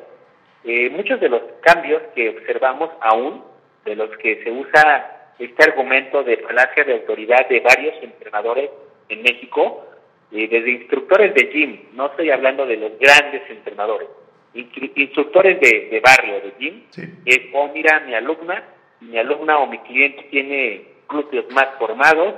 Muchos 0.92 1.20
de 1.20 1.30
los 1.30 1.42
cambios 1.62 2.02
que 2.16 2.30
observamos 2.30 2.90
aún, 3.02 3.44
de 3.86 3.96
los 3.96 4.10
que 4.18 4.44
se 4.44 4.52
usa 4.52 5.32
este 5.40 5.64
argumento 5.64 6.24
de 6.24 6.38
falacia 6.38 6.84
de 6.84 6.94
autoridad 6.94 7.48
de 7.50 7.60
varios 7.60 7.96
entrenadores 8.02 8.70
en 9.10 9.22
México, 9.22 9.86
eh, 10.32 10.48
desde 10.48 10.72
instructores 10.72 11.34
de 11.34 11.48
gym, 11.52 11.80
no 11.94 12.08
estoy 12.08 12.32
hablando 12.32 12.66
de 12.66 12.78
los 12.78 12.98
grandes 12.98 13.42
entrenadores, 13.50 14.08
instructores 14.54 15.60
de, 15.60 16.02
barrio, 16.04 16.42
de 16.42 16.54
gym, 16.60 16.84
es, 17.26 17.40
oh 17.54 17.70
mira, 17.74 18.00
mi 18.02 18.14
alumna, 18.16 18.64
mi 19.02 19.18
alumna 19.18 19.60
o 19.60 19.68
mi 19.68 19.80
cliente 19.80 20.24
tiene 20.30 20.86
glúteos 21.10 21.46
más 21.54 21.70
formados 21.78 22.36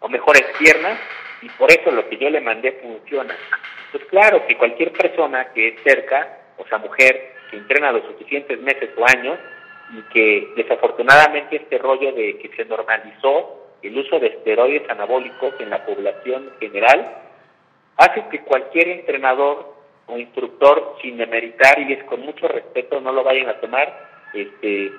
o 0.00 0.08
mejores 0.08 0.44
piernas 0.58 0.98
y 1.42 1.48
por 1.50 1.70
eso 1.70 1.90
lo 1.90 2.08
que 2.08 2.16
yo 2.16 2.30
le 2.30 2.40
mandé 2.40 2.72
funciona. 2.72 3.36
Pues 3.92 4.04
claro 4.06 4.46
que 4.46 4.56
cualquier 4.56 4.92
persona 4.92 5.52
que 5.52 5.68
es 5.68 5.82
cerca, 5.82 6.37
o 6.58 6.66
sea, 6.66 6.78
mujer, 6.78 7.34
que 7.50 7.56
entrena 7.56 7.92
los 7.92 8.04
suficientes 8.04 8.60
meses 8.60 8.90
o 8.96 9.04
años, 9.06 9.38
y 9.90 10.02
que 10.12 10.52
desafortunadamente 10.56 11.56
este 11.56 11.78
rollo 11.78 12.12
de 12.12 12.38
que 12.38 12.50
se 12.56 12.64
normalizó 12.64 13.68
el 13.82 13.96
uso 13.96 14.18
de 14.18 14.28
esteroides 14.28 14.88
anabólicos 14.90 15.54
en 15.60 15.70
la 15.70 15.84
población 15.86 16.50
general 16.60 17.22
hace 17.96 18.24
que 18.30 18.40
cualquier 18.40 18.88
entrenador 18.88 19.74
o 20.06 20.18
instructor 20.18 20.96
sin 21.00 21.16
demeritar 21.16 21.78
y 21.80 21.92
es 21.92 22.04
con 22.04 22.20
mucho 22.20 22.48
respeto 22.48 23.00
no 23.00 23.12
lo 23.12 23.24
vayan 23.24 23.48
a 23.48 23.60
tomar 23.60 24.08
este 24.34 24.92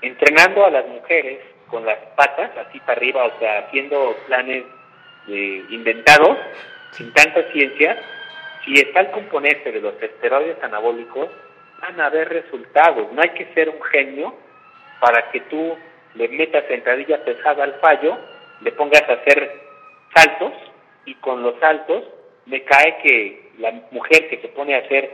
entrenando 0.00 0.64
a 0.64 0.70
las 0.70 0.86
mujeres 0.88 1.38
con 1.68 1.84
las 1.86 1.98
patas 2.16 2.50
así 2.56 2.80
para 2.80 2.94
arriba 2.94 3.24
o 3.24 3.38
sea 3.38 3.60
haciendo 3.60 4.16
planes 4.26 4.64
eh, 5.28 5.64
inventados 5.70 6.36
sin 6.92 7.12
tanta 7.12 7.42
ciencia 7.52 7.96
si 8.64 8.74
está 8.74 9.00
el 9.00 9.10
componente 9.10 9.72
de 9.72 9.80
los 9.80 10.00
esteroides 10.00 10.62
anabólicos 10.62 11.28
van 11.80 12.00
a 12.00 12.06
haber 12.06 12.28
resultados. 12.28 13.12
No 13.12 13.22
hay 13.22 13.30
que 13.30 13.52
ser 13.54 13.68
un 13.68 13.82
genio 13.82 14.34
para 15.00 15.30
que 15.30 15.40
tú 15.42 15.76
le 16.14 16.28
metas 16.28 16.64
sentadilla 16.68 17.24
pesada 17.24 17.64
al 17.64 17.74
fallo, 17.80 18.16
le 18.60 18.72
pongas 18.72 19.02
a 19.08 19.14
hacer 19.14 19.60
saltos 20.14 20.52
y 21.06 21.14
con 21.16 21.42
los 21.42 21.58
saltos 21.58 22.04
me 22.46 22.62
cae 22.62 22.98
que 23.02 23.50
la 23.58 23.72
mujer 23.90 24.28
que 24.28 24.38
se 24.38 24.48
pone 24.48 24.74
a 24.74 24.78
hacer 24.78 25.10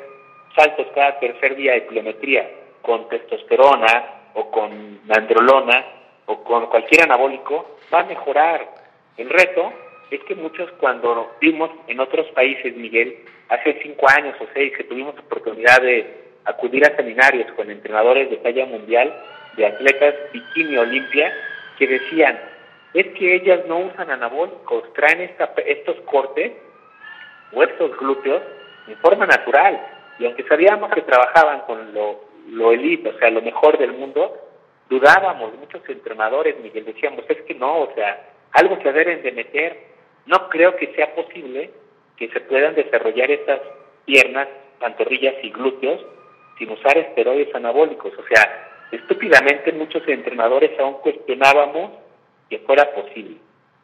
saltos 0.55 0.87
cada 0.95 1.19
tercer 1.19 1.57
día 1.57 1.73
de 1.73 1.87
kilometría 1.87 2.51
con 2.83 3.09
testosterona 3.09 4.31
o 4.35 4.51
con 4.51 5.01
androlona 5.09 5.85
o 6.27 6.43
con 6.45 6.67
cualquier 6.67 7.05
anabólico 7.05 7.79
va 7.93 8.01
a 8.01 8.05
mejorar. 8.05 8.69
El 9.17 9.31
reto 9.31 9.73
es 10.11 10.23
que 10.25 10.35
muchos 10.35 10.71
cuando 10.73 11.33
vimos 11.41 11.71
en 11.87 12.01
otros 12.01 12.27
países, 12.29 12.77
Miguel, 12.77 13.25
hace 13.49 13.79
cinco 13.83 14.07
años 14.09 14.37
o 14.41 14.47
seis 14.53 14.73
que 14.77 14.85
tuvimos 14.85 15.19
oportunidad 15.19 15.81
de 15.81 16.29
acudir 16.45 16.85
a 16.87 16.97
seminarios 16.97 17.51
con 17.53 17.71
entrenadores 17.71 18.31
de 18.31 18.37
talla 18.39 18.67
mundial 18.67 19.15
de 19.57 19.67
atletas 19.67 20.15
bikini 20.33 20.77
olimpia 20.79 21.33
que 21.79 21.87
decían, 21.87 22.39
es 22.95 23.07
que 23.15 23.35
ellas 23.35 23.61
no 23.67 23.79
usan 23.79 24.11
anabólicos, 24.11 24.93
traen 24.95 25.21
esta, 25.21 25.53
estos 25.67 25.97
cortes 26.03 26.53
o 27.53 27.63
estos 27.63 27.97
glúteos 27.99 28.43
en 28.87 28.97
forma 28.99 29.27
natural. 29.27 29.81
Y 30.19 30.27
aunque 30.27 30.43
sabíamos 30.45 30.91
que 30.91 31.03
trabajaban 31.03 31.61
con 31.61 31.93
lo, 31.93 32.21
lo 32.49 32.73
elite, 32.73 33.11
o 33.11 33.19
sea, 33.19 33.31
lo 33.31 33.43
mejor 33.43 33.79
del 33.79 33.93
mundo, 33.93 34.37
dudábamos, 34.89 35.55
muchos 35.59 35.83
entrenadores, 35.89 36.59
Miguel, 36.61 36.87
decíamos, 36.87 37.25
es 37.29 37.43
que 37.43 37.55
no, 37.55 37.83
o 37.83 37.95
sea, 37.95 38.27
algo 38.53 38.79
se 38.83 38.93
deben 38.93 39.23
de 39.23 39.33
meter. 39.33 39.79
No 40.27 40.49
creo 40.49 40.77
que 40.77 40.93
sea 40.95 41.15
posible 41.15 41.71
que 42.19 42.29
se 42.29 42.41
puedan 42.41 42.75
desarrollar 42.75 43.31
estas 43.31 43.61
piernas, 44.05 44.49
pantorrillas 44.81 45.35
y 45.43 45.51
glúteos 45.51 46.05
sin 46.59 46.71
usar 46.71 46.99
esteroides 46.99 47.55
anabólicos. 47.55 48.13
O 48.19 48.25
sea, 48.27 48.87
estúpidamente 48.91 49.73
muchos 49.73 50.07
entrenadores 50.09 50.79
aún 50.79 50.95
cuestionábamos 50.95 51.93
que 52.51 52.59
fuera 52.61 52.93
posible. 52.93 53.37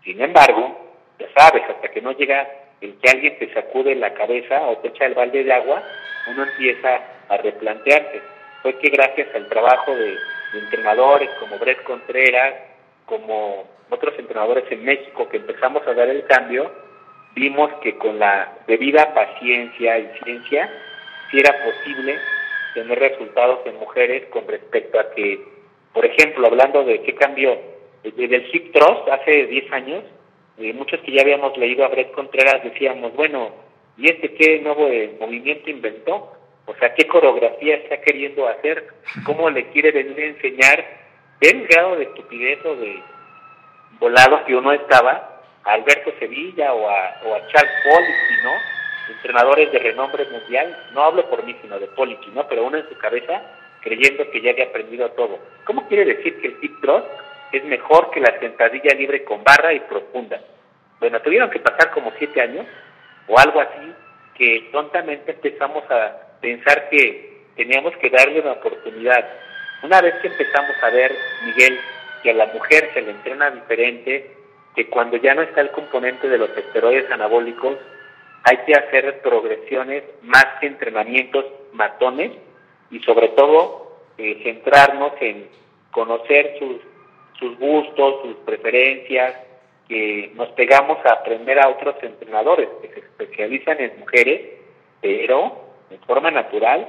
Sin 0.02 0.20
embargo, 0.20 0.94
ya 1.18 1.28
sabes, 1.36 1.62
hasta 1.68 1.88
que 1.88 2.02
no 2.02 2.12
llega 2.12 2.48
el 2.80 2.96
que 2.96 3.10
alguien 3.10 3.38
te 3.38 3.52
sacude 3.54 3.94
la 3.94 4.12
cabeza 4.14 4.62
o 4.62 4.78
te 4.78 4.88
echa 4.88 5.06
el 5.06 5.14
balde 5.14 5.44
de 5.44 5.52
agua, 5.52 5.82
uno 6.28 6.42
empieza 6.42 7.00
a 7.28 7.36
replantearse. 7.36 8.20
Fue 8.62 8.78
que 8.78 8.90
gracias 8.90 9.28
al 9.34 9.48
trabajo 9.48 9.94
de, 9.94 10.16
entrenadores 10.54 11.28
como 11.40 11.58
Brett 11.58 11.82
Contreras, 11.82 12.54
como 13.06 13.64
otros 13.90 14.16
entrenadores 14.18 14.64
en 14.70 14.84
México 14.84 15.28
que 15.28 15.38
empezamos 15.38 15.84
a 15.84 15.94
dar 15.94 16.08
el 16.08 16.24
cambio, 16.26 16.70
vimos 17.34 17.70
que 17.82 17.96
con 17.96 18.18
la 18.18 18.58
debida 18.66 19.12
paciencia 19.14 19.98
y 19.98 20.10
ciencia, 20.22 20.70
si 21.30 21.38
era 21.38 21.52
posible 21.64 22.18
tener 22.74 22.98
resultados 22.98 23.60
en 23.66 23.76
mujeres 23.76 24.24
con 24.30 24.46
respecto 24.46 24.98
a 24.98 25.10
que, 25.10 25.40
por 25.92 26.04
ejemplo, 26.04 26.46
hablando 26.46 26.84
de 26.84 27.02
qué 27.02 27.14
cambió 27.14 27.58
desde 28.02 28.36
el 28.36 28.48
hip 28.52 28.72
thrust 28.72 29.08
hace 29.08 29.46
10 29.46 29.72
años, 29.72 30.04
eh, 30.58 30.72
muchos 30.72 31.00
que 31.00 31.12
ya 31.12 31.22
habíamos 31.22 31.56
leído 31.56 31.84
a 31.84 31.88
Brett 31.88 32.12
Contreras 32.12 32.62
decíamos, 32.62 33.14
bueno, 33.14 33.50
¿y 33.96 34.10
este 34.10 34.34
qué 34.34 34.60
nuevo 34.60 34.86
eh, 34.88 35.16
movimiento 35.20 35.70
inventó? 35.70 36.32
O 36.66 36.74
sea, 36.76 36.94
¿qué 36.94 37.06
coreografía 37.06 37.76
está 37.76 38.00
queriendo 38.00 38.48
hacer? 38.48 38.86
¿Cómo 39.24 39.50
le 39.50 39.68
quiere 39.68 39.90
venir 39.90 40.18
a 40.18 40.26
enseñar? 40.26 41.04
el 41.40 41.66
grado 41.66 41.96
de 41.96 42.04
estupidez 42.04 42.64
o 42.64 42.76
de 42.76 43.02
volado 43.98 44.44
que 44.46 44.56
uno 44.56 44.72
estaba 44.72 45.33
a 45.64 45.72
Alberto 45.72 46.12
Sevilla 46.18 46.72
o 46.72 46.88
a, 46.88 47.20
o 47.24 47.34
a 47.34 47.46
Charles 47.48 47.72
Policy, 47.84 48.42
¿no? 48.42 48.74
entrenadores 49.08 49.70
de 49.72 49.78
renombre 49.78 50.24
mundial, 50.26 50.76
no 50.92 51.02
hablo 51.02 51.28
por 51.28 51.44
mí, 51.44 51.56
sino 51.62 51.78
de 51.78 51.86
Poliki, 51.88 52.30
¿no? 52.30 52.46
Pero 52.48 52.64
uno 52.64 52.78
en 52.78 52.88
su 52.88 52.96
cabeza 52.98 53.42
creyendo 53.80 54.30
que 54.30 54.40
ya 54.40 54.50
había 54.50 54.66
aprendido 54.66 55.10
todo. 55.10 55.38
¿Cómo 55.64 55.86
quiere 55.88 56.04
decir 56.04 56.40
que 56.40 56.48
el 56.48 56.60
tip 56.60 56.80
thrust 56.80 57.06
es 57.52 57.64
mejor 57.64 58.10
que 58.10 58.20
la 58.20 58.38
sentadilla 58.40 58.94
libre 58.94 59.24
con 59.24 59.44
barra 59.44 59.72
y 59.74 59.80
profunda? 59.80 60.40
Bueno, 61.00 61.20
tuvieron 61.20 61.50
que 61.50 61.60
pasar 61.60 61.90
como 61.90 62.12
siete 62.18 62.40
años 62.40 62.66
o 63.28 63.38
algo 63.38 63.60
así, 63.60 63.92
que 64.36 64.68
tontamente 64.72 65.32
empezamos 65.32 65.84
a 65.90 66.38
pensar 66.40 66.88
que 66.88 67.42
teníamos 67.56 67.94
que 67.98 68.10
darle 68.10 68.40
una 68.40 68.52
oportunidad. 68.52 69.28
Una 69.82 70.00
vez 70.00 70.14
que 70.22 70.28
empezamos 70.28 70.76
a 70.82 70.90
ver, 70.90 71.14
Miguel, 71.44 71.78
que 72.22 72.30
a 72.30 72.34
la 72.34 72.46
mujer 72.46 72.90
se 72.94 73.02
le 73.02 73.10
entrena 73.10 73.50
diferente, 73.50 74.30
que 74.74 74.88
cuando 74.88 75.16
ya 75.16 75.34
no 75.34 75.42
está 75.42 75.60
el 75.60 75.70
componente 75.70 76.28
de 76.28 76.38
los 76.38 76.50
esteroides 76.56 77.10
anabólicos, 77.10 77.78
hay 78.42 78.58
que 78.66 78.74
hacer 78.74 79.20
progresiones 79.22 80.04
más 80.22 80.46
que 80.60 80.66
entrenamientos 80.66 81.44
matones 81.72 82.32
y 82.90 83.00
sobre 83.00 83.28
todo 83.30 83.98
eh, 84.18 84.40
centrarnos 84.42 85.12
en 85.20 85.48
conocer 85.90 86.56
sus, 86.58 86.76
sus 87.38 87.58
gustos, 87.58 88.22
sus 88.22 88.36
preferencias, 88.44 89.34
que 89.88 90.32
nos 90.34 90.48
pegamos 90.50 90.98
a 91.04 91.12
aprender 91.12 91.58
a 91.58 91.68
otros 91.68 91.96
entrenadores 92.02 92.68
que 92.80 92.88
se 92.88 93.00
especializan 93.00 93.80
en 93.80 93.98
mujeres, 94.00 94.40
pero 95.00 95.64
en 95.90 96.00
forma 96.00 96.30
natural 96.30 96.88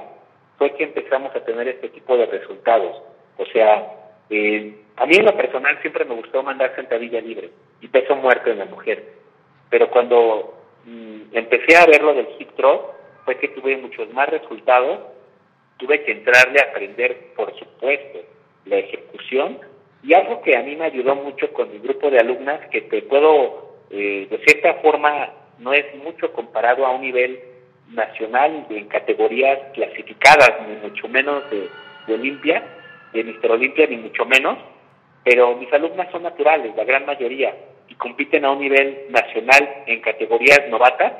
fue 0.58 0.74
que 0.74 0.84
empezamos 0.84 1.34
a 1.36 1.44
tener 1.44 1.68
este 1.68 1.90
tipo 1.90 2.16
de 2.16 2.26
resultados. 2.26 3.02
O 3.36 3.44
sea, 3.46 3.92
eh, 4.30 4.74
a 4.96 5.06
mí 5.06 5.16
en 5.16 5.24
lo 5.24 5.36
personal 5.36 5.78
siempre 5.80 6.04
me 6.04 6.14
gustó 6.14 6.42
mandar 6.42 6.74
sentadilla 6.74 7.20
libre 7.20 7.50
y 7.80 7.88
peso 7.88 8.16
muerto 8.16 8.50
en 8.50 8.58
la 8.58 8.64
mujer. 8.64 9.04
Pero 9.70 9.90
cuando 9.90 10.54
mm, 10.84 11.36
empecé 11.36 11.76
a 11.76 11.86
ver 11.86 12.02
lo 12.02 12.14
del 12.14 12.28
hip 12.38 12.50
thrust, 12.56 12.84
fue 13.24 13.38
que 13.38 13.48
tuve 13.48 13.76
muchos 13.76 14.12
más 14.12 14.28
resultados. 14.28 15.00
Tuve 15.76 16.02
que 16.04 16.12
entrarle 16.12 16.60
a 16.60 16.70
aprender, 16.70 17.34
por 17.36 17.54
supuesto, 17.58 18.20
la 18.64 18.78
ejecución. 18.78 19.58
Y 20.02 20.14
algo 20.14 20.40
que 20.42 20.56
a 20.56 20.62
mí 20.62 20.76
me 20.76 20.86
ayudó 20.86 21.14
mucho 21.14 21.52
con 21.52 21.70
mi 21.70 21.78
grupo 21.78 22.10
de 22.10 22.18
alumnas, 22.18 22.60
que 22.70 22.82
te 22.82 23.02
puedo, 23.02 23.74
eh, 23.90 24.26
de 24.30 24.38
cierta 24.38 24.74
forma, 24.74 25.30
no 25.58 25.72
es 25.72 25.94
mucho 25.96 26.32
comparado 26.32 26.86
a 26.86 26.92
un 26.92 27.02
nivel 27.02 27.40
nacional 27.90 28.66
en 28.70 28.88
categorías 28.88 29.58
clasificadas, 29.74 30.52
ni 30.66 30.76
mucho 30.76 31.08
menos 31.08 31.48
de, 31.50 31.68
de 32.06 32.14
Olimpia, 32.14 32.62
de 33.12 33.24
Mister 33.24 33.50
Olimpia, 33.50 33.86
ni 33.86 33.96
mucho 33.96 34.24
menos, 34.24 34.58
pero 35.24 35.56
mis 35.56 35.72
alumnas 35.72 36.10
son 36.12 36.22
naturales, 36.22 36.74
la 36.76 36.84
gran 36.84 37.06
mayoría, 37.06 37.54
y 37.88 37.94
compiten 37.94 38.44
a 38.44 38.52
un 38.52 38.60
nivel 38.60 39.06
nacional 39.10 39.82
en 39.86 40.00
categorías 40.00 40.68
novatas, 40.68 41.12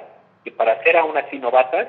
que 0.45 0.53
para 0.53 0.83
ser 0.83 0.97
aún 0.97 1.17
así 1.17 1.39
novatas, 1.39 1.89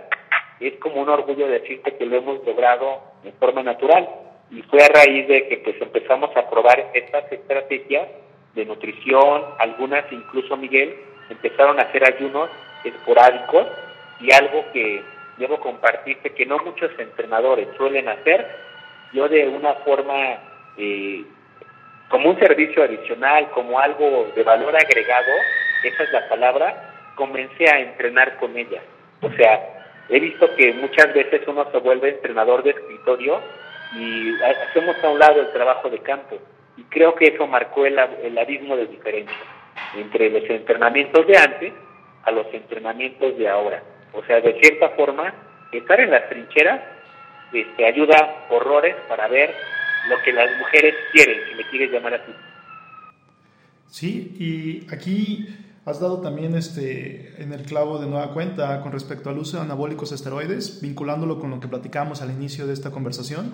es 0.59 0.73
como 0.79 1.01
un 1.01 1.09
orgullo 1.09 1.47
decirte 1.47 1.95
que 1.95 2.05
lo 2.05 2.17
hemos 2.17 2.45
logrado 2.45 3.01
de 3.23 3.31
forma 3.33 3.61
natural. 3.61 4.09
Y 4.49 4.61
fue 4.63 4.81
a 4.81 4.87
raíz 4.87 5.27
de 5.27 5.47
que 5.47 5.57
pues 5.57 5.79
empezamos 5.81 6.35
a 6.35 6.49
probar 6.49 6.89
estas 6.93 7.31
estrategias 7.31 8.07
de 8.55 8.65
nutrición, 8.65 9.43
algunas 9.59 10.11
incluso 10.11 10.57
Miguel, 10.57 10.95
empezaron 11.29 11.79
a 11.79 11.83
hacer 11.83 12.03
ayunos 12.07 12.49
esporádicos 12.83 13.67
y 14.19 14.33
algo 14.33 14.63
que 14.73 15.03
debo 15.37 15.59
compartirte 15.59 16.31
que 16.31 16.45
no 16.45 16.57
muchos 16.59 16.89
entrenadores 16.97 17.67
suelen 17.77 18.07
hacer, 18.07 18.47
yo 19.13 19.27
de 19.27 19.47
una 19.47 19.73
forma 19.75 20.15
eh, 20.77 21.23
como 22.09 22.29
un 22.29 22.39
servicio 22.39 22.83
adicional, 22.83 23.49
como 23.51 23.79
algo 23.79 24.31
de 24.35 24.43
valor 24.43 24.75
agregado, 24.75 25.31
esa 25.83 26.03
es 26.03 26.11
la 26.11 26.29
palabra, 26.29 27.13
comencé 27.15 27.69
a 27.69 27.79
entrenar 27.79 28.37
con 28.37 28.55
ella. 28.57 28.81
O 29.21 29.29
sea, 29.31 29.87
he 30.09 30.19
visto 30.19 30.53
que 30.55 30.73
muchas 30.73 31.13
veces 31.13 31.41
uno 31.47 31.69
se 31.71 31.77
vuelve 31.79 32.09
entrenador 32.09 32.63
de 32.63 32.71
escritorio 32.71 33.41
y 33.95 34.33
hacemos 34.69 34.95
a 35.03 35.09
un 35.09 35.19
lado 35.19 35.41
el 35.41 35.51
trabajo 35.51 35.89
de 35.89 35.99
campo. 35.99 36.37
Y 36.77 36.83
creo 36.83 37.15
que 37.15 37.25
eso 37.25 37.47
marcó 37.47 37.85
el, 37.85 37.99
el 38.23 38.37
abismo 38.37 38.75
de 38.75 38.87
diferencia 38.87 39.35
entre 39.95 40.29
los 40.29 40.49
entrenamientos 40.49 41.25
de 41.25 41.37
antes 41.37 41.73
a 42.23 42.31
los 42.31 42.45
entrenamientos 42.53 43.37
de 43.37 43.47
ahora. 43.47 43.81
O 44.13 44.23
sea, 44.23 44.41
de 44.41 44.59
cierta 44.59 44.89
forma, 44.89 45.33
estar 45.71 45.99
en 45.99 46.11
las 46.11 46.27
trincheras 46.29 46.81
este, 47.53 47.85
ayuda 47.85 48.47
horrores 48.49 48.95
para 49.07 49.27
ver 49.27 49.53
lo 50.09 50.21
que 50.23 50.33
las 50.33 50.49
mujeres 50.57 50.95
quieren, 51.11 51.37
si 51.49 51.55
me 51.55 51.69
quieres 51.69 51.91
llamar 51.91 52.15
así. 52.15 52.31
Sí, 53.89 54.35
y 54.37 54.93
aquí 54.93 55.47
has 55.85 55.99
dado 55.99 56.19
también 56.19 56.55
este, 56.55 57.41
en 57.41 57.53
el 57.53 57.63
clavo 57.63 57.97
de 57.99 58.07
nueva 58.07 58.33
cuenta 58.33 58.81
con 58.81 58.91
respecto 58.91 59.29
al 59.29 59.37
uso 59.37 59.57
de 59.57 59.63
anabólicos 59.63 60.11
esteroides, 60.11 60.81
vinculándolo 60.81 61.39
con 61.39 61.49
lo 61.49 61.59
que 61.59 61.69
platicamos 61.69 62.21
al 62.21 62.31
inicio 62.31 62.67
de 62.67 62.73
esta 62.73 62.91
conversación. 62.91 63.53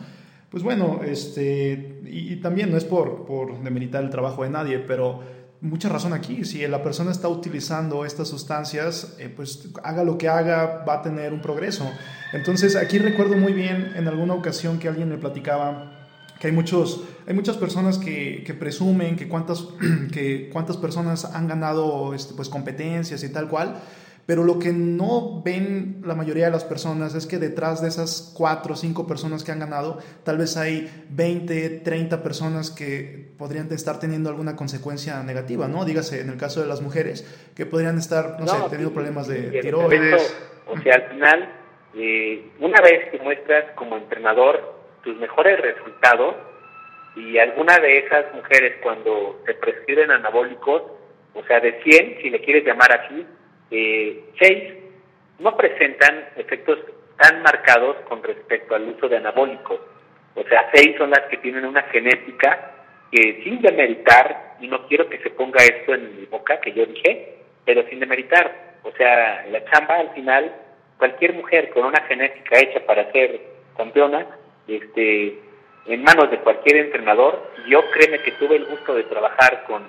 Pues 0.50 0.64
bueno, 0.64 1.02
este, 1.04 2.02
y, 2.06 2.36
también 2.38 2.72
no 2.72 2.78
es 2.78 2.86
por, 2.86 3.26
por 3.26 3.64
demeritar 3.64 4.04
el 4.04 4.10
trabajo 4.10 4.44
de 4.44 4.50
nadie, 4.50 4.80
pero 4.80 5.22
mucha 5.64 5.90
razón 5.90 6.14
aquí. 6.14 6.46
Si 6.46 6.66
la 6.68 6.84
persona 6.84 7.12
está 7.12 7.30
utilizando 7.30 8.06
estas 8.06 8.28
sustancias, 8.28 9.16
eh, 9.18 9.34
pues 9.34 9.70
haga 9.84 10.04
lo 10.04 10.18
que 10.18 10.28
haga, 10.28 10.84
va 10.88 10.96
a 10.96 11.02
tener 11.02 11.34
un 11.34 11.42
progreso. 11.42 11.90
Entonces, 12.34 12.76
aquí 12.76 13.00
recuerdo 13.00 13.38
muy 13.38 13.54
bien 13.54 13.94
en 13.96 14.08
alguna 14.08 14.34
ocasión 14.34 14.78
que 14.78 14.88
alguien 14.88 15.10
me 15.10 15.18
platicaba 15.18 15.90
que 16.40 16.48
hay, 16.48 16.54
muchos, 16.54 17.06
hay 17.26 17.34
muchas 17.34 17.56
personas 17.56 17.98
que, 17.98 18.56
presumen 18.60 19.16
que 19.16 19.30
cuántas, 19.30 19.66
que 20.12 20.50
cuántas 20.52 20.76
personas 20.76 21.24
han 21.24 21.48
ganado 21.48 22.14
este, 22.14 22.34
pues, 22.34 22.50
competencias 22.50 23.24
y 23.24 23.30
tal 23.30 23.48
cual, 23.48 23.80
pero 24.26 24.44
lo 24.44 24.58
que 24.60 24.72
no 24.72 25.42
ven 25.44 26.02
la 26.06 26.16
mayoría 26.16 26.46
de 26.46 26.52
las 26.52 26.64
personas 26.64 27.14
es 27.16 27.28
que 27.28 27.38
detrás 27.38 27.82
de 27.82 27.90
esas 27.90 28.34
cuatro 28.38 28.74
o 28.74 28.76
cinco 28.76 29.06
personas 29.06 29.44
que 29.44 29.52
han 29.52 29.60
ganado, 29.60 30.00
tal 30.24 30.38
vez 30.38 30.56
hay 30.56 30.90
20, 31.10 31.82
30 31.82 32.24
personas 32.24 32.72
que 32.72 33.32
podrían 33.38 33.72
estar 33.72 34.00
teniendo 34.00 34.30
alguna 34.30 34.56
consecuencia 34.56 35.22
negativa, 35.24 35.68
¿no? 35.68 35.84
Dígase, 35.84 36.22
en 36.22 36.30
el 36.30 36.38
caso 36.38 36.62
de 36.62 36.68
las 36.68 36.82
mujeres, 36.82 37.24
que 37.56 37.66
podrían 37.66 37.98
estar, 37.98 38.40
no, 38.40 38.48
sé, 38.48 38.58
teniendo 38.70 38.94
problemas 38.94 39.28
de 39.28 39.62
tiroides. 39.62 40.38
O 40.68 40.80
sea, 40.80 40.96
al 40.96 41.10
final, 41.10 41.50
eh, 41.96 42.50
una 42.60 42.80
vez 42.82 43.10
que 43.12 43.20
muestras 43.20 43.66
como 43.76 43.98
entrenador 43.98 44.74
tus 45.04 45.18
mejores 45.18 45.60
resultados 45.60 46.36
y 47.16 47.38
alguna 47.38 47.78
de 47.78 48.00
esas 48.00 48.34
mujeres 48.34 48.78
cuando 48.82 49.42
se 49.46 49.54
prescriben 49.56 50.12
anabólicos, 50.12 50.82
o 51.34 51.44
sea, 51.44 51.60
de 51.60 51.82
100, 51.84 52.22
si 52.22 52.30
le 52.30 52.42
quieres 52.42 52.66
llamar 52.66 52.92
así, 52.92 53.26
eh, 53.72 54.24
6 54.40 54.74
no 55.40 55.56
presentan 55.58 56.26
efectos 56.36 56.80
tan 57.18 57.42
marcados 57.42 57.98
con 58.08 58.24
respecto 58.24 58.76
al 58.76 58.90
uso 58.90 59.08
de 59.10 59.18
anabólicos. 59.18 59.80
O 60.36 60.44
sea, 60.44 60.70
6 60.74 60.96
son 60.98 61.12
las 61.12 61.22
que 61.30 61.38
tienen 61.38 61.66
una 61.66 61.84
genética 61.84 62.72
que 63.12 63.42
sin 63.44 63.62
demeritar, 63.62 64.56
y 64.60 64.68
no 64.68 64.88
quiero 64.88 65.08
que 65.08 65.20
se 65.20 65.30
ponga 65.30 65.64
esto 65.64 65.94
en 65.94 66.20
mi 66.20 66.26
boca 66.26 66.60
que 66.60 66.74
yo 66.74 66.86
dije, 66.86 67.36
pero 67.66 67.88
sin 67.88 68.00
demeritar. 68.00 68.80
O 68.84 68.92
sea, 68.94 69.46
la 69.52 69.64
chamba 69.66 69.96
al 69.98 70.10
final, 70.14 70.52
cualquier 70.98 71.34
mujer 71.34 71.70
con 71.70 71.86
una 71.86 72.02
genética 72.02 72.58
hecha 72.58 72.80
para 72.86 73.12
ser 73.12 73.40
campeona, 73.78 74.26
este, 74.68 75.40
en 75.86 76.04
manos 76.04 76.32
de 76.32 76.40
cualquier 76.40 76.78
entrenador. 76.78 77.52
Yo 77.68 77.82
créeme 77.92 78.22
que 78.24 78.32
tuve 78.32 78.56
el 78.56 78.66
gusto 78.66 78.96
de 78.96 79.04
trabajar 79.04 79.64
con, 79.68 79.88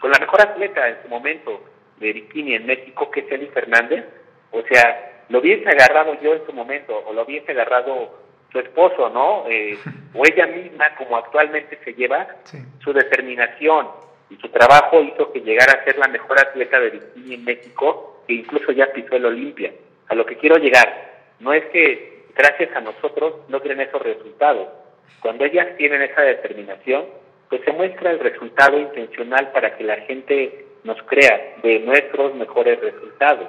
con 0.00 0.10
la 0.10 0.18
mejor 0.18 0.40
atleta 0.40 0.88
en 0.88 1.02
su 1.02 1.08
momento 1.08 1.62
de 1.98 2.12
bikini 2.12 2.54
en 2.54 2.66
México, 2.66 3.10
que 3.10 3.20
es 3.20 3.30
Eli 3.30 3.46
Fernández. 3.48 4.04
O 4.50 4.62
sea, 4.62 5.24
lo 5.28 5.40
hubiese 5.40 5.68
agarrado 5.68 6.20
yo 6.20 6.34
en 6.34 6.44
su 6.46 6.52
momento, 6.52 7.02
o 7.06 7.12
lo 7.12 7.22
hubiese 7.22 7.52
agarrado 7.52 8.18
su 8.50 8.58
esposo, 8.58 9.08
¿no? 9.08 9.44
Eh, 9.48 9.78
o 10.14 10.24
ella 10.26 10.46
misma, 10.46 10.94
como 10.96 11.16
actualmente 11.16 11.78
se 11.84 11.94
lleva, 11.94 12.26
su 12.82 12.92
determinación 12.92 13.88
y 14.30 14.36
su 14.36 14.48
trabajo 14.48 15.00
hizo 15.02 15.32
que 15.32 15.40
llegara 15.40 15.72
a 15.72 15.84
ser 15.84 15.98
la 15.98 16.08
mejor 16.08 16.38
atleta 16.40 16.80
de 16.80 16.90
bikini 16.90 17.34
en 17.34 17.44
México, 17.44 18.22
que 18.26 18.34
incluso 18.34 18.72
ya 18.72 18.92
pisó 18.92 19.16
el 19.16 19.26
Olimpia. 19.26 19.72
A 20.08 20.14
lo 20.14 20.26
que 20.26 20.36
quiero 20.36 20.56
llegar, 20.56 21.12
no 21.40 21.52
es 21.52 21.64
que 21.66 22.24
gracias 22.34 22.74
a 22.74 22.80
nosotros 22.80 23.34
logren 23.48 23.80
esos 23.80 24.02
resultados. 24.02 24.68
Cuando 25.20 25.44
ellas 25.44 25.76
tienen 25.76 26.02
esa 26.02 26.22
determinación, 26.22 27.04
pues 27.48 27.62
se 27.64 27.72
muestra 27.72 28.10
el 28.10 28.18
resultado 28.18 28.78
intencional 28.78 29.52
para 29.52 29.76
que 29.76 29.84
la 29.84 29.96
gente 30.02 30.66
nos 30.84 31.00
crea 31.04 31.56
de 31.62 31.80
nuestros 31.80 32.34
mejores 32.34 32.80
resultados. 32.80 33.48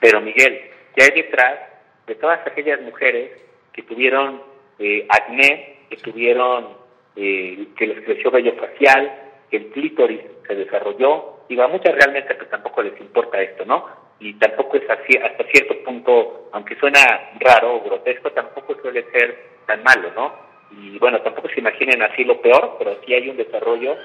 Pero 0.00 0.20
Miguel, 0.20 0.60
ya 0.96 1.04
hay 1.04 1.22
detrás 1.22 1.60
de 2.06 2.14
todas 2.16 2.46
aquellas 2.46 2.80
mujeres 2.80 3.30
que 3.72 3.82
tuvieron 3.82 4.42
eh, 4.78 5.06
acné, 5.08 5.86
que 5.88 5.96
tuvieron, 5.96 6.76
eh, 7.16 7.68
que 7.76 7.86
les 7.86 8.04
creció 8.04 8.30
vello 8.30 8.54
facial, 8.54 9.12
que 9.50 9.56
el 9.58 9.66
clítoris 9.70 10.20
se 10.46 10.54
desarrolló, 10.54 11.44
digo, 11.48 11.62
a 11.62 11.68
muchas 11.68 11.94
realmente 11.94 12.34
pues 12.34 12.50
tampoco 12.50 12.82
les 12.82 12.98
importa 13.00 13.40
esto, 13.40 13.64
¿no? 13.64 14.02
y 14.22 14.34
tampoco 14.34 14.76
es 14.76 14.88
así, 14.88 15.18
hasta 15.18 15.44
cierto 15.44 15.82
punto, 15.84 16.48
aunque 16.52 16.76
suena 16.76 17.00
raro 17.40 17.74
o 17.74 17.80
grotesco, 17.80 18.30
tampoco 18.30 18.76
suele 18.80 19.04
ser 19.10 19.36
tan 19.66 19.82
malo, 19.82 20.12
¿no? 20.14 20.32
Y 20.70 20.96
bueno, 20.98 21.20
tampoco 21.22 21.48
se 21.48 21.58
imaginen 21.58 22.00
así 22.02 22.24
lo 22.24 22.40
peor, 22.40 22.76
pero 22.78 22.98
sí 23.04 23.12
hay 23.12 23.28
un 23.28 23.36
desarrollo 23.36 23.96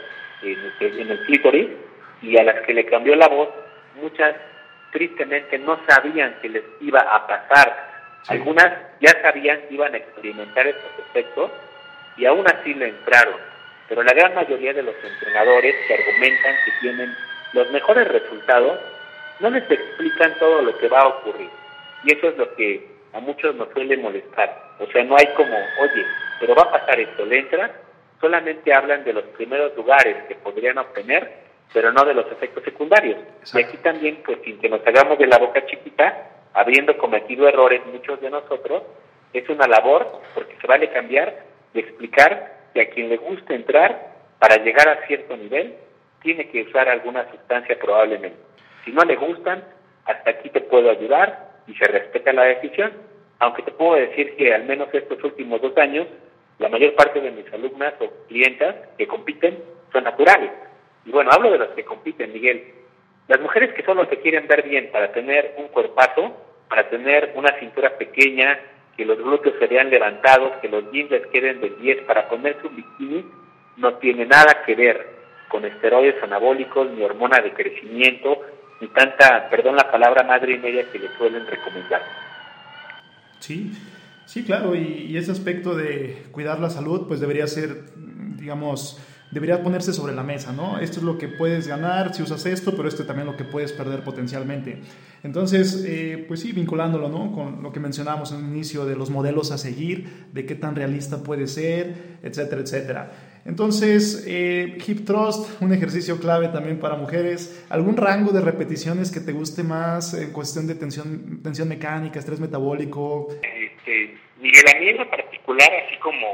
en, 0.41 0.57
en 0.79 1.11
el 1.11 1.25
clítoris 1.25 1.67
y 2.21 2.37
a 2.37 2.43
las 2.43 2.61
que 2.65 2.73
le 2.73 2.85
cambió 2.85 3.15
la 3.15 3.27
voz, 3.27 3.49
muchas 4.01 4.35
tristemente 4.91 5.59
no 5.59 5.79
sabían 5.87 6.35
que 6.41 6.49
les 6.49 6.63
iba 6.81 6.99
a 6.99 7.27
pasar. 7.27 7.87
Algunas 8.27 8.71
ya 8.99 9.11
sabían 9.21 9.61
que 9.67 9.75
iban 9.75 9.93
a 9.93 9.97
experimentar 9.97 10.67
estos 10.67 10.91
efectos 11.09 11.51
y 12.17 12.25
aún 12.25 12.45
así 12.47 12.73
le 12.73 12.89
entraron. 12.89 13.39
Pero 13.87 14.03
la 14.03 14.13
gran 14.13 14.35
mayoría 14.35 14.73
de 14.73 14.83
los 14.83 14.95
entrenadores 15.03 15.75
que 15.87 15.93
argumentan 15.93 16.55
que 16.65 16.71
tienen 16.81 17.15
los 17.53 17.71
mejores 17.71 18.07
resultados 18.07 18.79
no 19.39 19.49
les 19.49 19.69
explican 19.69 20.33
todo 20.39 20.61
lo 20.61 20.77
que 20.77 20.87
va 20.87 21.01
a 21.01 21.07
ocurrir. 21.07 21.49
Y 22.03 22.13
eso 22.13 22.29
es 22.29 22.37
lo 22.37 22.53
que 22.55 22.87
a 23.13 23.19
muchos 23.19 23.55
nos 23.55 23.69
suele 23.71 23.97
molestar. 23.97 24.73
O 24.79 24.87
sea, 24.87 25.03
no 25.03 25.15
hay 25.15 25.27
como, 25.35 25.55
oye, 25.55 26.05
pero 26.39 26.55
va 26.55 26.63
a 26.63 26.71
pasar 26.71 26.99
esto, 26.99 27.25
le 27.25 27.39
entran, 27.39 27.71
solamente 28.19 28.73
hablan 28.73 29.03
de 29.03 29.13
los 29.13 29.23
primeros 29.37 29.75
lugares 29.75 30.15
que 30.27 30.35
podrían 30.35 30.77
obtener, 30.77 31.46
pero 31.73 31.91
no 31.91 32.03
de 32.05 32.13
los 32.13 32.31
efectos 32.31 32.63
secundarios. 32.63 33.17
Y 33.53 33.61
aquí 33.61 33.77
también, 33.77 34.21
pues 34.25 34.39
sin 34.43 34.59
que 34.59 34.69
nos 34.69 34.85
hagamos 34.85 35.17
de 35.19 35.27
la 35.27 35.37
boca 35.37 35.65
chiquita, 35.65 36.29
habiendo 36.53 36.97
cometido 36.97 37.47
errores 37.47 37.81
muchos 37.91 38.19
de 38.21 38.29
nosotros, 38.29 38.83
es 39.33 39.47
una 39.49 39.67
labor, 39.67 40.21
porque 40.33 40.55
se 40.59 40.67
vale 40.67 40.89
cambiar, 40.89 41.43
de 41.73 41.79
explicar 41.81 42.55
que 42.73 42.81
a 42.81 42.89
quien 42.89 43.09
le 43.09 43.17
gusta 43.17 43.53
entrar, 43.53 44.15
para 44.39 44.63
llegar 44.63 44.87
a 44.87 45.05
cierto 45.07 45.35
nivel, 45.35 45.75
tiene 46.21 46.49
que 46.49 46.63
usar 46.63 46.89
alguna 46.89 47.29
sustancia 47.31 47.77
probablemente. 47.79 48.37
Si 48.85 48.91
no 48.91 49.03
le 49.03 49.15
gustan, 49.15 49.63
hasta 50.05 50.29
aquí 50.29 50.49
te 50.49 50.61
puedo 50.61 50.89
ayudar, 50.89 51.47
y 51.67 51.75
se 51.75 51.85
respeta 51.85 52.33
la 52.33 52.43
decisión. 52.43 52.91
Aunque 53.39 53.61
te 53.61 53.71
puedo 53.71 53.95
decir 53.95 54.35
que 54.35 54.53
al 54.53 54.63
menos 54.65 54.89
estos 54.93 55.23
últimos 55.23 55.61
dos 55.61 55.77
años, 55.77 56.07
la 56.59 56.69
mayor 56.69 56.95
parte 56.95 57.21
de 57.21 57.31
mis 57.31 57.51
alumnas 57.53 57.93
o 57.99 58.09
clientas 58.27 58.75
que 58.97 59.07
compiten 59.07 59.59
son 59.91 60.05
naturales. 60.05 60.51
Y 61.07 61.11
bueno, 61.11 61.31
hablo 61.31 61.51
de 61.51 61.57
las 61.57 61.69
que 61.69 61.85
compiten, 61.85 62.33
Miguel. 62.33 62.65
Las 63.29 63.39
mujeres 63.39 63.73
que 63.73 63.83
solo 63.83 64.05
se 64.09 64.19
quieren 64.19 64.45
ver 64.47 64.67
bien 64.67 64.89
para 64.91 65.13
tener 65.13 65.55
un 65.57 65.69
cuerpazo, 65.69 66.35
para 66.69 66.89
tener 66.89 67.31
una 67.35 67.57
cintura 67.59 67.97
pequeña, 67.97 68.59
que 68.97 69.05
los 69.05 69.17
glúteos 69.17 69.55
se 69.57 69.67
vean 69.67 69.89
levantados, 69.89 70.57
que 70.61 70.67
los 70.67 70.91
jeans 70.91 71.09
queden 71.31 71.61
de 71.61 71.69
10 71.69 72.03
para 72.03 72.27
ponerse 72.27 72.67
un 72.67 72.75
bikini, 72.75 73.25
no 73.77 73.93
tiene 73.95 74.25
nada 74.25 74.63
que 74.65 74.75
ver 74.75 75.07
con 75.47 75.63
esteroides 75.63 76.21
anabólicos, 76.21 76.91
ni 76.91 77.03
hormona 77.03 77.39
de 77.39 77.53
crecimiento, 77.53 78.41
ni 78.81 78.87
tanta, 78.89 79.49
perdón 79.49 79.77
la 79.77 79.89
palabra, 79.89 80.23
madre 80.23 80.55
y 80.55 80.59
media 80.59 80.91
que 80.91 80.99
le 80.99 81.07
suelen 81.17 81.47
recomendar. 81.47 82.01
Sí, 83.39 83.71
sí, 84.25 84.43
claro, 84.43 84.75
y 84.75 85.15
ese 85.15 85.31
aspecto 85.31 85.73
de 85.73 86.23
cuidar 86.31 86.59
la 86.59 86.69
salud, 86.69 87.07
pues 87.07 87.21
debería 87.21 87.47
ser, 87.47 87.93
digamos, 87.95 88.99
debería 89.31 89.61
ponerse 89.61 89.93
sobre 89.93 90.13
la 90.13 90.23
mesa, 90.23 90.53
¿no? 90.53 90.79
Esto 90.79 90.99
es 90.99 91.03
lo 91.03 91.17
que 91.17 91.27
puedes 91.27 91.67
ganar 91.67 92.13
si 92.13 92.23
usas 92.23 92.45
esto, 92.45 92.75
pero 92.75 92.87
esto 92.87 93.05
también 93.05 93.27
lo 93.27 93.35
que 93.35 93.43
puedes 93.43 93.73
perder 93.73 94.01
potencialmente. 94.03 94.79
Entonces, 95.23 95.83
eh, 95.87 96.23
pues 96.27 96.41
sí, 96.41 96.53
vinculándolo, 96.53 97.09
¿no? 97.09 97.31
Con 97.33 97.61
lo 97.61 97.71
que 97.71 97.79
mencionamos 97.79 98.31
en 98.31 98.39
el 98.39 98.45
inicio 98.45 98.85
de 98.85 98.95
los 98.95 99.09
modelos 99.09 99.51
a 99.51 99.57
seguir, 99.57 100.27
de 100.31 100.45
qué 100.45 100.55
tan 100.55 100.75
realista 100.75 101.23
puede 101.23 101.47
ser, 101.47 102.19
etcétera, 102.23 102.61
etcétera. 102.61 103.11
Entonces, 103.45 104.25
eh, 104.27 104.77
Hip 104.85 105.05
Thrust, 105.05 105.61
un 105.61 105.73
ejercicio 105.73 106.19
clave 106.19 106.49
también 106.49 106.79
para 106.79 106.95
mujeres. 106.95 107.65
¿Algún 107.69 107.95
rango 107.95 108.31
de 108.31 108.41
repeticiones 108.41 109.11
que 109.11 109.21
te 109.21 109.31
guste 109.31 109.63
más 109.63 110.13
en 110.13 110.31
cuestión 110.31 110.67
de 110.67 110.75
tensión, 110.75 111.41
tensión 111.41 111.69
mecánica, 111.69 112.19
estrés 112.19 112.41
metabólico? 112.41 113.29
Este, 113.41 114.17
Miguel, 114.41 114.65
a 114.75 114.79
mí 114.79 114.89
en 114.89 115.09
particular, 115.09 115.69
así 115.85 115.97
como 115.99 116.27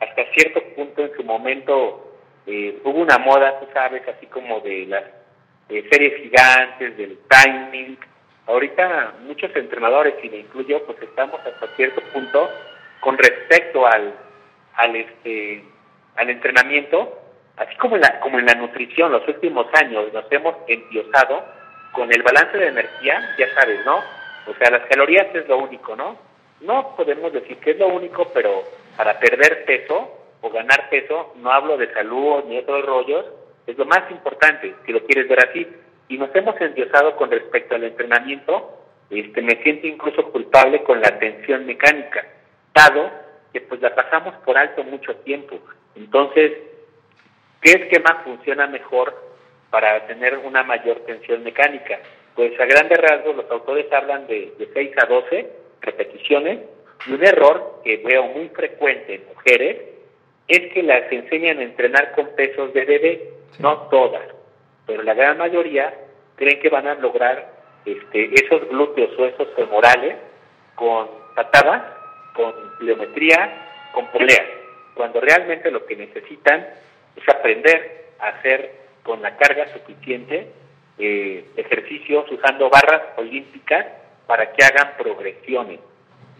hasta 0.00 0.22
cierto 0.32 0.60
punto 0.76 1.02
en 1.02 1.10
su 1.16 1.24
momento 1.24 2.09
eh, 2.46 2.80
hubo 2.84 3.00
una 3.00 3.18
moda, 3.18 3.58
tú 3.60 3.66
sabes, 3.72 4.02
así 4.08 4.26
como 4.26 4.60
de 4.60 4.86
las 4.86 5.04
series 5.68 6.22
gigantes, 6.22 6.96
del 6.96 7.18
timing. 7.28 7.98
Ahorita 8.46 9.14
muchos 9.22 9.54
entrenadores, 9.54 10.14
y 10.22 10.28
me 10.28 10.38
incluyo, 10.38 10.84
pues 10.84 11.00
estamos 11.02 11.40
hasta 11.40 11.66
cierto 11.76 12.00
punto 12.12 12.50
con 13.00 13.16
respecto 13.16 13.86
al, 13.86 14.14
al, 14.74 14.96
este, 14.96 15.64
al 16.16 16.30
entrenamiento, 16.30 17.18
así 17.56 17.74
como 17.76 17.96
en, 17.96 18.02
la, 18.02 18.20
como 18.20 18.38
en 18.38 18.46
la 18.46 18.54
nutrición, 18.54 19.12
los 19.12 19.26
últimos 19.28 19.66
años 19.74 20.12
nos 20.12 20.24
hemos 20.30 20.56
endiosado 20.66 21.44
con 21.92 22.12
el 22.12 22.22
balance 22.22 22.56
de 22.56 22.68
energía, 22.68 23.34
ya 23.38 23.54
sabes, 23.54 23.84
¿no? 23.84 23.96
O 24.46 24.54
sea, 24.58 24.70
las 24.70 24.86
calorías 24.86 25.34
es 25.34 25.46
lo 25.48 25.58
único, 25.58 25.94
¿no? 25.96 26.16
No 26.60 26.94
podemos 26.96 27.32
decir 27.32 27.56
que 27.58 27.72
es 27.72 27.78
lo 27.78 27.88
único, 27.88 28.30
pero 28.34 28.64
para 28.96 29.18
perder 29.18 29.64
peso 29.64 30.19
o 30.40 30.50
ganar 30.50 30.88
peso, 30.88 31.34
no 31.36 31.50
hablo 31.50 31.76
de 31.76 31.92
salud 31.92 32.44
ni 32.46 32.58
otros 32.58 32.84
rollos, 32.84 33.26
es 33.66 33.76
lo 33.76 33.84
más 33.84 34.10
importante, 34.10 34.74
si 34.84 34.92
lo 34.92 35.04
quieres 35.04 35.28
ver 35.28 35.48
así. 35.48 35.66
Y 36.08 36.18
nos 36.18 36.34
hemos 36.34 36.60
endiosado 36.60 37.16
con 37.16 37.30
respecto 37.30 37.74
al 37.74 37.84
entrenamiento, 37.84 38.78
este, 39.10 39.42
me 39.42 39.62
siento 39.62 39.86
incluso 39.86 40.30
culpable 40.30 40.82
con 40.82 41.00
la 41.00 41.18
tensión 41.18 41.66
mecánica, 41.66 42.26
dado 42.74 43.10
que 43.52 43.60
pues 43.60 43.80
la 43.80 43.94
pasamos 43.94 44.34
por 44.44 44.56
alto 44.56 44.82
mucho 44.84 45.14
tiempo. 45.16 45.58
Entonces, 45.94 46.52
¿qué 47.60 47.72
esquema 47.72 48.22
funciona 48.24 48.66
mejor 48.66 49.14
para 49.70 50.06
tener 50.06 50.38
una 50.38 50.62
mayor 50.62 51.00
tensión 51.00 51.42
mecánica? 51.42 51.98
Pues 52.34 52.58
a 52.58 52.64
grandes 52.64 52.98
rasgos 52.98 53.36
los 53.36 53.50
autores 53.50 53.92
hablan 53.92 54.26
de, 54.26 54.54
de 54.58 54.68
6 54.72 54.92
a 55.02 55.06
12 55.06 55.50
repeticiones 55.80 56.60
y 57.06 57.12
un 57.12 57.24
error 57.24 57.80
que 57.84 57.98
veo 57.98 58.24
muy 58.24 58.48
frecuente 58.50 59.14
en 59.14 59.26
mujeres 59.26 59.89
es 60.50 60.72
que 60.72 60.82
las 60.82 61.10
enseñan 61.12 61.58
a 61.58 61.62
entrenar 61.62 62.12
con 62.12 62.28
pesos 62.34 62.72
de 62.74 62.84
bebé, 62.84 63.30
no 63.60 63.88
todas, 63.88 64.26
pero 64.86 65.02
la 65.02 65.14
gran 65.14 65.38
mayoría 65.38 65.94
creen 66.34 66.60
que 66.60 66.68
van 66.68 66.88
a 66.88 66.94
lograr 66.94 67.52
este, 67.84 68.30
esos 68.34 68.68
glúteos 68.68 69.16
o 69.18 69.26
esos 69.26 69.48
femorales 69.54 70.16
con 70.74 71.08
patadas, 71.36 71.82
con 72.34 72.52
pliometría, 72.78 73.68
con 73.92 74.06
poleas, 74.08 74.46
cuando 74.94 75.20
realmente 75.20 75.70
lo 75.70 75.86
que 75.86 75.96
necesitan 75.96 76.66
es 77.16 77.28
aprender 77.28 78.06
a 78.18 78.28
hacer 78.28 78.72
con 79.02 79.22
la 79.22 79.36
carga 79.36 79.72
suficiente 79.72 80.48
eh, 80.98 81.44
ejercicios 81.56 82.30
usando 82.30 82.68
barras 82.68 83.02
olímpicas 83.16 83.86
para 84.26 84.52
que 84.52 84.64
hagan 84.64 84.96
progresiones. 84.98 85.80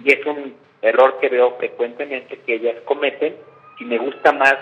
Y 0.05 0.13
es 0.13 0.25
un 0.27 0.55
error 0.83 1.19
que 1.21 1.29
veo 1.29 1.57
frecuentemente 1.57 2.39
que 2.41 2.55
ellas 2.55 2.77
cometen 2.85 3.37
y 3.81 3.85
me 3.85 3.99
gusta 3.99 4.31
más, 4.33 4.57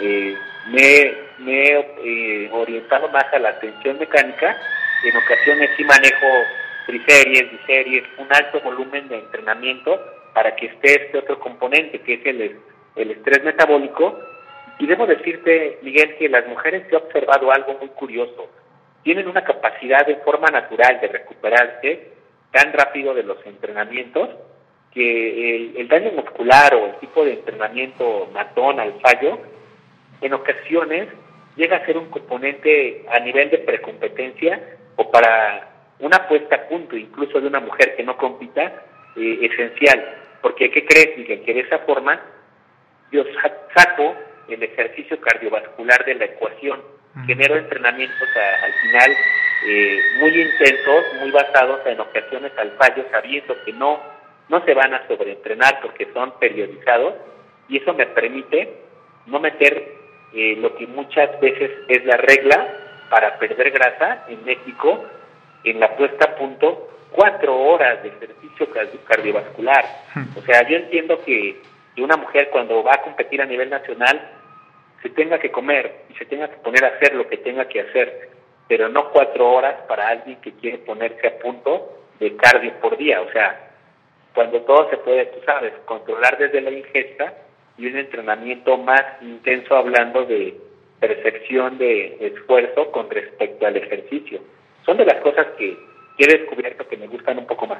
eh, 0.00 0.36
me, 0.68 1.16
he 1.46 1.94
eh, 2.04 2.50
orientado 2.52 3.08
más 3.08 3.24
a 3.32 3.38
la 3.38 3.50
atención 3.50 3.98
mecánica, 3.98 4.56
en 5.04 5.16
ocasiones 5.16 5.70
sí 5.76 5.84
manejo 5.84 6.26
triseries, 6.86 7.50
biseries, 7.52 8.04
un 8.18 8.28
alto 8.34 8.60
volumen 8.60 9.08
de 9.08 9.18
entrenamiento 9.18 10.00
para 10.34 10.54
que 10.56 10.66
esté 10.66 11.04
este 11.04 11.18
otro 11.18 11.38
componente 11.38 12.00
que 12.00 12.14
es 12.14 12.26
el, 12.26 12.60
el 12.96 13.10
estrés 13.10 13.42
metabólico. 13.44 14.18
Y 14.78 14.86
debo 14.86 15.06
decirte, 15.06 15.78
Miguel, 15.82 16.16
que 16.16 16.28
las 16.28 16.46
mujeres 16.46 16.84
he 16.90 16.96
observado 16.96 17.50
algo 17.50 17.74
muy 17.78 17.88
curioso. 17.88 18.50
Tienen 19.02 19.26
una 19.26 19.42
capacidad 19.42 20.04
de 20.06 20.16
forma 20.16 20.48
natural 20.48 21.00
de 21.00 21.08
recuperarse 21.08 22.12
tan 22.50 22.72
rápido 22.72 23.14
de 23.14 23.22
los 23.22 23.38
entrenamientos 23.46 24.28
que 24.96 25.76
el, 25.76 25.88
daño 25.88 26.10
muscular 26.12 26.74
o 26.74 26.86
el 26.86 26.94
tipo 27.00 27.22
de 27.22 27.34
entrenamiento 27.34 28.30
matón 28.32 28.80
al 28.80 28.98
fallo, 29.00 29.38
en 30.22 30.32
ocasiones 30.32 31.08
llega 31.54 31.76
a 31.76 31.84
ser 31.84 31.98
un 31.98 32.08
componente 32.08 33.04
a 33.12 33.20
nivel 33.20 33.50
de 33.50 33.58
precompetencia 33.58 34.58
o 34.96 35.10
para 35.10 35.68
una 35.98 36.26
puesta 36.26 36.56
a 36.56 36.68
punto 36.68 36.96
incluso 36.96 37.42
de 37.42 37.46
una 37.46 37.60
mujer 37.60 37.94
que 37.94 38.04
no 38.04 38.16
compita 38.16 38.72
eh, 39.16 39.38
esencial. 39.42 40.02
Porque, 40.40 40.70
¿qué 40.70 40.86
crees, 40.86 41.18
Miguel? 41.18 41.42
Que 41.44 41.52
de 41.52 41.60
esa 41.60 41.80
forma 41.80 42.18
yo 43.12 43.22
saco 43.74 44.14
el 44.48 44.62
ejercicio 44.62 45.20
cardiovascular 45.20 46.06
de 46.06 46.14
la 46.14 46.24
ecuación, 46.24 46.80
genero 47.26 47.56
entrenamientos 47.56 48.28
al 48.62 48.72
final 48.72 49.10
eh, 49.66 50.00
muy 50.20 50.40
intensos, 50.40 51.04
muy 51.20 51.30
basados 51.32 51.80
en 51.84 52.00
ocasiones 52.00 52.52
al 52.56 52.70
fallo, 52.78 53.04
sabiendo 53.10 53.54
que 53.62 53.74
no 53.74 54.15
no 54.48 54.64
se 54.64 54.74
van 54.74 54.94
a 54.94 55.06
sobreentrenar 55.08 55.80
porque 55.80 56.08
son 56.12 56.32
periodizados 56.38 57.14
y 57.68 57.78
eso 57.78 57.94
me 57.94 58.06
permite 58.06 58.78
no 59.26 59.40
meter 59.40 59.94
eh, 60.32 60.56
lo 60.58 60.74
que 60.76 60.86
muchas 60.86 61.40
veces 61.40 61.70
es 61.88 62.04
la 62.04 62.16
regla 62.16 62.66
para 63.10 63.38
perder 63.38 63.70
grasa 63.70 64.24
en 64.28 64.44
México 64.44 65.04
en 65.64 65.80
la 65.80 65.96
puesta 65.96 66.26
a 66.26 66.36
punto 66.36 66.90
cuatro 67.10 67.58
horas 67.58 68.02
de 68.02 68.10
ejercicio 68.10 68.68
cardiovascular. 69.04 69.84
O 70.36 70.42
sea, 70.42 70.68
yo 70.68 70.76
entiendo 70.76 71.20
que, 71.24 71.60
una 71.98 72.16
mujer 72.18 72.50
cuando 72.50 72.82
va 72.82 72.92
a 72.94 73.02
competir 73.02 73.40
a 73.40 73.46
nivel 73.46 73.70
nacional 73.70 74.20
se 75.02 75.08
tenga 75.10 75.38
que 75.38 75.50
comer 75.50 76.04
y 76.10 76.14
se 76.14 76.26
tenga 76.26 76.48
que 76.48 76.58
poner 76.58 76.84
a 76.84 76.88
hacer 76.88 77.14
lo 77.14 77.26
que 77.26 77.38
tenga 77.38 77.66
que 77.68 77.80
hacer, 77.80 78.30
pero 78.68 78.90
no 78.90 79.10
cuatro 79.10 79.50
horas 79.50 79.76
para 79.88 80.08
alguien 80.08 80.38
que 80.42 80.52
quiere 80.52 80.76
ponerse 80.78 81.26
a 81.26 81.38
punto 81.38 82.02
de 82.20 82.36
cardio 82.36 82.74
por 82.82 82.98
día. 82.98 83.22
O 83.22 83.32
sea, 83.32 83.65
cuando 84.36 84.60
todo 84.60 84.90
se 84.90 84.98
puede, 84.98 85.24
tú 85.26 85.38
sabes, 85.46 85.72
controlar 85.86 86.36
desde 86.36 86.60
la 86.60 86.70
ingesta 86.70 87.32
y 87.78 87.86
un 87.86 87.96
entrenamiento 87.96 88.76
más 88.76 89.02
intenso 89.22 89.74
hablando 89.74 90.26
de 90.26 90.60
percepción 91.00 91.78
de 91.78 92.18
esfuerzo 92.20 92.92
con 92.92 93.08
respecto 93.08 93.66
al 93.66 93.78
ejercicio. 93.78 94.40
Son 94.84 94.98
de 94.98 95.06
las 95.06 95.22
cosas 95.22 95.46
que, 95.58 95.78
he 96.18 96.26
descubierto 96.26 96.86
que 96.86 96.98
me 96.98 97.06
gustan 97.06 97.38
un 97.38 97.46
poco 97.46 97.66
más. 97.66 97.78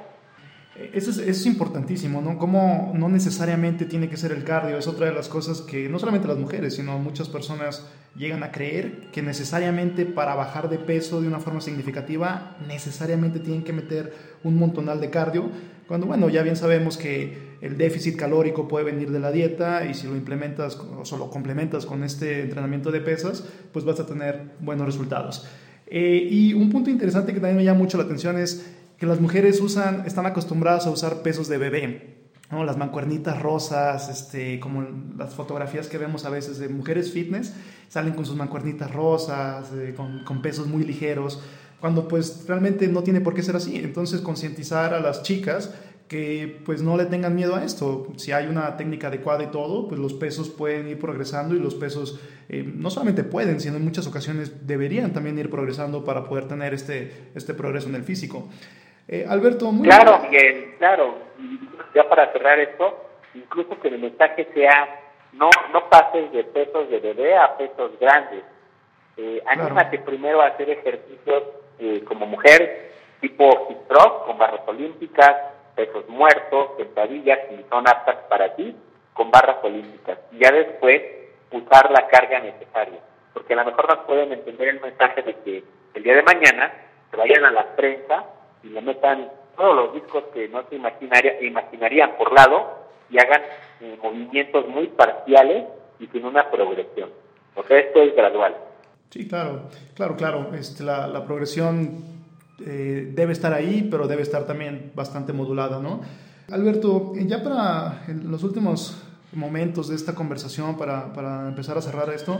Eso 0.94 1.10
es, 1.10 1.18
es, 1.18 1.46
importantísimo, 1.46 2.22
¿no? 2.22 2.38
Como 2.38 2.92
no 2.94 3.08
necesariamente 3.08 3.84
tiene 3.84 4.08
que 4.08 4.16
ser 4.16 4.32
el 4.32 4.44
cardio, 4.44 4.78
es 4.78 4.86
otra 4.86 5.06
de 5.06 5.12
las 5.12 5.28
cosas 5.28 5.60
que 5.62 5.88
no 5.90 5.98
solamente 5.98 6.28
las 6.28 6.36
mujeres, 6.38 6.76
sino 6.76 6.98
muchas 6.98 7.28
personas 7.28 7.90
llegan 8.14 8.42
a 8.42 8.50
creer 8.50 9.10
que 9.12 9.22
necesariamente 9.22 10.06
para 10.06 10.34
bajar 10.34 10.68
de 10.68 10.78
peso 10.78 11.20
de 11.20 11.28
una 11.28 11.38
forma 11.38 11.60
significativa, 11.60 12.56
necesariamente 12.66 13.40
tienen 13.40 13.64
que 13.64 13.72
meter 13.72 14.12
un 14.42 14.58
montonal 14.58 15.00
de 15.00 15.10
cardio, 15.10 15.50
cuando 15.86 16.06
bueno, 16.06 16.28
ya 16.28 16.42
bien 16.42 16.56
sabemos 16.56 16.96
que 16.96 17.56
el 17.60 17.76
déficit 17.78 18.16
calórico 18.16 18.68
puede 18.68 18.84
venir 18.84 19.10
de 19.10 19.20
la 19.20 19.30
dieta 19.30 19.86
y 19.86 19.94
si 19.94 20.06
lo 20.06 20.16
implementas 20.16 20.76
o 20.76 21.16
lo 21.16 21.30
complementas 21.30 21.86
con 21.86 22.04
este 22.04 22.42
entrenamiento 22.42 22.90
de 22.90 23.00
pesas, 23.00 23.44
pues 23.72 23.84
vas 23.84 24.00
a 24.00 24.06
tener 24.06 24.52
buenos 24.60 24.86
resultados. 24.86 25.46
Eh, 25.86 26.26
y 26.30 26.52
un 26.54 26.70
punto 26.70 26.90
interesante 26.90 27.32
que 27.32 27.40
también 27.40 27.56
me 27.56 27.64
llama 27.64 27.78
mucho 27.78 27.96
la 27.96 28.04
atención 28.04 28.38
es 28.38 28.66
que 28.98 29.06
las 29.06 29.20
mujeres 29.20 29.60
usan, 29.60 30.04
están 30.06 30.26
acostumbradas 30.26 30.86
a 30.86 30.90
usar 30.90 31.22
pesos 31.22 31.48
de 31.48 31.58
bebé. 31.58 32.16
¿no? 32.50 32.64
Las 32.64 32.76
mancuernitas 32.76 33.40
rosas, 33.40 34.08
este, 34.08 34.60
como 34.60 34.86
las 35.16 35.34
fotografías 35.34 35.88
que 35.88 35.98
vemos 35.98 36.24
a 36.24 36.30
veces 36.30 36.58
de 36.58 36.68
mujeres 36.68 37.12
fitness, 37.12 37.54
salen 37.88 38.14
con 38.14 38.24
sus 38.24 38.36
mancuernitas 38.36 38.92
rosas, 38.92 39.72
eh, 39.74 39.94
con, 39.96 40.24
con, 40.24 40.42
pesos 40.42 40.66
muy 40.66 40.84
ligeros. 40.84 41.42
Cuando 41.86 42.08
pues 42.08 42.44
realmente 42.48 42.88
no 42.88 43.04
tiene 43.04 43.20
por 43.20 43.32
qué 43.32 43.42
ser 43.42 43.54
así. 43.54 43.76
Entonces 43.76 44.20
concientizar 44.20 44.92
a 44.92 44.98
las 44.98 45.22
chicas 45.22 45.72
que 46.08 46.60
pues 46.66 46.82
no 46.82 46.96
le 46.96 47.04
tengan 47.04 47.36
miedo 47.36 47.54
a 47.54 47.62
esto. 47.62 48.08
Si 48.16 48.32
hay 48.32 48.48
una 48.48 48.76
técnica 48.76 49.06
adecuada 49.06 49.44
y 49.44 49.52
todo, 49.52 49.86
pues 49.86 50.00
los 50.00 50.12
pesos 50.12 50.50
pueden 50.50 50.88
ir 50.88 50.98
progresando 50.98 51.54
y 51.54 51.60
los 51.60 51.76
pesos 51.76 52.20
eh, 52.48 52.64
no 52.66 52.90
solamente 52.90 53.22
pueden, 53.22 53.60
sino 53.60 53.76
en 53.76 53.84
muchas 53.84 54.04
ocasiones 54.08 54.66
deberían 54.66 55.12
también 55.12 55.38
ir 55.38 55.48
progresando 55.48 56.04
para 56.04 56.24
poder 56.24 56.48
tener 56.48 56.74
este, 56.74 57.28
este 57.36 57.54
progreso 57.54 57.88
en 57.88 57.94
el 57.94 58.02
físico. 58.02 58.48
Eh, 59.06 59.24
Alberto, 59.28 59.70
muy 59.70 59.86
Claro, 59.86 60.22
bien, 60.28 60.74
claro. 60.78 61.14
Ya 61.94 62.08
para 62.08 62.32
cerrar 62.32 62.58
esto, 62.58 63.10
incluso 63.32 63.78
que 63.80 63.86
el 63.86 64.00
mensaje 64.00 64.48
sea 64.54 65.02
no, 65.34 65.50
no 65.72 65.88
pases 65.88 66.32
de 66.32 66.42
pesos 66.42 66.90
de 66.90 66.98
bebé 66.98 67.36
a 67.36 67.56
pesos 67.56 67.92
grandes. 68.00 68.42
Eh, 69.18 69.40
anímate 69.46 70.00
primero 70.00 70.42
a 70.42 70.48
hacer 70.48 70.68
ejercicios 70.68 71.44
eh, 71.78 72.02
como 72.04 72.26
mujer, 72.26 72.92
tipo 73.20 73.68
hip 73.70 73.76
con 74.26 74.38
barras 74.38 74.62
olímpicas, 74.66 75.34
pesos 75.74 76.08
muertos, 76.08 76.70
sentadillas, 76.76 77.38
si 77.48 77.64
son 77.70 77.86
aptas 77.88 78.16
para 78.28 78.54
ti, 78.54 78.74
con 79.12 79.30
barras 79.30 79.58
olímpicas. 79.62 80.18
Y 80.32 80.38
ya 80.38 80.50
después 80.50 81.02
usar 81.50 81.90
la 81.90 82.06
carga 82.08 82.40
necesaria. 82.40 83.00
Porque 83.32 83.54
a 83.54 83.56
lo 83.56 83.64
mejor 83.66 83.88
nos 83.88 84.06
pueden 84.06 84.32
entender 84.32 84.68
el 84.68 84.80
mensaje 84.80 85.22
de 85.22 85.34
que 85.36 85.64
el 85.94 86.02
día 86.02 86.16
de 86.16 86.22
mañana 86.22 86.72
se 87.10 87.16
vayan 87.16 87.44
a 87.44 87.50
la 87.50 87.76
prensa 87.76 88.24
y 88.62 88.68
le 88.68 88.80
metan 88.80 89.30
todos 89.56 89.74
los 89.74 89.94
discos 89.94 90.24
que 90.34 90.48
no 90.48 90.62
se 90.68 90.76
imaginaría, 90.76 91.40
imaginarían 91.42 92.16
por 92.16 92.32
lado 92.32 92.86
y 93.10 93.18
hagan 93.18 93.42
eh, 93.80 93.98
movimientos 94.02 94.66
muy 94.68 94.88
parciales 94.88 95.64
y 95.98 96.06
sin 96.08 96.24
una 96.24 96.50
progresión. 96.50 97.10
Porque 97.54 97.78
esto 97.78 98.02
es 98.02 98.14
gradual. 98.14 98.54
Sí, 99.10 99.26
claro, 99.26 99.68
claro, 99.94 100.16
claro. 100.16 100.54
Este, 100.54 100.84
la, 100.84 101.06
la 101.06 101.24
progresión 101.24 102.04
eh, 102.64 103.12
debe 103.14 103.32
estar 103.32 103.52
ahí, 103.52 103.86
pero 103.90 104.08
debe 104.08 104.22
estar 104.22 104.46
también 104.46 104.92
bastante 104.94 105.32
modulada, 105.32 105.80
¿no? 105.80 106.00
Alberto, 106.50 107.12
ya 107.16 107.42
para 107.42 108.04
los 108.24 108.42
últimos 108.44 108.96
momentos 109.32 109.88
de 109.88 109.96
esta 109.96 110.14
conversación, 110.14 110.76
para, 110.76 111.12
para 111.12 111.48
empezar 111.48 111.76
a 111.76 111.82
cerrar 111.82 112.08
esto, 112.10 112.38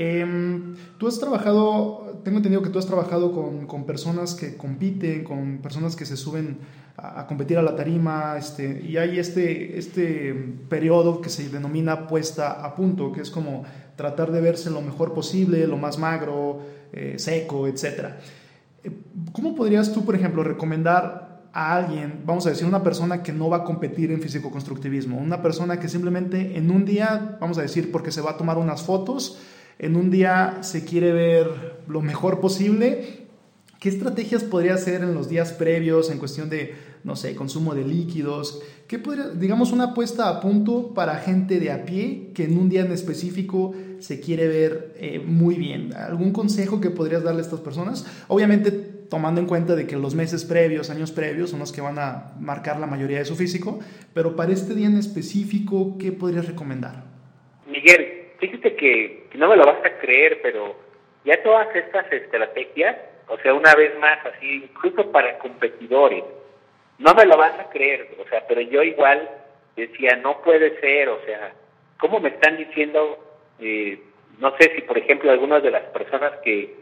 em, 0.00 0.74
tú 0.98 1.06
has 1.06 1.18
trabajado, 1.18 2.20
tengo 2.24 2.38
entendido 2.38 2.62
que 2.62 2.70
tú 2.70 2.78
has 2.78 2.86
trabajado 2.86 3.32
con, 3.32 3.84
personas 3.84 4.34
que 4.34 4.56
compiten, 4.56 5.24
con 5.24 5.58
personas 5.58 5.96
que 5.96 6.06
se 6.06 6.16
suben 6.16 6.58
a, 6.96 7.26
competir 7.26 7.58
a 7.58 7.62
la 7.62 7.76
tarima, 7.76 8.36
este, 8.38 8.82
y 8.82 8.96
hay 8.96 9.18
este, 9.18 9.78
este 9.78 10.34
periodo 10.68 11.20
que 11.20 11.28
se 11.28 11.48
denomina 11.48 12.06
puesta 12.06 12.64
a 12.64 12.74
punto, 12.74 13.12
que 13.12 13.20
es 13.20 13.30
como 13.30 13.64
tratar 13.96 14.32
de 14.32 14.40
verse 14.40 14.70
lo 14.70 14.80
mejor 14.80 15.12
posible, 15.12 15.66
lo 15.66 15.76
más 15.76 15.98
magro, 15.98 16.60
eh, 16.92 17.14
seco, 17.18 17.68
etcétera. 17.68 18.18
¿Cómo 19.32 19.54
podrías 19.54 19.92
tú, 19.92 20.04
por 20.04 20.14
ejemplo, 20.14 20.42
recomendar 20.42 21.30
a 21.52 21.76
alguien, 21.76 22.22
vamos 22.24 22.46
a 22.46 22.50
decir, 22.50 22.66
una 22.66 22.82
persona 22.82 23.22
que 23.22 23.32
no 23.32 23.48
va 23.48 23.58
a 23.58 23.64
competir 23.64 24.12
en 24.12 24.20
físico-constructivismo, 24.22 25.18
una 25.18 25.42
persona 25.42 25.80
que 25.80 25.88
simplemente 25.88 26.56
en 26.56 26.70
un 26.70 26.84
día, 26.84 27.36
vamos 27.40 27.58
a 27.58 27.62
decir, 27.62 27.90
porque 27.90 28.12
se 28.12 28.20
va 28.20 28.32
a 28.32 28.36
tomar 28.36 28.56
unas 28.56 28.82
fotos, 28.82 29.38
en 29.80 29.96
un 29.96 30.10
día 30.10 30.58
se 30.60 30.84
quiere 30.84 31.10
ver 31.10 31.80
lo 31.88 32.02
mejor 32.02 32.40
posible, 32.40 33.24
¿qué 33.80 33.88
estrategias 33.88 34.44
podría 34.44 34.74
hacer 34.74 35.02
en 35.02 35.14
los 35.14 35.30
días 35.30 35.52
previos 35.52 36.10
en 36.10 36.18
cuestión 36.18 36.50
de, 36.50 36.74
no 37.02 37.16
sé, 37.16 37.34
consumo 37.34 37.74
de 37.74 37.84
líquidos? 37.84 38.62
¿Qué 38.86 38.98
podría, 38.98 39.30
digamos, 39.30 39.72
una 39.72 39.94
puesta 39.94 40.28
a 40.28 40.40
punto 40.40 40.92
para 40.92 41.16
gente 41.16 41.58
de 41.58 41.72
a 41.72 41.86
pie 41.86 42.30
que 42.34 42.44
en 42.44 42.58
un 42.58 42.68
día 42.68 42.82
en 42.82 42.92
específico 42.92 43.74
se 44.00 44.20
quiere 44.20 44.48
ver 44.48 44.94
eh, 44.98 45.18
muy 45.18 45.54
bien. 45.54 45.94
¿Algún 45.94 46.32
consejo 46.32 46.80
que 46.80 46.90
podrías 46.90 47.22
darle 47.22 47.40
a 47.40 47.44
estas 47.44 47.60
personas? 47.60 48.06
Obviamente 48.28 48.70
tomando 48.70 49.40
en 49.40 49.46
cuenta 49.46 49.74
de 49.74 49.86
que 49.86 49.96
los 49.96 50.14
meses 50.14 50.44
previos, 50.44 50.90
años 50.90 51.10
previos, 51.10 51.50
son 51.50 51.58
los 51.58 51.72
que 51.72 51.80
van 51.80 51.98
a 51.98 52.34
marcar 52.38 52.78
la 52.78 52.86
mayoría 52.86 53.18
de 53.18 53.24
su 53.24 53.34
físico, 53.34 53.80
pero 54.14 54.36
para 54.36 54.52
este 54.52 54.74
día 54.74 54.86
en 54.86 54.96
específico, 54.96 55.96
¿qué 55.98 56.12
podrías 56.12 56.46
recomendar? 56.46 57.04
Miguel, 57.66 58.19
fíjate 58.40 58.74
que, 58.74 59.28
no 59.34 59.48
me 59.48 59.56
lo 59.56 59.64
vas 59.64 59.84
a 59.84 59.98
creer, 59.98 60.40
pero 60.42 60.74
ya 61.24 61.42
todas 61.42 61.74
estas 61.74 62.10
estrategias, 62.12 62.96
o 63.28 63.38
sea, 63.38 63.54
una 63.54 63.74
vez 63.74 63.96
más, 63.98 64.18
así, 64.26 64.64
incluso 64.64 65.10
para 65.12 65.38
competidores, 65.38 66.24
no 66.98 67.14
me 67.14 67.24
lo 67.24 67.36
vas 67.36 67.58
a 67.58 67.70
creer, 67.70 68.08
o 68.18 68.28
sea, 68.28 68.44
pero 68.48 68.60
yo 68.60 68.82
igual 68.82 69.28
decía, 69.76 70.16
no 70.16 70.42
puede 70.42 70.78
ser, 70.80 71.08
o 71.08 71.20
sea, 71.24 71.52
¿cómo 71.98 72.20
me 72.20 72.30
están 72.30 72.56
diciendo 72.56 73.18
eh, 73.60 74.02
no 74.38 74.56
sé 74.56 74.72
si, 74.74 74.82
por 74.82 74.96
ejemplo, 74.96 75.30
algunas 75.30 75.62
de 75.62 75.70
las 75.70 75.82
personas 75.90 76.32
que, 76.42 76.74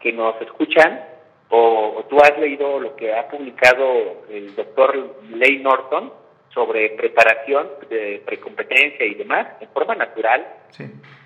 que 0.00 0.12
nos 0.12 0.40
escuchan 0.40 1.04
o, 1.48 2.04
tú 2.08 2.16
has 2.18 2.38
leído 2.38 2.80
lo 2.80 2.96
que 2.96 3.12
ha 3.12 3.28
publicado 3.28 4.24
el 4.30 4.54
doctor 4.54 5.16
Ley 5.30 5.58
Norton 5.58 6.12
sobre 6.52 6.90
preparación 6.90 7.68
de 7.88 8.22
precompetencia 8.24 9.06
y 9.06 9.14
demás 9.14 9.46
en 9.60 9.68
forma 9.70 9.94
natural. 9.94 10.46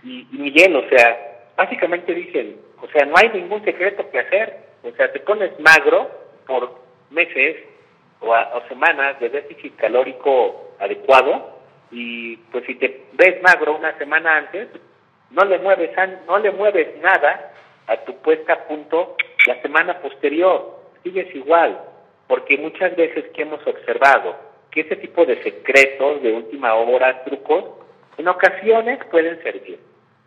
Y, 0.02 0.26
Miguel, 0.32 0.76
o 0.76 0.88
sea, 0.88 1.48
básicamente 1.56 2.14
dicen, 2.14 2.60
o 2.80 2.88
sea, 2.88 3.04
no 3.06 3.16
hay 3.16 3.30
ningún 3.30 3.64
secreto 3.64 4.08
que 4.10 4.20
hacer. 4.20 4.56
O 4.82 4.90
sea, 4.92 5.10
te 5.12 5.20
pones 5.20 5.58
magro 5.58 6.10
por 6.46 6.80
meses 7.10 7.56
o, 8.20 8.30
o 8.30 8.68
semanas 8.68 9.18
de 9.20 9.30
déficit 9.30 9.74
calórico 9.76 10.74
adecuado 10.78 11.56
y 11.90 12.36
pues 12.50 12.64
si 12.66 12.74
te 12.76 13.04
ves 13.12 13.40
magro 13.42 13.76
una 13.76 13.96
semana 13.98 14.36
antes, 14.36 14.68
no 15.30 15.44
le 15.44 15.58
mueves, 15.58 15.90
no 16.26 16.38
le 16.38 16.50
mueves 16.50 16.96
nada 17.00 17.52
a 17.86 17.96
tu 17.98 18.16
puesta 18.18 18.52
a 18.52 18.64
punto 18.68 19.16
la 19.46 19.60
semana 19.62 20.00
posterior, 20.00 20.80
sigues 21.02 21.32
igual, 21.34 21.80
porque 22.26 22.58
muchas 22.58 22.96
veces 22.96 23.26
que 23.32 23.42
hemos 23.42 23.64
observado 23.66 24.36
que 24.76 24.82
ese 24.82 24.96
tipo 24.96 25.24
de 25.24 25.42
secretos 25.42 26.22
de 26.22 26.34
última 26.34 26.74
hora, 26.74 27.24
trucos, 27.24 27.64
en 28.18 28.28
ocasiones 28.28 28.98
pueden 29.10 29.42
servir. 29.42 29.78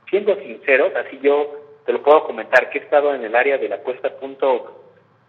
Siendo 0.09 0.35
sinceros, 0.37 0.91
así 0.95 1.19
yo 1.21 1.53
te 1.85 1.93
lo 1.93 2.01
puedo 2.01 2.23
comentar, 2.23 2.71
que 2.71 2.79
he 2.79 2.81
estado 2.81 3.13
en 3.13 3.23
el 3.23 3.35
área 3.35 3.59
de 3.59 3.69
la 3.69 3.77
puesta 3.83 4.07
a 4.07 4.15
punto 4.15 4.85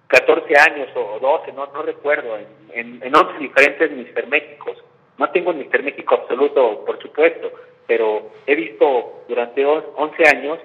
14 0.07 0.55
años 0.59 0.89
o 0.95 1.19
12, 1.21 1.53
no, 1.53 1.67
no 1.67 1.83
recuerdo, 1.83 2.39
en, 2.73 3.03
en, 3.03 3.15
11 3.15 3.39
diferentes 3.39 3.91
Mister 3.91 4.27
Méxicos. 4.27 4.83
No 5.19 5.29
tengo 5.33 5.53
Mister 5.53 5.83
México 5.83 6.15
absoluto, 6.15 6.83
por 6.87 6.99
supuesto, 7.03 7.53
pero 7.87 8.31
he 8.47 8.55
visto 8.55 9.25
durante 9.29 9.67
11 9.67 10.25
años 10.35 10.61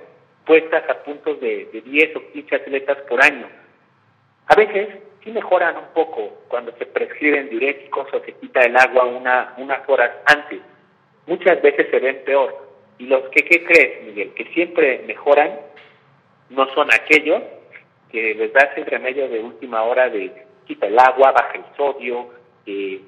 puestas 0.45 0.89
a 0.89 1.03
puntos 1.03 1.41
de, 1.41 1.67
10 1.73 2.15
o 2.15 2.31
15 2.31 2.55
atletas 2.55 2.99
por 3.09 3.21
año. 3.21 3.49
A 4.47 4.55
veces 4.55 4.87
sí 5.25 5.31
mejoran 5.31 5.75
un 5.75 5.87
poco 5.93 6.43
cuando 6.47 6.71
se 6.77 6.85
prescriben 6.85 7.49
diuréticos 7.49 8.07
o 8.13 8.19
se 8.21 8.33
quita 8.33 8.61
el 8.61 8.77
agua 8.77 9.05
una, 9.05 9.55
unas 9.57 9.81
horas 9.89 10.11
antes. 10.25 10.61
Muchas 11.25 11.61
veces 11.61 11.87
se 11.89 11.99
ven 11.99 12.21
peor. 12.23 12.55
Y 12.99 13.07
los 13.07 13.23
que, 13.29 13.43
¿qué 13.43 13.65
crees, 13.65 14.05
Miguel? 14.05 14.33
Que 14.35 14.45
siempre 14.53 15.03
mejoran 15.07 15.51
no 16.51 16.71
son 16.75 16.93
aquellos 16.93 17.41
que 18.11 18.35
les 18.35 18.53
das 18.53 18.69
el 18.77 18.85
remedio 18.85 19.27
de 19.27 19.39
última 19.39 19.81
hora 19.83 20.09
de 20.09 20.31
quita 20.65 20.85
el 20.85 20.97
agua, 20.97 21.31
baja 21.31 21.53
el 21.55 21.65
sodio, 21.75 22.29
eh, 22.67 23.01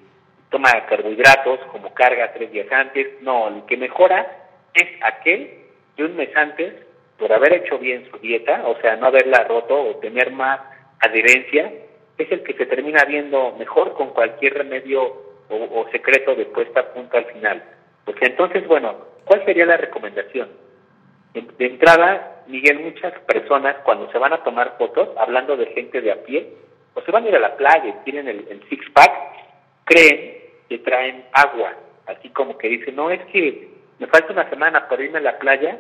toma 0.50 0.86
carbohidratos 0.88 1.60
como 1.72 1.94
carga 1.94 2.34
tres 2.34 2.52
días 2.52 2.68
antes. 2.72 3.22
No, 3.22 3.48
el 3.48 3.66
que 3.68 3.78
mejora 3.78 4.50
es 4.74 4.88
aquel 5.04 5.52
de 5.96 6.04
un 6.04 6.16
mes 6.16 6.36
antes 6.36 6.74
por 7.20 7.32
haber 7.32 7.54
hecho 7.54 7.78
bien 7.78 8.10
su 8.12 8.18
dieta, 8.18 8.68
o 8.68 8.80
sea, 8.82 8.96
no 8.96 9.08
haberla 9.08 9.44
roto 9.44 9.80
o 9.80 9.96
tener 9.98 10.32
más 10.32 10.60
adherencia, 11.00 11.72
es 12.18 12.32
el 12.32 12.44
que 12.44 12.54
se 12.54 12.66
termina 12.66 13.04
viendo 13.06 13.56
mejor 13.58 13.94
con 13.94 14.10
cualquier 14.10 14.56
remedio 14.56 15.04
o, 15.50 15.56
o 15.56 15.90
secreto 15.92 16.36
de 16.36 16.46
puesta 16.46 16.82
a 16.82 16.94
punto 16.94 17.18
al 17.18 17.26
final. 17.26 17.64
Porque 18.06 18.26
entonces, 18.26 18.66
bueno, 18.68 18.96
¿cuál 19.26 19.44
sería 19.46 19.66
la 19.66 19.78
recomendación? 19.78 20.50
De 21.34 21.66
entrada, 21.66 22.44
Miguel, 22.48 22.80
muchas 22.80 23.14
personas 23.22 23.76
cuando 23.84 24.12
se 24.12 24.18
van 24.18 24.34
a 24.34 24.44
tomar 24.44 24.76
fotos, 24.78 25.10
hablando 25.18 25.56
de 25.56 25.68
gente 25.68 26.02
de 26.02 26.12
a 26.12 26.24
pie, 26.24 26.54
o 26.94 27.02
se 27.02 27.12
van 27.12 27.26
a 27.26 27.28
ir 27.28 27.36
a 27.36 27.40
la 27.40 27.56
playa 27.56 27.88
y 27.88 28.04
tienen 28.04 28.28
el, 28.28 28.64
six-pack, 28.70 29.12
creen 29.84 30.38
que 30.68 30.80
traen 30.80 31.26
agua, 31.34 31.76
así 32.08 32.30
como 32.30 32.58
que 32.58 32.70
dicen, 32.70 32.96
no, 32.96 33.12
es 33.12 33.22
que 33.26 33.68
me 34.00 34.08
falta 34.08 34.34
una 34.34 34.50
semana 34.50 34.88
para 34.88 35.04
irme 35.04 35.20
a 35.20 35.22
la 35.22 35.38
playa 35.38 35.78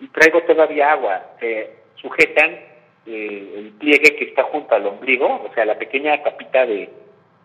y, 0.00 0.08
traigo 0.08 0.42
todavía 0.42 0.92
agua. 0.92 1.34
Se 1.40 1.74
sujetan 1.96 2.58
eh, 3.06 3.54
el 3.56 3.72
pliegue 3.78 4.16
que 4.16 4.24
está 4.24 4.44
junto 4.44 4.74
al 4.74 4.86
ombligo, 4.86 5.26
o 5.26 5.54
sea, 5.54 5.64
la 5.64 5.78
pequeña 5.78 6.22
capita 6.22 6.66
de 6.66 6.90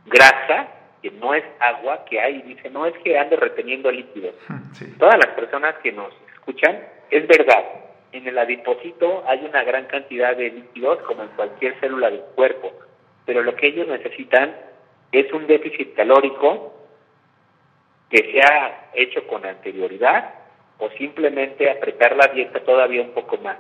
grasa, 0.06 0.68
que 1.02 1.12
no 1.12 1.34
es 1.34 1.44
agua 1.60 2.06
que 2.06 2.20
hay, 2.20 2.42
dice, 2.42 2.70
no 2.70 2.86
es 2.86 2.94
que 3.04 3.18
ande 3.18 3.36
reteniendo 3.36 3.92
líquidos. 3.92 4.36
Todas 4.98 5.18
las 5.18 5.34
personas 5.36 5.76
que 5.84 5.92
nos 5.92 6.14
escuchan, 6.34 6.80
es 7.10 7.28
verdad, 7.28 7.64
en 8.12 8.28
el 8.28 8.38
adipocito 8.38 9.24
hay 9.28 9.46
una 9.46 9.64
gran 9.64 9.86
cantidad 9.86 10.36
de 10.36 10.50
líquidos 10.50 11.00
como 11.04 11.24
en 11.24 11.30
cualquier 11.30 11.80
célula 11.80 12.10
del 12.10 12.22
cuerpo, 12.36 12.72
pero 13.26 13.42
lo 13.42 13.56
que 13.56 13.68
ellos 13.68 13.88
necesitan 13.88 14.56
es 15.12 15.32
un 15.34 15.48
déficit 15.48 15.94
calórico 15.96 16.74
que 18.10 18.32
se 18.32 18.42
ha 18.42 18.90
hecho 18.94 19.26
con 19.28 19.46
anterioridad 19.46 20.34
o 20.78 20.90
simplemente 20.92 21.70
apretar 21.70 22.16
la 22.16 22.28
dieta 22.28 22.60
todavía 22.64 23.02
un 23.02 23.12
poco 23.12 23.38
más. 23.38 23.58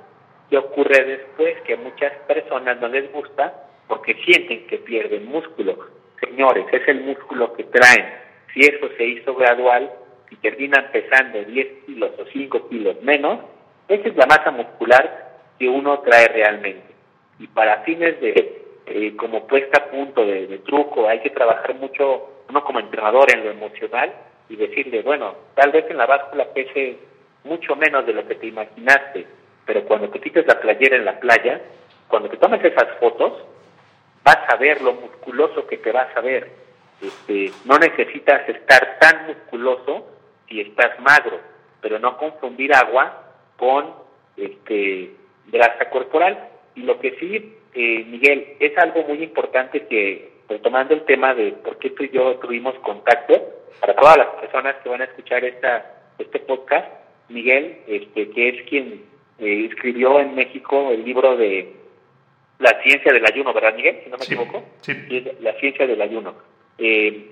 ¿Qué 0.51 0.57
ocurre 0.57 1.05
después? 1.05 1.61
Que 1.61 1.77
muchas 1.77 2.11
personas 2.27 2.77
no 2.81 2.89
les 2.89 3.09
gusta 3.13 3.53
porque 3.87 4.15
sienten 4.25 4.67
que 4.67 4.79
pierden 4.79 5.27
músculo. 5.27 5.77
Señores, 6.19 6.65
es 6.73 6.85
el 6.89 7.05
músculo 7.05 7.53
que 7.53 7.63
traen. 7.63 8.05
Si 8.53 8.59
eso 8.59 8.89
se 8.97 9.05
hizo 9.05 9.33
gradual 9.33 9.89
y 10.29 10.35
terminan 10.35 10.89
pesando 10.91 11.41
10 11.41 11.85
kilos 11.85 12.11
o 12.19 12.25
5 12.25 12.67
kilos 12.67 13.01
menos, 13.01 13.39
esa 13.87 14.09
es 14.09 14.15
la 14.17 14.25
masa 14.25 14.51
muscular 14.51 15.39
que 15.57 15.69
uno 15.69 16.01
trae 16.01 16.27
realmente. 16.27 16.93
Y 17.39 17.47
para 17.47 17.83
fines 17.83 18.19
de, 18.19 18.61
eh, 18.87 19.15
como 19.15 19.47
puesta 19.47 19.83
a 19.83 19.89
punto 19.89 20.25
de, 20.25 20.47
de 20.47 20.57
truco, 20.59 21.07
hay 21.07 21.21
que 21.21 21.29
trabajar 21.29 21.75
mucho, 21.75 22.43
uno 22.49 22.61
como 22.65 22.81
entrenador 22.81 23.33
en 23.33 23.45
lo 23.45 23.51
emocional 23.51 24.13
y 24.49 24.57
decirle, 24.57 25.01
bueno, 25.01 25.33
tal 25.55 25.71
vez 25.71 25.89
en 25.89 25.95
la 25.95 26.07
báscula 26.07 26.45
pese 26.53 26.97
mucho 27.45 27.77
menos 27.77 28.05
de 28.05 28.11
lo 28.11 28.27
que 28.27 28.35
te 28.35 28.47
imaginaste, 28.47 29.25
pero 29.72 29.86
cuando 29.86 30.09
te 30.09 30.19
quites 30.19 30.45
la 30.47 30.59
playera 30.59 30.97
en 30.97 31.05
la 31.05 31.17
playa, 31.17 31.61
cuando 32.09 32.28
te 32.28 32.36
tomes 32.36 32.61
esas 32.61 32.89
fotos, 32.99 33.41
vas 34.22 34.39
a 34.49 34.57
ver 34.57 34.82
lo 34.82 34.91
musculoso 34.91 35.65
que 35.65 35.78
te 35.78 35.93
vas 35.93 36.09
a 36.17 36.19
ver. 36.19 36.51
Este, 37.01 37.53
no 37.63 37.78
necesitas 37.78 38.49
estar 38.49 38.99
tan 38.99 39.28
musculoso 39.28 40.09
si 40.49 40.59
estás 40.59 40.99
magro, 40.99 41.39
pero 41.80 41.99
no 41.99 42.17
confundir 42.17 42.76
agua 42.76 43.32
con 43.55 43.93
este, 44.36 45.11
grasa 45.47 45.89
corporal. 45.89 46.49
Y 46.76 46.82
lo 46.82 46.99
que 46.99 47.11
sí, 47.11 47.55
eh, 47.74 48.03
Miguel, 48.09 48.57
es 48.59 48.78
algo 48.78 49.03
muy 49.03 49.24
importante 49.24 49.88
que, 49.88 50.34
retomando 50.49 50.95
el 50.95 51.05
tema 51.05 51.34
de 51.34 51.53
por 51.53 51.78
qué 51.78 51.91
tú 51.91 52.03
y 52.03 52.09
yo 52.09 52.36
tuvimos 52.39 52.76
contacto, 52.80 53.41
para 53.80 53.95
todas 53.95 54.17
las 54.17 54.28
personas 54.41 54.76
que 54.84 54.89
van 54.89 54.99
a 54.99 55.05
escuchar 55.05 55.45
esta, 55.45 55.95
este 56.19 56.39
podcast, 56.39 56.89
Miguel, 57.30 57.78
este, 57.88 58.32
que 58.32 58.49
es 58.49 58.67
quien 58.67 59.11
eh, 59.41 59.65
escribió 59.65 60.19
en 60.19 60.35
México 60.35 60.91
el 60.91 61.03
libro 61.03 61.35
de 61.35 61.73
La 62.59 62.79
ciencia 62.83 63.11
del 63.11 63.25
ayuno, 63.25 63.53
¿verdad, 63.53 63.75
Miguel? 63.75 64.01
Si 64.03 64.09
no 64.11 64.17
me 64.17 64.25
equivoco. 64.25 64.63
Sí. 64.81 64.93
La 65.39 65.53
ciencia 65.53 65.87
del 65.87 65.99
ayuno. 65.99 66.35
Eh, 66.77 67.31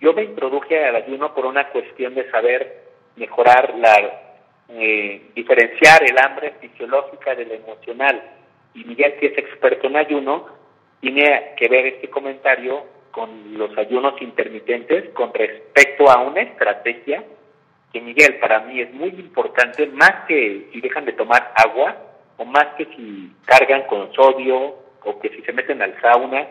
yo 0.00 0.12
me 0.12 0.22
introduje 0.22 0.84
al 0.84 0.96
ayuno 0.96 1.34
por 1.34 1.46
una 1.46 1.68
cuestión 1.70 2.14
de 2.14 2.30
saber 2.30 2.82
mejorar 3.16 3.74
la, 3.76 4.38
eh, 4.68 5.30
diferenciar 5.34 6.02
el 6.08 6.16
hambre 6.18 6.54
fisiológica 6.60 7.34
de 7.34 7.46
la 7.46 7.54
emocional. 7.54 8.22
Y 8.74 8.84
Miguel, 8.84 9.16
que 9.16 9.26
es 9.26 9.38
experto 9.38 9.88
en 9.88 9.96
ayuno, 9.96 10.46
tiene 11.00 11.54
que 11.56 11.68
ver 11.68 11.86
este 11.86 12.08
comentario 12.08 12.84
con 13.10 13.58
los 13.58 13.76
ayunos 13.76 14.14
intermitentes 14.22 15.10
con 15.10 15.34
respecto 15.34 16.08
a 16.08 16.22
una 16.22 16.40
estrategia 16.40 17.24
que 17.92 18.00
Miguel 18.00 18.38
para 18.38 18.60
mí 18.60 18.80
es 18.80 18.92
muy 18.94 19.10
importante, 19.10 19.86
más 19.88 20.24
que 20.26 20.68
si 20.72 20.80
dejan 20.80 21.04
de 21.04 21.12
tomar 21.12 21.52
agua 21.56 21.96
o 22.38 22.44
más 22.44 22.66
que 22.78 22.86
si 22.96 23.32
cargan 23.44 23.82
con 23.82 24.12
sodio 24.14 24.76
o 25.04 25.20
que 25.20 25.28
si 25.30 25.42
se 25.42 25.52
meten 25.52 25.82
al 25.82 26.00
sauna 26.00 26.46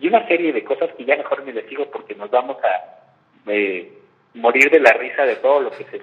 y 0.00 0.08
una 0.08 0.26
serie 0.26 0.52
de 0.52 0.64
cosas 0.64 0.90
que 0.96 1.04
ya 1.04 1.16
mejor 1.16 1.44
me 1.44 1.52
les 1.52 1.68
digo 1.68 1.86
porque 1.90 2.14
nos 2.14 2.30
vamos 2.30 2.56
a 2.64 3.50
eh, 3.50 3.92
morir 4.34 4.70
de 4.70 4.80
la 4.80 4.92
risa 4.94 5.24
de 5.24 5.36
todo 5.36 5.60
lo 5.60 5.70
que 5.70 5.84
se 5.84 6.00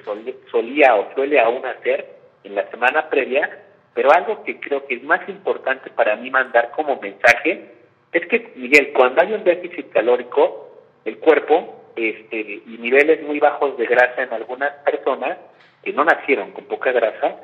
solía 0.49 0.95
o 0.95 1.13
suele 1.13 1.39
aún 1.39 1.65
hacer 1.65 2.17
en 2.43 2.55
la 2.55 2.69
semana 2.69 3.09
previa, 3.09 3.49
pero 3.93 4.11
algo 4.11 4.43
que 4.43 4.59
creo 4.59 4.85
que 4.87 4.95
es 4.95 5.03
más 5.03 5.27
importante 5.27 5.89
para 5.89 6.15
mí 6.15 6.29
mandar 6.29 6.71
como 6.71 6.99
mensaje 7.01 7.71
es 8.11 8.25
que, 8.27 8.53
Miguel, 8.55 8.91
cuando 8.93 9.21
hay 9.21 9.33
un 9.33 9.43
déficit 9.43 9.91
calórico, 9.91 10.69
el 11.05 11.17
cuerpo 11.19 11.78
este, 11.95 12.61
y 12.65 12.77
niveles 12.79 13.23
muy 13.23 13.39
bajos 13.39 13.77
de 13.77 13.85
grasa 13.85 14.23
en 14.23 14.33
algunas 14.33 14.71
personas 14.83 15.37
que 15.83 15.93
no 15.93 16.03
nacieron 16.03 16.51
con 16.51 16.65
poca 16.65 16.91
grasa, 16.91 17.35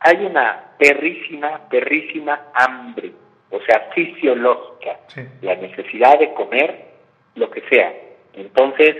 hay 0.00 0.24
una 0.24 0.72
perrísima, 0.78 1.68
perrísima 1.68 2.48
hambre, 2.54 3.12
o 3.50 3.60
sea, 3.60 3.90
fisiológica, 3.94 4.98
la 5.42 5.54
necesidad 5.56 6.18
de 6.18 6.32
comer 6.34 6.86
lo 7.36 7.50
que 7.50 7.62
sea. 7.68 7.92
Entonces, 8.34 8.96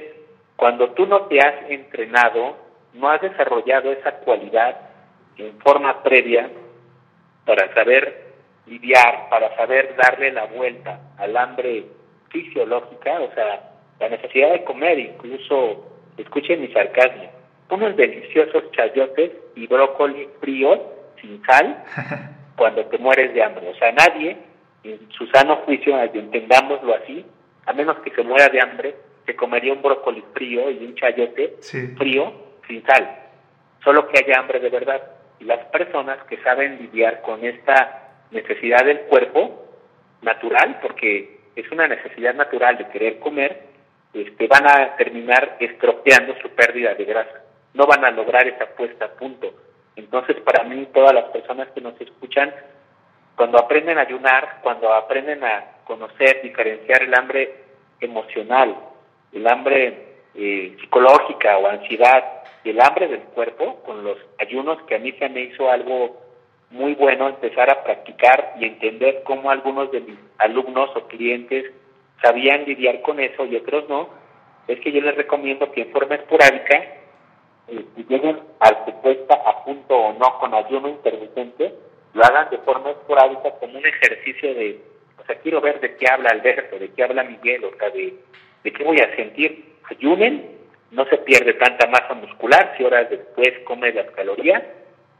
cuando 0.56 0.90
tú 0.90 1.06
no 1.06 1.22
te 1.22 1.38
has 1.40 1.70
entrenado, 1.70 2.56
no 2.94 3.10
has 3.10 3.20
desarrollado 3.20 3.92
esa 3.92 4.12
cualidad 4.18 4.76
en 5.36 5.58
forma 5.58 6.02
previa 6.02 6.48
para 7.44 7.72
saber 7.74 8.32
lidiar, 8.66 9.28
para 9.28 9.54
saber 9.56 9.94
darle 9.96 10.32
la 10.32 10.46
vuelta 10.46 11.00
al 11.18 11.36
hambre 11.36 11.84
fisiológica, 12.30 13.20
o 13.20 13.34
sea, 13.34 13.73
la 14.00 14.08
necesidad 14.08 14.52
de 14.52 14.64
comer, 14.64 14.98
incluso, 14.98 15.90
escuchen 16.16 16.60
mi 16.60 16.72
sarcasmo, 16.72 17.30
unos 17.70 17.96
deliciosos 17.96 18.70
chayotes 18.72 19.32
y 19.54 19.66
brócoli 19.66 20.28
fríos, 20.40 20.78
sin 21.20 21.42
sal, 21.44 21.82
cuando 22.56 22.84
te 22.86 22.98
mueres 22.98 23.34
de 23.34 23.42
hambre. 23.42 23.68
O 23.68 23.74
sea, 23.74 23.92
nadie, 23.92 24.36
en 24.84 25.00
su 25.10 25.26
sano 25.28 25.56
juicio, 25.64 26.00
entendámoslo 26.02 26.94
así, 26.94 27.24
a 27.66 27.72
menos 27.72 27.98
que 27.98 28.10
se 28.10 28.22
muera 28.22 28.48
de 28.48 28.60
hambre, 28.60 28.94
se 29.26 29.34
comería 29.34 29.72
un 29.72 29.82
brócoli 29.82 30.22
frío 30.34 30.70
y 30.70 30.84
un 30.84 30.94
chayote 30.94 31.56
frío 31.96 32.32
sin 32.66 32.84
sal. 32.84 33.18
Solo 33.82 34.06
que 34.08 34.18
haya 34.18 34.38
hambre 34.38 34.60
de 34.60 34.68
verdad. 34.68 35.02
Y 35.40 35.44
las 35.44 35.64
personas 35.66 36.22
que 36.24 36.36
saben 36.42 36.78
lidiar 36.78 37.22
con 37.22 37.44
esta 37.44 38.12
necesidad 38.30 38.84
del 38.84 39.00
cuerpo 39.02 39.66
natural, 40.22 40.78
porque 40.80 41.40
es 41.56 41.70
una 41.70 41.88
necesidad 41.88 42.34
natural 42.34 42.78
de 42.78 42.88
querer 42.88 43.18
comer, 43.18 43.73
este, 44.14 44.46
van 44.46 44.66
a 44.66 44.96
terminar 44.96 45.56
estropeando 45.58 46.34
su 46.40 46.48
pérdida 46.50 46.94
de 46.94 47.04
grasa. 47.04 47.42
No 47.74 47.86
van 47.86 48.04
a 48.04 48.10
lograr 48.10 48.46
esa 48.46 48.66
puesta 48.76 49.06
a 49.06 49.12
punto. 49.12 49.52
Entonces, 49.96 50.36
para 50.40 50.64
mí, 50.64 50.86
todas 50.94 51.12
las 51.12 51.24
personas 51.26 51.68
que 51.74 51.80
nos 51.80 52.00
escuchan, 52.00 52.54
cuando 53.36 53.58
aprenden 53.58 53.98
a 53.98 54.02
ayunar, 54.02 54.60
cuando 54.62 54.92
aprenden 54.92 55.42
a 55.42 55.64
conocer, 55.84 56.42
diferenciar 56.42 57.02
el 57.02 57.14
hambre 57.14 57.54
emocional, 58.00 58.76
el 59.32 59.46
hambre 59.48 60.14
eh, 60.34 60.76
psicológica 60.80 61.58
o 61.58 61.66
ansiedad 61.66 62.24
y 62.62 62.70
el 62.70 62.80
hambre 62.80 63.08
del 63.08 63.22
cuerpo, 63.22 63.82
con 63.84 64.04
los 64.04 64.18
ayunos 64.38 64.80
que 64.82 64.94
a 64.94 64.98
mí 64.98 65.12
se 65.12 65.28
me 65.28 65.42
hizo 65.42 65.68
algo 65.70 66.22
muy 66.70 66.94
bueno 66.94 67.28
empezar 67.28 67.70
a 67.70 67.84
practicar 67.84 68.54
y 68.58 68.64
entender 68.64 69.22
cómo 69.24 69.50
algunos 69.50 69.90
de 69.92 70.00
mis 70.00 70.18
alumnos 70.38 70.90
o 70.96 71.06
clientes 71.06 71.72
sabían 72.22 72.64
lidiar 72.64 73.02
con 73.02 73.20
eso 73.20 73.44
y 73.44 73.56
otros 73.56 73.88
no, 73.88 74.08
es 74.66 74.80
que 74.80 74.92
yo 74.92 75.00
les 75.00 75.14
recomiendo 75.14 75.70
que 75.72 75.82
en 75.82 75.92
forma 75.92 76.14
esporádica, 76.14 76.76
eh, 77.68 77.84
si 77.96 78.04
lleguen 78.04 78.40
al 78.60 78.84
supuesta 78.84 79.34
a 79.34 79.64
punto 79.64 79.94
o 79.96 80.12
no 80.14 80.38
con 80.38 80.54
ayuno 80.54 80.88
intermitente, 80.88 81.74
lo 82.14 82.24
hagan 82.24 82.50
de 82.50 82.58
forma 82.58 82.90
esporádica 82.90 83.50
como 83.58 83.78
un 83.78 83.86
ejercicio 83.86 84.54
de, 84.54 84.80
o 85.18 85.24
sea, 85.24 85.36
quiero 85.36 85.60
ver 85.60 85.80
de 85.80 85.96
qué 85.96 86.06
habla 86.10 86.30
Alberto, 86.30 86.78
de 86.78 86.90
qué 86.92 87.02
habla 87.02 87.24
Miguel, 87.24 87.64
o 87.64 87.76
sea, 87.76 87.90
de, 87.90 88.14
de 88.62 88.72
qué 88.72 88.84
voy 88.84 88.98
a 88.98 89.14
sentir. 89.16 89.74
Ayunen, 89.90 90.58
no 90.92 91.04
se 91.06 91.18
pierde 91.18 91.54
tanta 91.54 91.86
masa 91.88 92.14
muscular 92.14 92.74
si 92.76 92.84
horas 92.84 93.10
después 93.10 93.50
comes 93.64 93.94
las 93.94 94.10
calorías, 94.12 94.62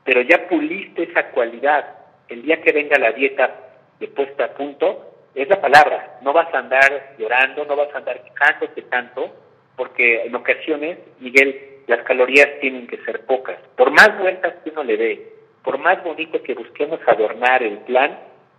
pero 0.05 0.23
ya 0.23 0.49
puliste 0.49 1.05
esa 1.05 1.31
cualidad. 1.31 1.99
El 2.29 2.43
día 2.43 2.63
que 2.63 2.73
venga 2.73 2.99
la 2.99 3.13
dieta 3.13 3.55
de 3.99 4.09
puesta 4.09 4.45
a 4.45 4.55
punto, 4.55 5.14
es 5.35 5.49
la 5.49 5.61
palabra, 5.61 6.19
no 6.23 6.33
vas 6.33 6.53
a 6.55 6.59
andar 6.59 7.15
llorando, 7.19 7.65
no 7.65 7.77
vas 7.77 7.93
a 7.95 7.99
andar 7.99 8.23
quejándote 8.23 8.83
tanto, 8.83 9.35
porque 9.77 10.23
en 10.25 10.35
ocasiones, 10.35 10.99
Miguel, 11.19 11.81
las 11.87 12.03
calorías 12.05 12.49
tienen 12.61 12.87
que 12.87 12.99
ser 12.99 13.27
pocas. 13.27 13.59
Por 13.77 13.91
más 13.91 14.17
vueltas 14.19 14.55
que 14.63 14.71
uno 14.71 14.85
le 14.85 14.97
dé, 14.97 15.33
por 15.63 15.79
más 15.79 16.03
bonito 16.05 16.43
que 16.43 16.55
busquemos 16.55 17.01
adornar 17.07 17.63
el 17.63 17.79
plan, 17.79 18.19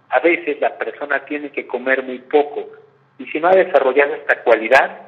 a 0.10 0.20
veces 0.20 0.60
la 0.60 0.78
persona 0.78 1.26
tiene 1.26 1.50
que 1.52 1.66
comer 1.66 2.04
muy 2.04 2.20
poco. 2.20 2.68
Y 3.18 3.26
si 3.28 3.40
no 3.40 3.48
ha 3.48 3.56
desarrollado 3.56 4.14
esta 4.16 4.44
cualidad, 4.44 5.00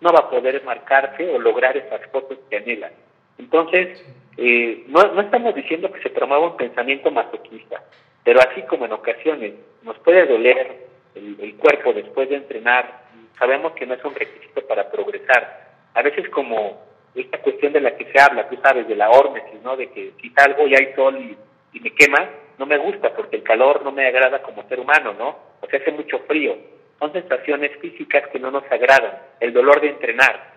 no 0.00 0.12
va 0.12 0.20
a 0.20 0.30
poder 0.30 0.62
marcarse 0.64 1.28
o 1.28 1.38
lograr 1.38 1.76
esas 1.76 2.06
fotos 2.10 2.38
que 2.48 2.56
anhela. 2.56 2.90
Entonces, 3.38 4.02
eh, 4.36 4.84
no, 4.86 5.12
no 5.12 5.20
estamos 5.22 5.54
diciendo 5.54 5.90
que 5.92 6.02
se 6.02 6.10
promueva 6.10 6.50
un 6.50 6.56
pensamiento 6.56 7.10
masoquista, 7.10 7.82
pero 8.24 8.40
así 8.40 8.62
como 8.62 8.84
en 8.84 8.92
ocasiones 8.92 9.54
nos 9.82 9.98
puede 9.98 10.26
doler 10.26 10.89
el, 11.14 11.56
cuerpo 11.56 11.92
después 11.92 12.28
de 12.28 12.36
entrenar, 12.36 13.02
sabemos 13.38 13.72
que 13.72 13.86
no 13.86 13.94
es 13.94 14.04
un 14.04 14.14
requisito 14.14 14.66
para 14.66 14.90
progresar. 14.90 15.68
A 15.94 16.02
veces 16.02 16.28
como 16.30 16.82
esta 17.14 17.38
cuestión 17.38 17.72
de 17.72 17.80
la 17.80 17.96
que 17.96 18.10
se 18.12 18.20
habla, 18.20 18.48
tú 18.48 18.56
sabes, 18.62 18.86
de 18.86 18.96
la 18.96 19.10
hormesis, 19.10 19.60
¿no? 19.62 19.76
De 19.76 19.90
que 19.90 20.12
si 20.20 20.30
salgo 20.30 20.66
y 20.66 20.74
hay 20.74 20.94
sol 20.94 21.16
y, 21.18 21.36
y, 21.76 21.80
me 21.80 21.90
quema, 21.92 22.28
no 22.58 22.66
me 22.66 22.78
gusta 22.78 23.14
porque 23.14 23.36
el 23.36 23.42
calor 23.42 23.82
no 23.82 23.92
me 23.92 24.06
agrada 24.06 24.42
como 24.42 24.66
ser 24.68 24.78
humano, 24.78 25.14
¿no? 25.14 25.36
O 25.60 25.66
sea, 25.66 25.80
hace 25.80 25.92
mucho 25.92 26.20
frío. 26.20 26.56
Son 26.98 27.12
sensaciones 27.12 27.72
físicas 27.80 28.28
que 28.28 28.38
no 28.38 28.50
nos 28.50 28.64
agradan. 28.70 29.18
El 29.40 29.52
dolor 29.52 29.80
de 29.80 29.88
entrenar. 29.88 30.54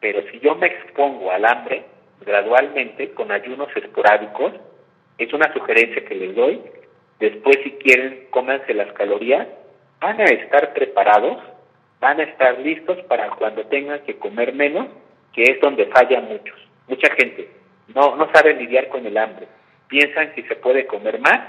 Pero 0.00 0.22
si 0.30 0.40
yo 0.40 0.54
me 0.56 0.66
expongo 0.66 1.30
al 1.30 1.44
hambre 1.44 1.84
gradualmente, 2.20 3.12
con 3.12 3.30
ayunos 3.30 3.68
esporádicos, 3.74 4.52
es 5.16 5.32
una 5.32 5.52
sugerencia 5.52 6.04
que 6.04 6.14
les 6.14 6.34
doy. 6.34 6.60
Después, 7.18 7.56
si 7.62 7.72
quieren, 7.72 8.26
cómanse 8.30 8.74
las 8.74 8.92
calorías 8.92 9.46
van 10.00 10.20
a 10.20 10.24
estar 10.24 10.72
preparados, 10.72 11.38
van 12.00 12.20
a 12.20 12.24
estar 12.24 12.58
listos 12.58 12.98
para 13.08 13.30
cuando 13.30 13.64
tengan 13.66 14.00
que 14.00 14.18
comer 14.18 14.52
menos, 14.52 14.88
que 15.32 15.42
es 15.42 15.60
donde 15.60 15.86
fallan 15.86 16.28
muchos. 16.28 16.56
Mucha 16.88 17.10
gente 17.14 17.48
no, 17.94 18.16
no 18.16 18.30
sabe 18.32 18.54
lidiar 18.54 18.88
con 18.88 19.06
el 19.06 19.16
hambre. 19.16 19.48
Piensan 19.88 20.32
que 20.32 20.42
se 20.46 20.56
puede 20.56 20.86
comer 20.86 21.20
más 21.20 21.40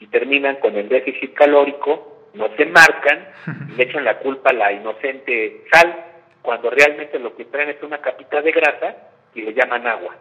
y 0.00 0.06
terminan 0.06 0.56
con 0.56 0.76
el 0.76 0.88
déficit 0.88 1.34
calórico, 1.34 2.28
no 2.34 2.48
se 2.56 2.66
marcan 2.66 3.28
y 3.68 3.72
le 3.76 3.84
echan 3.84 4.04
la 4.04 4.18
culpa 4.18 4.50
a 4.50 4.54
la 4.54 4.72
inocente 4.72 5.64
sal, 5.70 6.04
cuando 6.42 6.70
realmente 6.70 7.18
lo 7.18 7.36
que 7.36 7.44
traen 7.46 7.70
es 7.70 7.82
una 7.82 7.98
capita 7.98 8.40
de 8.40 8.52
grasa 8.52 8.96
y 9.34 9.42
le 9.42 9.52
llaman 9.52 9.86
agua. 9.86 10.16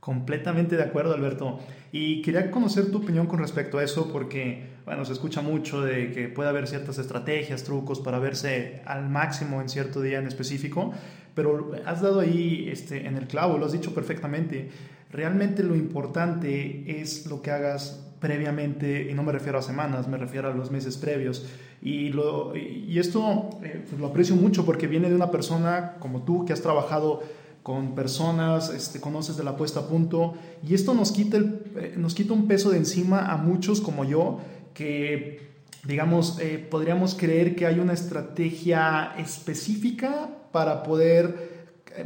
Completamente 0.00 0.76
de 0.76 0.84
acuerdo, 0.84 1.14
Alberto. 1.14 1.58
Y 1.90 2.22
quería 2.22 2.50
conocer 2.50 2.90
tu 2.90 2.98
opinión 2.98 3.26
con 3.26 3.40
respecto 3.40 3.78
a 3.78 3.84
eso 3.84 4.12
porque, 4.12 4.68
bueno, 4.84 5.04
se 5.04 5.12
escucha 5.12 5.40
mucho 5.40 5.82
de 5.82 6.12
que 6.12 6.28
puede 6.28 6.48
haber 6.48 6.68
ciertas 6.68 6.98
estrategias, 6.98 7.64
trucos 7.64 8.00
para 8.00 8.18
verse 8.18 8.80
al 8.86 9.08
máximo 9.08 9.60
en 9.60 9.68
cierto 9.68 10.00
día 10.00 10.18
en 10.18 10.26
específico, 10.26 10.92
pero 11.34 11.72
has 11.84 12.00
dado 12.00 12.20
ahí 12.20 12.68
este, 12.70 13.06
en 13.06 13.16
el 13.16 13.26
clavo, 13.26 13.58
lo 13.58 13.66
has 13.66 13.72
dicho 13.72 13.92
perfectamente. 13.92 14.70
Realmente 15.10 15.62
lo 15.62 15.74
importante 15.74 17.00
es 17.00 17.26
lo 17.26 17.42
que 17.42 17.50
hagas 17.50 18.04
previamente, 18.20 19.08
y 19.10 19.14
no 19.14 19.22
me 19.22 19.32
refiero 19.32 19.58
a 19.58 19.62
semanas, 19.62 20.08
me 20.08 20.18
refiero 20.18 20.48
a 20.48 20.54
los 20.54 20.70
meses 20.70 20.96
previos. 20.96 21.48
Y, 21.80 22.10
lo, 22.10 22.56
y 22.56 22.98
esto 22.98 23.50
eh, 23.62 23.84
pues 23.88 24.00
lo 24.00 24.08
aprecio 24.08 24.34
mucho 24.36 24.66
porque 24.66 24.86
viene 24.86 25.08
de 25.08 25.14
una 25.14 25.30
persona 25.30 25.94
como 26.00 26.22
tú 26.22 26.44
que 26.44 26.52
has 26.52 26.60
trabajado 26.60 27.22
con 27.68 27.94
personas, 27.94 28.70
este, 28.70 28.98
conoces 28.98 29.36
de 29.36 29.44
la 29.44 29.54
puesta 29.54 29.80
a 29.80 29.88
punto, 29.88 30.32
y 30.66 30.72
esto 30.72 30.94
nos 30.94 31.12
quita, 31.12 31.36
el, 31.36 31.60
eh, 31.76 31.94
nos 31.98 32.14
quita 32.14 32.32
un 32.32 32.48
peso 32.48 32.70
de 32.70 32.78
encima 32.78 33.30
a 33.30 33.36
muchos 33.36 33.82
como 33.82 34.06
yo, 34.06 34.40
que, 34.72 35.50
digamos, 35.84 36.38
eh, 36.40 36.66
podríamos 36.70 37.14
creer 37.14 37.54
que 37.56 37.66
hay 37.66 37.78
una 37.78 37.92
estrategia 37.92 39.12
específica 39.18 40.30
para 40.50 40.82
poder 40.82 41.58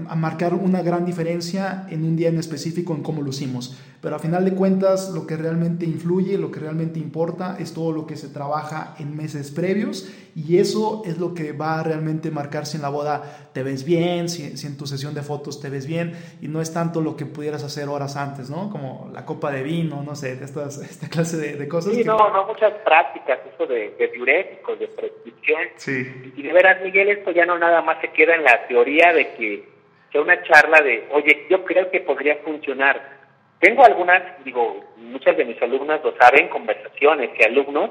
a 0.09 0.17
marcar 0.17 0.53
una 0.55 0.83
gran 0.83 1.05
diferencia 1.05 1.87
en 1.91 2.03
un 2.03 2.17
día 2.17 2.29
en 2.29 2.39
específico 2.39 2.93
en 2.95 3.05
cómo 3.05 3.23
lucimos. 3.23 3.77
Pero 4.03 4.17
a 4.17 4.19
final 4.19 4.45
de 4.45 4.53
cuentas, 4.55 5.11
lo 5.15 5.29
que 5.29 5.37
realmente 5.37 5.87
influye, 5.87 6.37
lo 6.37 6.51
que 6.51 6.59
realmente 6.59 6.99
importa, 6.99 7.57
es 7.61 7.73
todo 7.73 7.93
lo 7.93 8.05
que 8.05 8.17
se 8.17 8.29
trabaja 8.29 8.97
en 8.99 9.17
meses 9.17 9.53
previos 9.53 10.13
y 10.35 10.59
eso 10.59 11.03
es 11.07 11.19
lo 11.19 11.35
que 11.35 11.53
va 11.53 11.79
a 11.79 11.85
realmente 11.85 12.33
marcar 12.33 12.67
si 12.67 12.79
en 12.79 12.83
la 12.83 12.89
boda 12.89 13.51
te 13.55 13.63
ves 13.63 13.85
bien, 13.85 14.29
si, 14.29 14.67
en 14.67 14.77
tu 14.77 14.87
sesión 14.87 15.15
de 15.15 15.23
fotos 15.23 15.61
te 15.61 15.71
ves 15.71 15.87
bien 15.87 16.15
y 16.41 16.49
no 16.49 16.61
es 16.61 16.75
tanto 16.75 17.01
lo 17.01 17.17
que 17.17 17.27
pudieras 17.27 17.63
hacer 17.63 17.89
horas 17.89 18.17
antes, 18.17 18.51
¿no? 18.51 18.71
Como 18.71 19.09
la 19.15 19.25
copa 19.25 19.53
de 19.53 19.63
vino, 19.63 20.03
no 20.03 20.17
sé, 20.17 20.33
estas, 20.33 20.79
esta 20.91 21.09
clase 21.09 21.37
de, 21.37 21.69
cosas. 21.69 21.95
Sí, 21.95 22.03
no, 22.03 22.19
no, 22.31 22.45
muchas 22.49 22.73
prácticas, 22.85 23.39
eso 23.55 23.69
de, 23.69 23.95
de 23.97 24.09
diuréticos, 24.09 24.81
de 24.81 24.89
prescripción. 24.89 25.61
Sí. 25.77 26.33
Y 26.35 26.43
de 26.43 26.53
veras, 26.53 26.83
Miguel, 26.83 27.09
esto 27.09 27.31
ya 27.31 27.47
no 27.47 27.57
nada 27.57 27.81
más 27.83 28.01
se 28.01 28.11
queda 28.11 28.35
en 28.35 28.43
la 28.43 28.67
teoría 28.67 29.13
de 29.13 29.35
que 29.35 29.73
que 30.13 30.21
una 30.21 30.43
charla 30.43 30.79
de, 30.83 31.09
oye, 31.13 31.47
yo 31.49 31.65
creo 31.65 31.91
que 31.91 32.01
podría 32.01 32.37
funcionar. 32.45 33.22
Tengo 33.63 33.85
algunas, 33.85 34.45
digo, 34.45 34.85
muchas 34.97 35.37
de 35.37 35.45
mis 35.45 35.63
alumnas 35.63 36.01
lo 36.03 36.13
saben, 36.17 36.49
conversaciones 36.49 37.31
y 37.39 37.45
alumnos, 37.45 37.91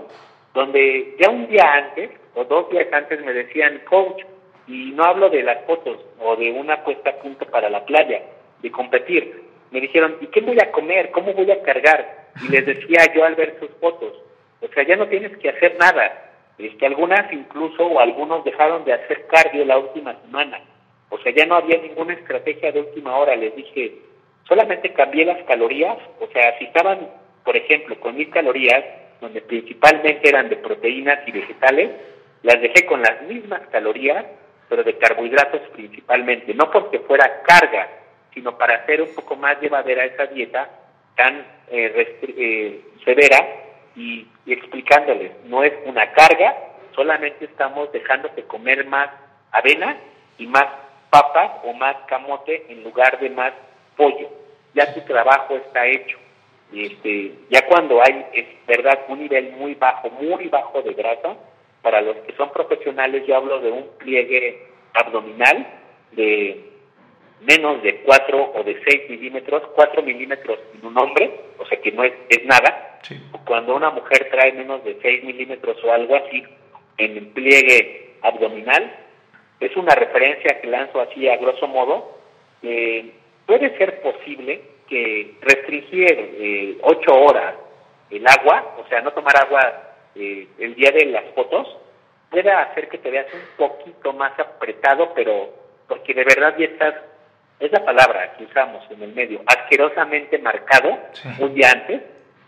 donde 0.54 1.16
ya 1.18 1.30
un 1.30 1.48
día 1.48 1.64
antes 1.64 2.10
o 2.36 2.44
dos 2.44 2.70
días 2.72 2.88
antes 2.92 3.24
me 3.24 3.32
decían, 3.32 3.82
coach, 3.90 4.22
y 4.68 4.92
no 4.92 5.06
hablo 5.06 5.30
de 5.30 5.44
las 5.44 5.64
fotos 5.64 5.98
o 6.20 6.36
de 6.36 6.52
una 6.52 6.84
puesta 6.84 7.12
a 7.12 7.16
punto 7.20 7.46
para 7.46 7.70
la 7.70 7.86
playa, 7.86 8.22
de 8.62 8.70
competir. 8.70 9.44
Me 9.72 9.80
dijeron, 9.80 10.18
¿y 10.20 10.28
qué 10.28 10.42
voy 10.42 10.58
a 10.62 10.74
comer? 10.74 11.10
¿Cómo 11.12 11.32
voy 11.34 11.50
a 11.50 11.62
cargar? 11.62 12.28
Y 12.44 12.50
les 12.50 12.66
decía 12.66 13.14
yo 13.16 13.24
al 13.24 13.36
ver 13.36 13.56
sus 13.58 13.70
fotos, 13.80 14.12
o 14.60 14.68
sea, 14.74 14.84
ya 14.84 14.98
no 14.98 15.08
tienes 15.08 15.38
que 15.38 15.52
hacer 15.52 15.78
nada. 15.80 16.34
Este, 16.58 16.86
algunas 16.86 17.32
incluso 17.32 17.88
o 17.88 18.02
algunos 18.02 18.44
dejaron 18.44 18.84
de 18.84 18.92
hacer 18.92 19.26
cardio 19.28 19.64
la 19.64 19.78
última 19.78 20.20
semana 20.22 20.60
o 21.12 21.18
sea, 21.20 21.34
ya 21.34 21.46
no 21.46 21.56
había 21.56 21.78
ninguna 21.78 22.14
estrategia 22.14 22.72
de 22.72 22.80
última 22.80 23.18
hora. 23.18 23.36
Les 23.36 23.54
dije, 23.54 23.98
solamente 24.48 24.94
cambié 24.94 25.26
las 25.26 25.44
calorías. 25.44 25.98
O 26.20 26.28
sea, 26.28 26.58
si 26.58 26.66
estaban, 26.66 27.10
por 27.44 27.56
ejemplo, 27.56 28.00
con 28.00 28.16
mis 28.16 28.30
calorías, 28.30 28.84
donde 29.20 29.42
principalmente 29.42 30.28
eran 30.28 30.50
de 30.50 30.58
proteínas 30.58 31.20
y 31.28 31.32
vegetales, 31.32 31.92
las 32.44 32.60
dejé 32.62 32.86
con 32.86 33.02
las 33.02 33.22
mismas 33.24 33.62
calorías, 33.72 34.26
pero 34.68 34.84
de 34.84 34.98
carbohidratos 34.98 35.62
principalmente. 35.74 36.54
No 36.54 36.72
porque 36.72 37.00
fuera 37.00 37.42
carga, 37.44 37.88
sino 38.34 38.58
para 38.58 38.76
hacer 38.76 39.02
un 39.02 39.14
poco 39.14 39.36
más 39.36 39.60
llevadera 39.62 40.06
esa 40.06 40.26
dieta 40.28 40.70
tan 41.16 41.46
eh, 41.70 42.18
eh, 42.22 42.82
severa 43.04 43.38
y, 43.96 44.28
explicándoles, 44.46 45.32
no 45.46 45.64
es 45.64 45.74
una 45.86 46.12
carga, 46.14 46.56
solamente 46.96 47.46
estamos 47.46 47.92
dejándote 47.92 48.44
comer 48.44 48.86
más 48.86 49.10
avena 49.52 49.98
y 50.38 50.48
más 50.48 50.66
papa 51.10 51.62
o 51.64 51.74
más 51.74 51.96
camote 52.08 52.66
en 52.70 52.84
lugar 52.84 53.20
de 53.20 53.30
más 53.30 53.54
pollo. 54.02 54.30
Ya 54.74 54.94
tu 54.94 55.02
trabajo 55.02 55.56
está 55.56 55.86
hecho. 55.86 56.18
Este, 56.74 57.34
ya 57.50 57.68
cuando 57.68 58.02
hay, 58.02 58.26
es 58.34 58.46
verdad, 58.66 59.00
un 59.10 59.20
nivel 59.20 59.52
muy 59.52 59.76
bajo, 59.76 60.10
muy 60.10 60.48
bajo 60.48 60.82
de 60.82 60.94
grasa, 60.94 61.36
para 61.82 62.02
los 62.02 62.16
que 62.18 62.34
son 62.36 62.52
profesionales 62.52 63.26
yo 63.28 63.36
hablo 63.36 63.60
de 63.60 63.72
un 63.72 63.88
pliegue 63.98 64.68
abdominal 64.94 65.68
de 66.14 66.72
menos 67.42 67.82
de 67.84 68.02
4 68.02 68.54
o 68.56 68.64
de 68.64 68.82
6 68.88 69.10
milímetros, 69.10 69.64
4 69.76 70.02
milímetros 70.04 70.60
en 70.76 70.86
un 70.86 70.98
hombre, 70.98 71.32
o 71.58 71.66
sea 71.66 71.82
que 71.82 71.92
no 71.92 72.04
es, 72.04 72.14
es 72.30 72.46
nada. 72.46 73.00
Cuando 73.46 73.76
una 73.76 73.90
mujer 73.90 74.30
trae 74.32 74.54
menos 74.54 74.84
de 74.86 74.98
6 75.02 75.24
milímetros 75.24 75.84
o 75.84 75.92
algo 75.92 76.16
así 76.16 76.44
en 76.98 77.18
el 77.18 77.28
pliegue 77.28 78.16
abdominal, 78.22 78.96
es 79.60 79.76
una 79.76 79.94
referencia 79.96 80.62
que 80.62 80.68
lanzo 80.68 81.02
así 81.02 81.28
a 81.28 81.38
grosso 81.38 81.68
modo, 81.68 82.18
puede 83.52 83.78
ser 83.78 84.02
posible 84.02 84.62
que 84.88 85.36
restringir 85.42 86.08
eh, 86.10 86.78
ocho 86.84 87.14
horas 87.14 87.56
el 88.10 88.26
agua, 88.26 88.78
o 88.80 88.88
sea, 88.88 89.02
no 89.02 89.12
tomar 89.12 89.36
agua 89.44 89.92
eh, 90.16 90.48
el 90.58 90.74
día 90.74 90.90
de 90.92 91.08
las 91.08 91.26
fotos, 91.36 91.68
pueda 92.30 92.62
hacer 92.62 92.88
que 92.88 93.00
te 93.00 93.12
veas 93.12 93.28
un 93.34 93.42
poquito 93.58 94.14
más 94.14 94.40
apretado, 94.40 95.12
pero 95.14 95.50
porque 95.86 96.14
de 96.14 96.24
verdad 96.24 96.56
ya 96.58 96.64
estás, 96.64 96.96
es 97.60 97.70
la 97.74 97.84
palabra 97.84 98.38
que 98.38 98.46
usamos 98.46 98.90
en 98.90 99.04
el 99.04 99.14
medio, 99.14 99.42
asquerosamente 99.46 100.38
marcado 100.38 100.98
un 101.40 101.54
día 101.54 101.72
antes, 101.74 102.04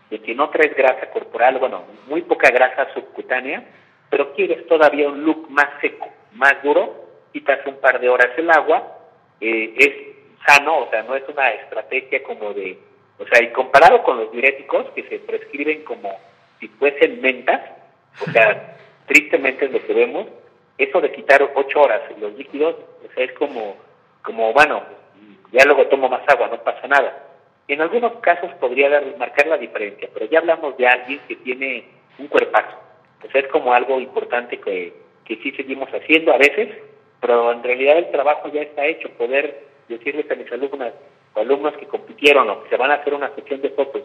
de 0.08 0.22
que 0.22 0.34
no 0.34 0.48
traes 0.48 0.74
grasa 0.74 1.10
corporal, 1.10 1.58
bueno, 1.58 1.84
muy 2.06 2.22
poca 2.22 2.48
grasa 2.48 2.94
subcutánea, 2.94 3.62
pero 4.08 4.32
quieres 4.32 4.66
todavía 4.68 5.06
un 5.06 5.22
look 5.22 5.50
más 5.50 5.68
seco, 5.82 6.08
más 6.32 6.62
duro, 6.62 7.10
quitas 7.30 7.58
un 7.66 7.76
par 7.76 8.00
de 8.00 8.08
horas 8.08 8.30
el 8.38 8.50
agua, 8.50 9.00
eh, 9.42 9.74
es 9.76 10.13
sano, 10.46 10.80
o 10.80 10.90
sea, 10.90 11.02
no 11.02 11.14
es 11.14 11.22
una 11.28 11.50
estrategia 11.50 12.22
como 12.22 12.52
de, 12.52 12.78
o 13.18 13.26
sea, 13.26 13.42
y 13.42 13.52
comparado 13.52 14.02
con 14.02 14.18
los 14.18 14.32
diuréticos 14.32 14.90
que 14.94 15.02
se 15.04 15.18
prescriben 15.20 15.84
como 15.84 16.16
si 16.60 16.68
fuesen 16.68 17.20
mentas, 17.20 17.60
o 18.26 18.30
sea, 18.30 18.76
tristemente 19.06 19.66
es 19.66 19.72
lo 19.72 19.84
que 19.84 19.94
vemos, 19.94 20.26
eso 20.78 21.00
de 21.00 21.12
quitar 21.12 21.42
ocho 21.54 21.80
horas 21.80 22.02
los 22.18 22.34
líquidos, 22.34 22.76
o 23.04 23.14
sea, 23.14 23.24
es 23.24 23.32
como, 23.32 23.76
como, 24.22 24.52
bueno, 24.52 24.82
ya 25.52 25.64
luego 25.64 25.86
tomo 25.86 26.08
más 26.08 26.22
agua, 26.28 26.48
no 26.48 26.62
pasa 26.62 26.86
nada. 26.88 27.28
En 27.68 27.80
algunos 27.80 28.12
casos 28.20 28.52
podría 28.54 28.90
dar, 28.90 29.04
marcar 29.18 29.46
la 29.46 29.56
diferencia, 29.56 30.08
pero 30.12 30.26
ya 30.26 30.40
hablamos 30.40 30.76
de 30.76 30.86
alguien 30.86 31.20
que 31.28 31.36
tiene 31.36 31.88
un 32.18 32.26
cuerpazo. 32.26 32.76
O 33.26 33.30
sea, 33.30 33.40
es 33.40 33.48
como 33.48 33.72
algo 33.72 34.00
importante 34.00 34.60
que, 34.60 34.92
que 35.24 35.36
sí 35.36 35.52
seguimos 35.52 35.88
haciendo 35.90 36.32
a 36.32 36.38
veces, 36.38 36.68
pero 37.20 37.52
en 37.52 37.62
realidad 37.62 37.98
el 37.98 38.10
trabajo 38.10 38.48
ya 38.48 38.62
está 38.62 38.84
hecho, 38.84 39.08
poder 39.10 39.73
decirles 39.88 40.30
a 40.30 40.34
mis 40.34 40.50
alumnas 40.52 40.92
o 41.34 41.40
alumnos 41.40 41.76
que 41.76 41.86
compitieron 41.86 42.48
o 42.48 42.62
que 42.62 42.70
se 42.70 42.76
van 42.76 42.90
a 42.90 42.94
hacer 42.94 43.14
una 43.14 43.34
sesión 43.34 43.60
de 43.60 43.70
fotos, 43.70 44.02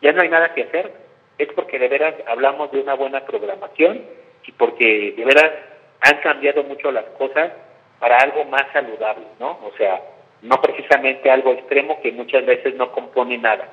ya 0.00 0.12
no 0.12 0.22
hay 0.22 0.28
nada 0.28 0.52
que 0.54 0.64
hacer, 0.64 0.92
es 1.38 1.48
porque 1.54 1.78
de 1.78 1.88
veras 1.88 2.14
hablamos 2.26 2.70
de 2.72 2.80
una 2.80 2.94
buena 2.94 3.24
programación 3.24 4.02
y 4.46 4.52
porque 4.52 5.14
de 5.16 5.24
veras 5.24 5.52
han 6.00 6.20
cambiado 6.20 6.64
mucho 6.64 6.90
las 6.90 7.04
cosas 7.16 7.52
para 8.00 8.18
algo 8.18 8.44
más 8.46 8.62
saludable, 8.72 9.26
¿no? 9.38 9.60
O 9.64 9.72
sea, 9.76 10.00
no 10.42 10.60
precisamente 10.60 11.30
algo 11.30 11.52
extremo 11.52 12.00
que 12.02 12.10
muchas 12.10 12.44
veces 12.44 12.74
no 12.74 12.90
compone 12.92 13.38
nada. 13.38 13.68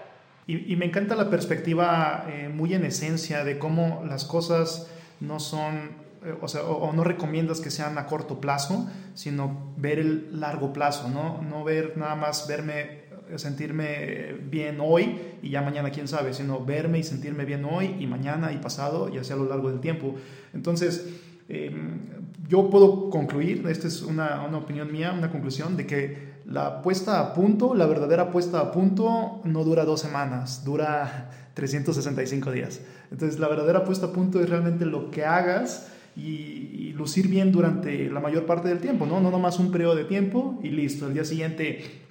Y, 0.45 0.75
me 0.77 0.85
encanta 0.85 1.15
la 1.15 1.29
perspectiva 1.29 2.25
eh, 2.27 2.49
muy 2.49 2.73
en 2.73 2.83
esencia 2.83 3.43
de 3.43 3.59
cómo 3.59 4.03
las 4.07 4.25
cosas 4.25 4.91
no 5.19 5.39
son 5.39 5.95
o, 6.41 6.47
sea, 6.47 6.63
o, 6.63 6.91
no 6.93 7.03
recomiendas 7.03 7.61
que 7.61 7.71
sean 7.71 7.97
a 7.97 8.05
corto 8.05 8.41
plazo, 8.41 8.87
sino 9.13 9.73
ver 9.77 9.99
el 9.99 10.39
largo 10.39 10.73
plazo, 10.73 11.09
¿no? 11.09 11.41
No 11.41 11.63
ver 11.63 11.97
nada 11.97 12.15
más 12.15 12.47
verme, 12.47 13.03
eh, 13.29 13.37
sentirme 13.37 14.33
bien 14.49 14.79
hoy 14.81 15.17
y 15.41 15.51
ya 15.51 15.61
mañana 15.61 15.91
quién 15.91 16.07
sabe, 16.07 16.33
sino 16.33 16.63
verme 16.63 16.99
y 16.99 17.03
sentirme 17.03 17.45
bien 17.45 17.65
hoy 17.65 17.95
y 17.99 18.07
mañana 18.07 18.51
y 18.51 18.57
pasado 18.57 19.09
y 19.09 19.17
así 19.17 19.31
a 19.31 19.37
lo 19.37 19.45
largo 19.45 19.69
del 19.69 19.79
tiempo. 19.79 20.15
Entonces, 20.53 21.07
em, 21.47 21.99
yo 22.47 22.69
puedo 22.69 23.09
concluir, 23.09 23.65
esta 23.67 23.87
es 23.87 24.01
una, 24.01 24.45
una 24.45 24.57
opinión 24.57 24.91
mía, 24.91 25.13
una 25.17 25.31
conclusión, 25.31 25.77
de 25.77 25.85
que 25.85 26.29
la 26.45 26.81
puesta 26.81 27.19
a 27.19 27.33
punto, 27.33 27.75
la 27.75 27.85
verdadera 27.85 28.31
puesta 28.31 28.59
a 28.59 28.71
punto, 28.71 29.41
no 29.43 29.63
dura 29.63 29.85
dos 29.85 30.01
semanas, 30.01 30.65
dura 30.65 31.29
365 31.53 32.51
días. 32.51 32.81
Entonces, 33.11 33.39
la 33.39 33.47
verdadera 33.47 33.83
puesta 33.83 34.07
a 34.07 34.11
punto 34.11 34.41
es 34.41 34.49
realmente 34.49 34.85
lo 34.85 35.11
que 35.11 35.25
hagas 35.25 35.87
y, 36.19 36.93
lucir 36.99 37.29
bien 37.29 37.49
durante 37.49 38.09
la 38.09 38.19
mayor 38.19 38.45
parte 38.45 38.67
del 38.67 38.81
tiempo, 38.81 39.05
¿no? 39.05 39.21
No 39.21 39.31
nomás 39.31 39.57
un 39.57 39.71
periodo 39.71 39.95
de 39.95 40.03
tiempo 40.03 40.59
y 40.61 40.69
listo. 40.69 41.07
El 41.07 41.13
día 41.13 41.23
siguiente 41.23 42.09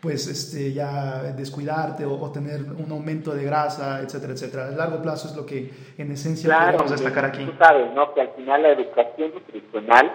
pues 0.00 0.26
este, 0.28 0.72
ya 0.72 1.22
descuidarte 1.36 2.06
o, 2.06 2.30
tener 2.32 2.62
un 2.62 2.90
aumento 2.90 3.34
de 3.34 3.44
grasa, 3.44 4.00
etcétera, 4.00 4.32
etcétera. 4.32 4.68
A 4.68 4.70
largo 4.70 5.02
plazo 5.02 5.28
es 5.28 5.36
lo 5.36 5.44
que 5.44 5.70
en 5.98 6.12
esencia 6.12 6.56
podemos 6.72 6.90
destacar 6.90 7.26
aquí. 7.26 7.44
Tú 7.44 7.52
sabes, 7.58 7.92
¿no? 7.92 8.14
Que 8.14 8.22
al 8.22 8.30
final 8.30 8.62
la 8.62 8.68
educación 8.70 9.32
nutricional, 9.34 10.10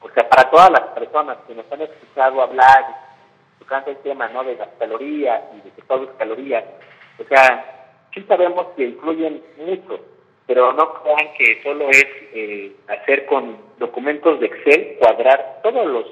o 0.00 0.10
sea, 0.10 0.28
para 0.28 0.50
todas 0.50 0.70
las 0.70 0.88
personas 0.94 1.38
que 1.46 1.54
nos 1.54 1.70
han 1.70 1.82
escuchado 1.82 2.42
hablar, 2.42 2.86
tocando 3.60 3.90
el 3.90 3.98
tema, 3.98 4.28
¿no? 4.30 4.42
De 4.42 4.56
las 4.56 4.68
calorías 4.78 5.42
y 5.56 5.60
de 5.60 5.70
que 5.70 5.82
todo 5.82 6.04
es 6.04 6.10
calorías, 6.18 6.64
o 7.20 7.24
sea, 7.28 8.08
sí 8.12 8.22
sabemos 8.26 8.66
que 8.76 8.88
influyen 8.88 9.42
mucho, 9.64 10.00
pero 10.50 10.72
no 10.72 10.94
crean 10.94 11.32
que 11.38 11.62
solo 11.62 11.88
es 11.90 12.06
eh, 12.34 12.72
hacer 12.88 13.24
con 13.26 13.56
documentos 13.78 14.40
de 14.40 14.46
Excel 14.46 14.96
cuadrar 14.98 15.60
todos 15.62 15.86
los 15.86 16.06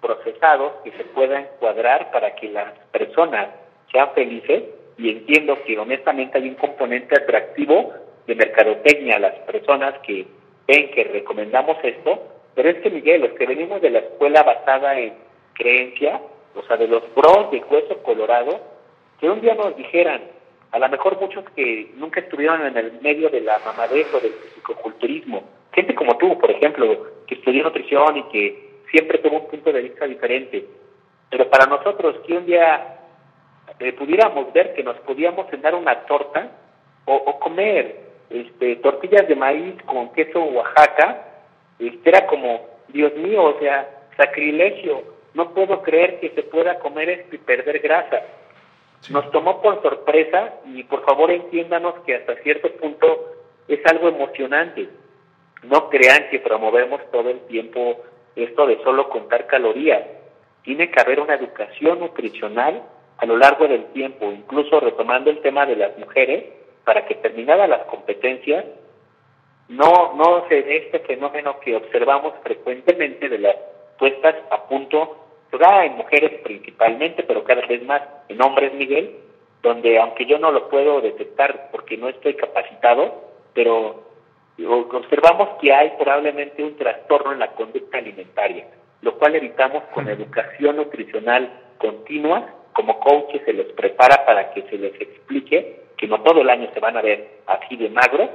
procesados 0.00 0.72
que 0.82 0.92
se 0.92 1.04
puedan 1.04 1.46
cuadrar 1.60 2.10
para 2.10 2.34
que 2.36 2.48
las 2.48 2.72
personas 2.90 3.48
sean 3.92 4.12
felices. 4.14 4.62
Y 4.96 5.10
entiendo 5.10 5.62
que 5.66 5.78
honestamente 5.78 6.38
hay 6.38 6.48
un 6.48 6.54
componente 6.54 7.16
atractivo 7.16 7.92
de 8.26 8.34
mercadotecnia 8.34 9.16
a 9.16 9.20
las 9.20 9.34
personas 9.40 9.92
que 10.06 10.26
ven 10.66 10.90
que 10.92 11.04
recomendamos 11.04 11.76
esto, 11.82 12.22
pero 12.54 12.70
es 12.70 12.76
que 12.76 12.88
Miguel, 12.88 13.20
los 13.20 13.32
que 13.32 13.44
venimos 13.44 13.82
de 13.82 13.90
la 13.90 13.98
escuela 13.98 14.42
basada 14.42 14.98
en 14.98 15.12
creencia, 15.52 16.18
o 16.54 16.62
sea, 16.62 16.78
de 16.78 16.88
los 16.88 17.02
bros 17.14 17.50
de 17.50 17.62
hueso 17.68 18.02
colorado, 18.02 18.58
que 19.20 19.28
un 19.28 19.42
día 19.42 19.54
nos 19.54 19.76
dijeran, 19.76 20.22
a 20.76 20.78
lo 20.78 20.88
mejor 20.90 21.18
muchos 21.18 21.42
que 21.56 21.90
nunca 21.96 22.20
estuvieron 22.20 22.66
en 22.66 22.76
el 22.76 23.00
medio 23.00 23.30
de 23.30 23.40
la 23.40 23.58
mamadez 23.64 24.12
o 24.12 24.20
del 24.20 24.34
psicoculturismo, 24.54 25.42
gente 25.72 25.94
como 25.94 26.18
tú, 26.18 26.38
por 26.38 26.50
ejemplo, 26.50 27.06
que 27.26 27.36
estudió 27.36 27.64
nutrición 27.64 28.18
y 28.18 28.22
que 28.24 28.82
siempre 28.90 29.18
tuvo 29.18 29.38
un 29.38 29.48
punto 29.48 29.72
de 29.72 29.80
vista 29.80 30.06
diferente. 30.06 30.66
Pero 31.30 31.48
para 31.48 31.64
nosotros, 31.64 32.16
que 32.26 32.34
un 32.34 32.44
día 32.44 32.98
eh, 33.78 33.92
pudiéramos 33.94 34.52
ver 34.52 34.74
que 34.74 34.84
nos 34.84 34.98
podíamos 34.98 35.48
cenar 35.48 35.74
una 35.74 36.04
torta 36.04 36.50
o, 37.06 37.38
comer 37.38 38.00
este, 38.28 38.76
tortillas 38.76 39.26
de 39.28 39.34
maíz 39.34 39.82
con 39.86 40.12
queso 40.12 40.42
Oaxaca, 40.42 41.24
este, 41.78 42.06
era 42.06 42.26
como, 42.26 42.66
Dios 42.88 43.14
mío, 43.14 43.44
o 43.44 43.58
sea, 43.60 43.88
sacrilegio, 44.18 45.04
no 45.32 45.54
puedo 45.54 45.80
creer 45.80 46.20
que 46.20 46.30
se 46.30 46.42
pueda 46.42 46.78
comer 46.80 47.08
esto 47.08 47.34
y 47.34 47.38
perder 47.38 47.78
grasa. 47.78 48.20
Nos 49.10 49.30
tomó 49.30 49.62
por 49.62 49.82
sorpresa 49.82 50.54
y 50.64 50.82
por 50.84 51.04
favor 51.04 51.30
entiéndanos 51.30 51.94
que 52.04 52.16
hasta 52.16 52.34
cierto 52.42 52.70
punto 52.72 53.34
es 53.68 53.84
algo 53.86 54.08
emocionante. 54.08 54.88
No 55.62 55.88
crean 55.88 56.28
que 56.30 56.40
promovemos 56.40 57.00
todo 57.10 57.30
el 57.30 57.40
tiempo 57.46 58.02
esto 58.34 58.66
de 58.66 58.82
solo 58.82 59.08
contar 59.08 59.46
calorías. 59.46 60.02
Tiene 60.62 60.90
que 60.90 61.00
haber 61.00 61.20
una 61.20 61.34
educación 61.34 62.00
nutricional 62.00 62.82
a 63.18 63.26
lo 63.26 63.36
largo 63.36 63.66
del 63.66 63.86
tiempo, 63.92 64.30
incluso 64.30 64.80
retomando 64.80 65.30
el 65.30 65.40
tema 65.40 65.64
de 65.64 65.76
las 65.76 65.96
mujeres, 65.98 66.44
para 66.84 67.06
que 67.06 67.14
terminadas 67.16 67.68
las 67.68 67.84
competencias, 67.86 68.64
no, 69.68 70.14
no 70.14 70.46
se 70.48 70.62
dé 70.62 70.76
este 70.76 71.00
fenómeno 71.00 71.58
que 71.60 71.74
observamos 71.74 72.34
frecuentemente 72.42 73.28
de 73.28 73.38
las 73.38 73.56
puestas 73.98 74.36
a 74.50 74.68
punto, 74.68 75.25
en 75.52 75.96
mujeres 75.96 76.40
principalmente, 76.42 77.22
pero 77.22 77.44
cada 77.44 77.66
vez 77.66 77.82
más 77.84 78.02
en 78.28 78.42
hombres, 78.42 78.74
Miguel, 78.74 79.16
donde 79.62 79.98
aunque 79.98 80.26
yo 80.26 80.38
no 80.38 80.50
lo 80.50 80.68
puedo 80.68 81.00
detectar 81.00 81.70
porque 81.70 81.96
no 81.96 82.08
estoy 82.08 82.34
capacitado, 82.34 83.24
pero 83.54 84.04
observamos 84.92 85.58
que 85.60 85.72
hay 85.72 85.92
probablemente 85.98 86.62
un 86.62 86.76
trastorno 86.76 87.32
en 87.32 87.38
la 87.38 87.52
conducta 87.52 87.98
alimentaria, 87.98 88.66
lo 89.02 89.16
cual 89.18 89.34
evitamos 89.34 89.82
con 89.94 90.08
educación 90.08 90.76
nutricional 90.76 91.50
continua, 91.78 92.46
como 92.72 93.00
coaches 93.00 93.42
se 93.44 93.52
les 93.52 93.72
prepara 93.72 94.24
para 94.26 94.52
que 94.52 94.62
se 94.62 94.76
les 94.76 95.00
explique 95.00 95.84
que 95.96 96.06
no 96.06 96.20
todo 96.22 96.42
el 96.42 96.50
año 96.50 96.68
se 96.74 96.80
van 96.80 96.96
a 96.96 97.02
ver 97.02 97.38
así 97.46 97.76
de 97.76 97.88
magro 97.88 98.28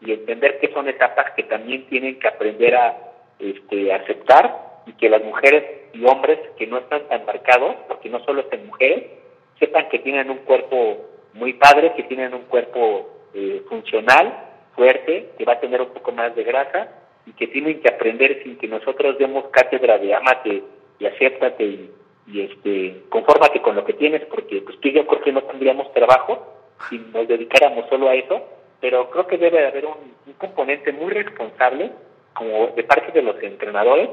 y 0.00 0.12
entender 0.12 0.60
que 0.60 0.72
son 0.72 0.88
etapas 0.88 1.32
que 1.32 1.42
también 1.42 1.86
tienen 1.86 2.18
que 2.20 2.28
aprender 2.28 2.76
a 2.76 2.96
este, 3.40 3.92
aceptar 3.92 4.69
y 4.90 4.92
que 4.94 5.08
las 5.08 5.22
mujeres 5.22 5.64
y 5.92 6.04
hombres 6.04 6.38
que 6.58 6.66
no 6.66 6.78
están 6.78 7.06
tan 7.08 7.24
marcados, 7.24 7.76
porque 7.86 8.08
no 8.08 8.18
solo 8.24 8.40
están 8.40 8.66
mujeres, 8.66 9.04
sepan 9.58 9.88
que 9.88 10.00
tienen 10.00 10.30
un 10.30 10.38
cuerpo 10.38 11.06
muy 11.34 11.52
padre, 11.52 11.92
que 11.94 12.02
tienen 12.04 12.34
un 12.34 12.42
cuerpo 12.42 13.08
eh, 13.34 13.62
funcional 13.68 14.48
fuerte, 14.74 15.30
que 15.38 15.44
va 15.44 15.54
a 15.54 15.60
tener 15.60 15.80
un 15.80 15.90
poco 15.90 16.10
más 16.10 16.34
de 16.34 16.42
grasa 16.42 16.88
y 17.24 17.32
que 17.32 17.46
tienen 17.46 17.80
que 17.80 17.88
aprender 17.88 18.42
sin 18.42 18.56
que 18.56 18.66
nosotros 18.66 19.16
demos 19.18 19.44
cátedra 19.50 19.98
de 19.98 20.14
amate 20.14 20.64
y 20.98 21.06
acéptate 21.06 21.64
y, 21.64 21.90
y 22.26 22.40
este, 22.40 23.02
confórmate 23.10 23.60
con 23.60 23.76
lo 23.76 23.84
que 23.84 23.92
tienes, 23.92 24.24
porque 24.26 24.60
pues 24.62 24.80
tú 24.80 24.88
y 24.88 24.92
yo 24.92 25.06
creo 25.06 25.22
que 25.22 25.32
no 25.32 25.42
tendríamos 25.42 25.92
trabajo 25.92 26.56
si 26.88 26.98
nos 26.98 27.28
dedicáramos 27.28 27.88
solo 27.88 28.08
a 28.08 28.14
eso, 28.14 28.42
pero 28.80 29.08
creo 29.10 29.26
que 29.26 29.38
debe 29.38 29.66
haber 29.66 29.86
un, 29.86 30.14
un 30.26 30.32
componente 30.32 30.92
muy 30.92 31.12
responsable 31.12 31.92
como 32.34 32.68
de 32.68 32.82
parte 32.84 33.12
de 33.12 33.22
los 33.22 33.40
entrenadores 33.42 34.08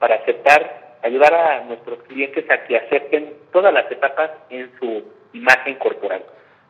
para 0.00 0.16
aceptar, 0.16 0.96
ayudar 1.02 1.32
a 1.32 1.64
nuestros 1.64 2.02
clientes 2.04 2.44
a 2.50 2.64
que 2.66 2.76
acepten 2.76 3.34
todas 3.52 3.72
las 3.72 3.90
etapas 3.92 4.30
en 4.48 4.70
su 4.80 5.04
imagen 5.32 5.76
corporal. 5.76 6.24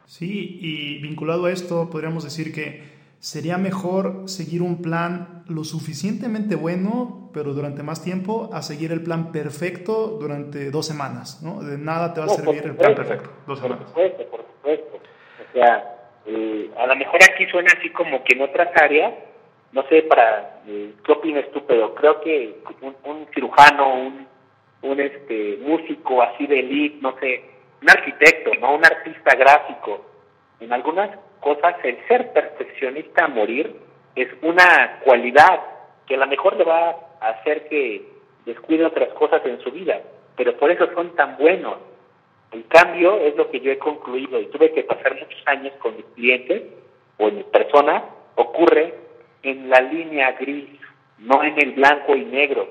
Sí, 0.04 0.58
y 0.60 1.00
vinculado 1.00 1.46
a 1.46 1.52
esto, 1.52 1.88
podríamos 1.88 2.24
decir 2.24 2.52
que 2.52 2.82
sería 3.20 3.58
mejor 3.58 4.28
seguir 4.28 4.60
un 4.60 4.82
plan 4.82 5.44
lo 5.46 5.62
suficientemente 5.62 6.56
bueno, 6.56 7.30
pero 7.32 7.54
durante 7.54 7.82
más 7.82 8.02
tiempo, 8.02 8.50
a 8.52 8.62
seguir 8.62 8.92
el 8.92 9.02
plan 9.02 9.30
perfecto 9.30 10.18
durante 10.20 10.70
dos 10.70 10.86
semanas, 10.86 11.40
¿no? 11.42 11.62
De 11.62 11.78
nada 11.78 12.12
te 12.12 12.20
va 12.20 12.26
a 12.26 12.30
servir 12.30 12.64
el 12.64 12.76
plan 12.76 12.94
perfecto, 12.94 13.30
dos 13.46 13.60
semanas. 13.60 13.90
Por 13.92 14.02
supuesto, 14.02 14.30
por 14.30 14.40
supuesto. 14.46 14.96
O 14.96 15.52
sea, 15.52 15.96
eh, 16.26 16.70
a 16.76 16.86
lo 16.86 16.96
mejor 16.96 17.20
aquí 17.22 17.46
suena 17.46 17.70
así 17.78 17.90
como 17.90 18.24
que 18.24 18.36
en 18.36 18.42
otras 18.42 18.70
áreas, 18.82 19.14
no 19.72 19.82
sé, 19.88 20.02
para, 20.02 20.62
eh, 20.66 20.92
¿qué 21.04 21.12
opinas 21.12 21.50
tú? 21.52 21.64
Pero 21.66 21.94
creo 21.94 22.20
que 22.20 22.56
un, 23.04 23.26
cirujano, 23.34 23.94
un, 23.94 24.26
un 24.82 25.00
este 25.00 25.58
músico 25.62 26.22
así 26.22 26.46
de 26.46 26.60
elite, 26.60 26.98
no 27.00 27.16
sé, 27.20 27.44
un 27.82 27.90
arquitecto, 27.90 28.52
¿no? 28.60 28.74
Un 28.74 28.84
artista 28.84 29.36
gráfico, 29.36 30.04
en 30.60 30.72
algunas 30.72 31.10
cosas, 31.40 31.76
el 31.84 31.96
ser 32.06 32.32
perfeccionista 32.32 33.24
a 33.24 33.28
morir 33.28 33.74
es 34.14 34.28
una 34.42 35.00
cualidad 35.04 35.60
que 36.06 36.14
a 36.14 36.18
lo 36.18 36.26
mejor 36.26 36.56
le 36.56 36.64
va 36.64 36.96
a 37.20 37.28
hacer 37.28 37.68
que 37.68 38.06
descuide 38.44 38.84
otras 38.84 39.10
cosas 39.14 39.40
en 39.46 39.60
su 39.60 39.70
vida, 39.70 40.00
pero 40.36 40.56
por 40.56 40.70
eso 40.70 40.86
son 40.94 41.14
tan 41.14 41.36
buenos. 41.38 41.78
El 42.52 42.66
cambio 42.66 43.18
es 43.20 43.36
lo 43.36 43.50
que 43.50 43.60
yo 43.60 43.70
he 43.70 43.78
concluido 43.78 44.40
y 44.40 44.46
tuve 44.46 44.72
que 44.72 44.82
pasar 44.82 45.14
muchos 45.14 45.40
años 45.46 45.72
con 45.78 45.96
mis 45.96 46.04
clientes 46.16 46.62
o 47.18 47.28
en 47.28 47.36
mi 47.36 47.44
persona, 47.44 48.04
ocurre 48.34 48.94
en 49.42 49.70
la 49.70 49.80
línea 49.80 50.32
gris, 50.32 50.68
no 51.18 51.42
en 51.42 51.60
el 51.60 51.72
blanco 51.72 52.16
y 52.16 52.24
negro. 52.24 52.68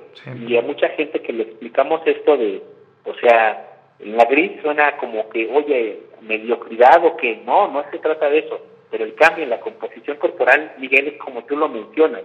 Y 0.47 0.57
a 0.57 0.61
mucha 0.61 0.89
gente 0.89 1.22
que 1.22 1.34
le 1.34 1.43
explicamos 1.43 2.01
esto 2.05 2.38
de, 2.38 2.61
o 3.05 3.13
sea, 3.15 3.65
en 3.99 4.17
la 4.17 4.26
gris 4.26 4.61
suena 4.61 4.97
como 4.97 5.30
que, 5.30 5.47
oye, 5.51 5.99
mediocridad 6.22 7.03
o 7.05 7.17
que 7.17 7.38
no, 7.45 7.67
no 7.70 7.84
se 7.91 7.99
trata 7.99 8.30
de 8.30 8.39
eso, 8.39 8.59
pero 8.89 9.03
el 9.03 9.15
cambio 9.15 9.43
en 9.43 9.51
la 9.51 9.59
composición 9.59 10.17
corporal, 10.17 10.74
Miguel, 10.80 11.07
es 11.07 11.17
como 11.17 11.43
tú 11.45 11.55
lo 11.55 11.70
mencionas. 11.70 12.24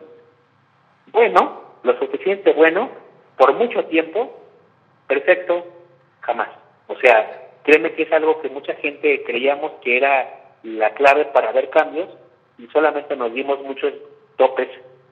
Bueno, 1.13 1.63
lo 1.83 1.99
suficiente 1.99 2.53
bueno, 2.53 2.91
por 3.37 3.53
mucho 3.55 3.85
tiempo, 3.87 4.41
perfecto, 5.07 5.67
jamás. 6.21 6.49
O 6.87 6.97
sea, 6.97 7.51
créeme 7.63 7.93
que 7.93 8.05
es 8.05 8.13
algo 8.13 8.41
que 8.41 8.49
mucha 8.49 8.75
gente 8.75 9.23
creíamos 9.25 9.73
que 9.83 9.97
era 9.97 10.55
la 10.63 10.91
clave 10.91 11.27
para 11.27 11.53
ver 11.53 11.71
cambios 11.71 12.09
y 12.59 12.67
solamente 12.69 13.17
nos 13.17 13.33
dimos 13.35 13.61
muchos 13.63 13.93
topes 14.37 14.69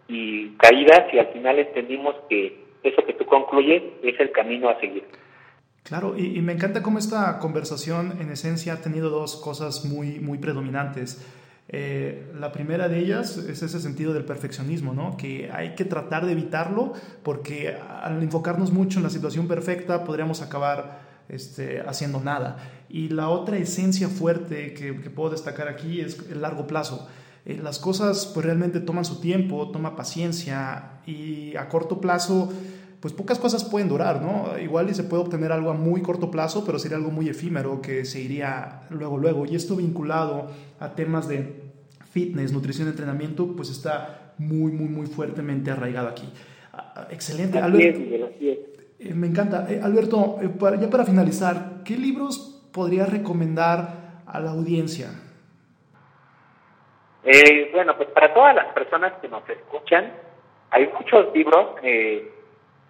y 0.08 0.50
caídas 0.56 1.12
y 1.12 1.18
al 1.18 1.28
final 1.28 1.58
entendimos 1.58 2.14
que 2.28 2.62
eso 2.82 3.04
que 3.06 3.12
tú 3.14 3.24
concluyes 3.26 3.82
es 4.02 4.18
el 4.20 4.32
camino 4.32 4.68
a 4.68 4.78
seguir. 4.80 5.04
Claro, 5.84 6.16
y, 6.16 6.40
me 6.42 6.52
encanta 6.52 6.82
cómo 6.82 6.98
esta 6.98 7.38
conversación 7.40 8.18
en 8.20 8.30
esencia 8.30 8.74
ha 8.74 8.80
tenido 8.80 9.10
dos 9.10 9.36
cosas 9.36 9.84
muy, 9.84 10.20
muy 10.20 10.38
predominantes. 10.38 11.26
Eh, 11.68 12.30
la 12.38 12.52
primera 12.52 12.88
de 12.88 12.98
ellas 12.98 13.36
es 13.36 13.62
ese 13.62 13.80
sentido 13.80 14.12
del 14.12 14.24
perfeccionismo, 14.24 14.92
¿no? 14.92 15.16
que 15.16 15.50
hay 15.52 15.74
que 15.74 15.84
tratar 15.84 16.26
de 16.26 16.32
evitarlo 16.32 16.92
porque 17.22 17.74
al 17.74 18.22
enfocarnos 18.22 18.72
mucho 18.72 18.98
en 18.98 19.04
la 19.04 19.10
situación 19.10 19.48
perfecta 19.48 20.04
podríamos 20.04 20.42
acabar 20.42 21.00
este, 21.28 21.80
haciendo 21.80 22.20
nada. 22.20 22.58
Y 22.88 23.08
la 23.08 23.30
otra 23.30 23.56
esencia 23.56 24.08
fuerte 24.08 24.74
que, 24.74 24.92
puedo 24.92 25.30
destacar 25.30 25.66
aquí 25.66 26.00
es 26.00 26.18
el 26.30 26.42
largo 26.42 26.66
plazo. 26.66 27.08
Eh, 27.44 27.58
las 27.62 27.78
cosas 27.78 28.30
pues 28.32 28.46
realmente 28.46 28.80
toman 28.80 29.04
su 29.04 29.20
tiempo, 29.20 29.70
toma 29.70 29.96
paciencia 29.96 31.00
y 31.06 31.56
a 31.56 31.68
corto 31.68 32.00
plazo 32.00 32.52
pues 33.02 33.12
pocas 33.12 33.40
cosas 33.40 33.64
pueden 33.64 33.88
durar, 33.88 34.22
¿no? 34.22 34.56
Igual 34.60 34.88
y 34.88 34.94
se 34.94 35.02
puede 35.02 35.24
obtener 35.24 35.50
algo 35.50 35.70
a 35.70 35.74
muy 35.74 36.02
corto 36.02 36.30
plazo, 36.30 36.64
pero 36.64 36.78
sería 36.78 36.98
algo 36.98 37.10
muy 37.10 37.28
efímero 37.28 37.82
que 37.82 38.04
se 38.04 38.20
iría 38.20 38.82
luego, 38.90 39.18
luego. 39.18 39.44
Y 39.44 39.56
esto 39.56 39.74
vinculado 39.74 40.46
a 40.78 40.94
temas 40.94 41.26
de 41.26 41.64
fitness, 42.12 42.52
nutrición, 42.52 42.86
entrenamiento, 42.86 43.56
pues 43.56 43.70
está 43.70 44.34
muy, 44.38 44.70
muy, 44.70 44.88
muy 44.88 45.08
fuertemente 45.08 45.72
arraigado 45.72 46.06
aquí. 46.06 46.28
Ah, 46.72 47.08
excelente, 47.10 47.58
Albert. 47.58 47.98
Eh, 49.00 49.14
me 49.14 49.26
encanta. 49.26 49.66
Eh, 49.68 49.80
Alberto, 49.82 50.38
ya 50.80 50.88
para 50.88 51.04
finalizar, 51.04 51.82
¿qué 51.84 51.96
libros 51.96 52.62
podrías 52.70 53.08
recomendar 53.08 54.22
a 54.26 54.38
la 54.38 54.52
audiencia? 54.52 55.10
Bueno, 57.72 57.96
pues 57.96 58.08
para 58.10 58.34
todas 58.34 58.54
las 58.54 58.66
personas 58.72 59.12
que 59.20 59.28
nos 59.28 59.48
escuchan, 59.48 60.12
hay 60.70 60.88
muchos 60.88 61.32
libros. 61.34 61.76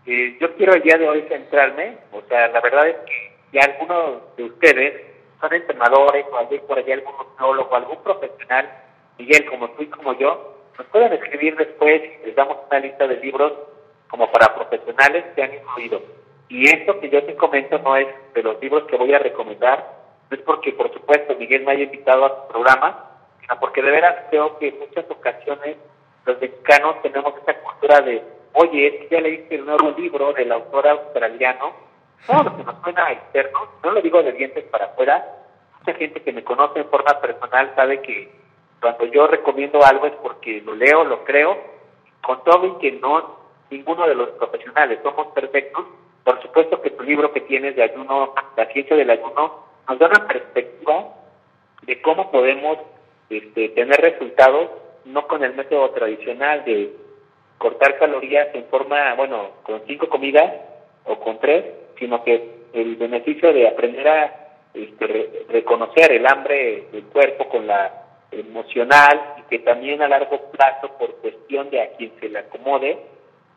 yo 0.05 0.57
quiero 0.57 0.75
el 0.75 0.83
día 0.83 0.97
de 0.97 1.09
hoy 1.09 1.23
centrarme, 1.29 1.99
o 2.13 2.23
sea, 2.29 2.49
la 2.49 2.61
verdad 2.61 2.89
es 2.89 2.97
que 3.07 3.33
ya 3.53 3.65
algunos 3.65 4.37
de 4.37 4.45
ustedes 4.45 5.03
son 5.41 5.53
entrenadores 5.53 6.25
o 6.31 6.37
alguien 6.37 6.63
por 6.67 6.79
allá, 6.79 6.95
algún 6.95 7.15
o 7.39 7.75
algún 7.75 8.03
profesional, 8.03 8.71
Miguel, 9.19 9.45
como 9.47 9.71
tú 9.71 9.83
y 9.83 9.87
como 9.87 10.17
yo, 10.19 10.57
nos 10.79 10.87
pueden 10.87 11.13
escribir 11.13 11.57
después, 11.57 12.03
les 12.25 12.35
damos 12.35 12.59
una 12.71 12.81
lista 12.81 13.07
de 13.07 13.17
libros 13.19 13.53
como 14.09 14.31
para 14.31 14.55
profesionales 14.55 15.25
que 15.35 15.43
han 15.43 15.55
incluido. 15.55 16.03
Y 16.49 16.69
esto 16.69 16.99
que 17.01 17.11
yo 17.11 17.23
te 17.25 17.35
comento 17.37 17.79
no 17.79 17.97
es 17.97 18.07
de 18.35 18.43
los 18.43 18.61
libros 18.61 18.85
que 18.85 18.97
voy 18.97 19.13
a 19.13 19.19
recomendar, 19.19 19.87
no 20.31 20.37
es 20.37 20.43
porque, 20.43 20.73
por 20.73 20.93
supuesto, 20.93 21.35
Miguel 21.37 21.65
me 21.65 21.73
haya 21.73 21.85
invitado 21.85 22.25
a 22.25 22.43
su 22.43 22.53
programa, 22.53 23.11
porque 23.61 23.83
de 23.83 23.91
veras 23.91 24.17
creo 24.31 24.59
que 24.59 24.69
en 24.69 24.79
muchas 24.79 25.05
ocasiones 25.11 25.77
los 26.25 26.41
mexicanos 26.41 27.03
tenemos 27.03 27.35
esa 27.43 27.59
cultura 27.61 28.01
de, 28.01 28.23
oye, 28.55 28.87
es 28.87 28.95
que 29.01 29.09
ya 29.11 29.21
leíste 29.21 29.57
el 29.57 29.67
nuevo 29.67 29.91
libro 29.97 30.33
del 30.33 30.53
autor 30.53 30.87
australiano, 30.89 31.73
todo 32.27 32.45
lo 32.45 32.57
que 32.57 32.65
nos 32.65 32.81
suena 32.83 33.13
externo, 33.13 33.61
no 33.83 33.91
lo 33.91 34.01
digo 34.01 34.23
de 34.23 34.33
dientes 34.33 34.65
para 34.65 34.87
afuera, 34.87 35.27
mucha 35.79 35.95
gente 35.99 36.23
que 36.23 36.33
me 36.33 36.45
conoce 36.45 36.81
en 36.81 36.89
forma 36.89 37.21
personal 37.21 37.73
sabe 37.75 38.01
que 38.03 38.33
cuando 38.81 39.05
yo 39.07 39.27
recomiendo 39.27 39.85
algo 39.85 40.07
es 40.07 40.15
porque 40.23 40.61
lo 40.61 40.75
leo, 40.75 41.05
lo 41.05 41.25
creo, 41.25 41.57
con 42.23 42.43
todo 42.45 42.67
y 42.67 42.79
que 42.79 42.93
no 42.93 43.43
ninguno 43.71 44.07
de 44.07 44.15
los 44.15 44.31
profesionales 44.31 45.01
somos 45.03 45.29
perfectos. 45.29 45.85
Por 46.25 46.41
supuesto 46.43 46.81
que 46.81 46.91
tu 46.91 47.03
libro 47.03 47.33
que 47.33 47.41
tienes 47.41 47.75
de 47.75 47.83
ayuno, 47.83 48.35
la 48.57 48.67
ciencia 48.67 48.97
del 48.97 49.11
ayuno, 49.11 49.65
nos 49.89 49.99
da 49.99 50.07
una 50.07 50.27
perspectiva 50.27 51.09
de 51.83 52.01
cómo 52.03 52.31
podemos 52.31 52.79
este, 53.33 53.71
tener 53.71 54.01
resultados, 54.01 54.71
no 55.07 55.27
con 55.27 55.43
el 55.43 55.55
método 55.55 55.91
tradicional 55.91 56.65
de 56.65 56.93
cortar 57.59 57.99
calorías 57.99 58.49
en 58.55 58.65
forma, 58.67 59.15
bueno, 59.15 59.53
con 59.63 59.83
cinco 59.87 60.09
comidas 60.09 60.53
o 61.05 61.19
con 61.19 61.39
tres, 61.39 61.65
sino 61.99 62.23
que 62.25 62.63
el 62.73 62.97
beneficio 62.97 63.53
de 63.53 63.69
aprender 63.69 64.09
a 64.09 64.43
este, 64.75 65.45
reconocer 65.49 66.13
el 66.13 66.27
hambre 66.27 66.89
del 66.93 67.05
cuerpo 67.05 67.49
con 67.49 67.67
la 67.67 68.05
emocional 68.31 69.35
y 69.39 69.43
que 69.43 69.59
también 69.61 70.03
a 70.03 70.09
largo 70.09 70.51
plazo, 70.51 70.89
por 70.99 71.15
cuestión 71.17 71.71
de 71.71 71.83
a 71.83 71.93
quien 71.93 72.13
se 72.21 72.29
le 72.29 72.39
acomode, 72.39 72.99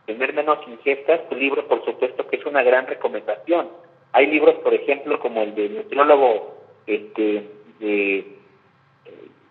tener 0.06 0.34
menos 0.34 0.60
ingestas, 0.68 1.28
tu 1.30 1.36
libro 1.36 1.68
por 1.68 1.84
supuesto 1.84 2.28
que 2.28 2.38
es 2.38 2.46
una 2.46 2.64
gran 2.64 2.88
recomendación. 2.88 3.70
Hay 4.12 4.28
libros, 4.28 4.56
por 4.56 4.74
ejemplo, 4.74 5.20
como 5.20 5.42
el 5.42 5.56
de 5.56 5.70
nutriólogo 5.70 6.56
este, 6.88 7.44
de 7.80 8.35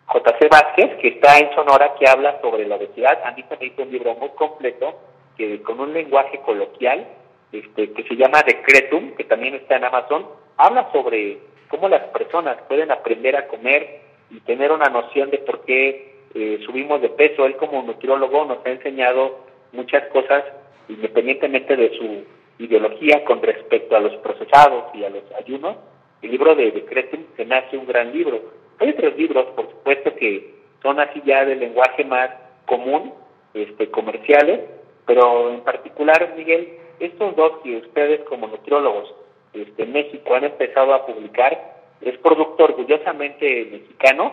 J.C. 0.07 0.49
Vázquez, 0.49 0.97
que 1.01 1.09
está 1.09 1.39
en 1.39 1.55
Sonora, 1.55 1.95
que 1.99 2.09
habla 2.09 2.41
sobre 2.41 2.67
la 2.67 2.77
obesidad. 2.77 3.21
A 3.25 3.33
mí 3.33 3.45
me 3.49 3.67
hizo 3.67 3.83
un 3.83 3.91
libro 3.91 4.15
muy 4.15 4.29
completo, 4.31 4.95
que 5.37 5.63
con 5.63 5.81
un 5.81 5.93
lenguaje 5.93 6.41
coloquial, 6.41 7.07
este, 7.53 7.93
que 7.93 8.03
se 8.05 8.17
llama 8.17 8.43
Decretum, 8.43 9.15
que 9.17 9.25
también 9.25 9.55
está 9.55 9.77
en 9.77 9.85
Amazon, 9.85 10.27
habla 10.57 10.91
sobre 10.93 11.39
cómo 11.69 11.89
las 11.89 12.03
personas 12.09 12.59
pueden 12.69 12.91
aprender 12.91 13.37
a 13.37 13.49
comer 13.49 14.01
y 14.31 14.41
tener 14.41 14.73
una 14.73 14.89
noción 14.89 15.31
de 15.31 15.39
por 15.39 15.65
qué 15.65 16.15
eh, 16.35 16.61
subimos 16.67 17.01
de 17.01 17.11
peso. 17.11 17.47
Él 17.47 17.57
como 17.57 17.83
nutriólogo 17.83 18.45
nos 18.45 18.65
ha 18.65 18.71
enseñado 18.71 19.39
muchas 19.73 20.05
cosas 20.09 20.45
independientemente 20.89 21.77
de 21.77 21.97
su 21.97 22.25
ideología 22.63 23.25
con 23.25 23.43
respecto 23.43 23.97
a 23.97 24.01
los 24.01 24.15
procesados 24.17 24.85
y 24.95 25.05
a 25.05 25.11
los 25.11 25.23
ayunos. 25.39 25.77
El 26.23 26.31
libro 26.31 26.55
de 26.55 26.71
Decretum 26.71 27.25
se 27.37 27.45
me 27.45 27.57
hace 27.57 27.77
un 27.77 27.87
gran 27.87 28.13
libro. 28.13 28.41
Hay 28.79 28.91
otros 28.91 29.17
libros, 29.17 29.47
por 29.57 29.71
supuesto, 29.71 30.15
que 30.17 30.55
son 30.83 31.01
así 31.01 31.23
ya 31.25 31.45
de 31.45 31.57
lenguaje 31.57 32.05
más 32.05 32.31
común, 32.67 33.13
este, 33.55 33.91
comerciales, 33.91 34.61
pero 35.07 35.51
en 35.51 35.61
particular, 35.61 36.35
Miguel, 36.37 36.79
estos 36.99 37.37
dos 37.37 37.59
que 37.63 37.77
ustedes 37.77 38.21
como 38.23 38.47
nutriólogos 38.47 39.15
este, 39.53 39.87
México 39.87 40.35
han 40.35 40.45
empezado 40.45 40.95
a 40.95 41.07
publicar, 41.07 41.75
es 42.01 42.19
producto 42.19 42.65
orgullosamente 42.65 43.69
mexicano 43.71 44.33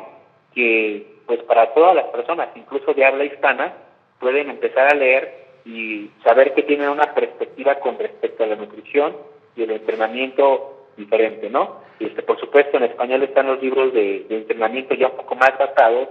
que, 0.53 1.05
pues 1.25 1.41
para 1.43 1.73
todas 1.73 1.95
las 1.95 2.05
personas, 2.05 2.49
incluso 2.55 2.93
de 2.93 3.05
habla 3.05 3.25
hispana, 3.25 3.73
pueden 4.19 4.49
empezar 4.49 4.91
a 4.91 4.95
leer 4.95 5.41
y 5.65 6.09
saber 6.23 6.53
que 6.53 6.63
tienen 6.63 6.89
una 6.89 7.13
perspectiva 7.13 7.75
con 7.75 7.97
respecto 7.99 8.43
a 8.43 8.47
la 8.47 8.55
nutrición 8.55 9.15
y 9.55 9.63
el 9.63 9.71
entrenamiento 9.71 10.80
diferente, 11.01 11.49
¿no? 11.49 11.81
Este, 11.99 12.23
por 12.23 12.39
supuesto, 12.39 12.77
en 12.77 12.83
español 12.83 13.23
están 13.23 13.47
los 13.47 13.61
libros 13.61 13.93
de, 13.93 14.25
entrenamiento 14.29 14.95
ya 14.95 15.07
un 15.07 15.17
poco 15.17 15.35
más 15.35 15.51
basados, 15.57 16.09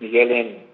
Miguel, 0.00 0.32
en, 0.32 0.66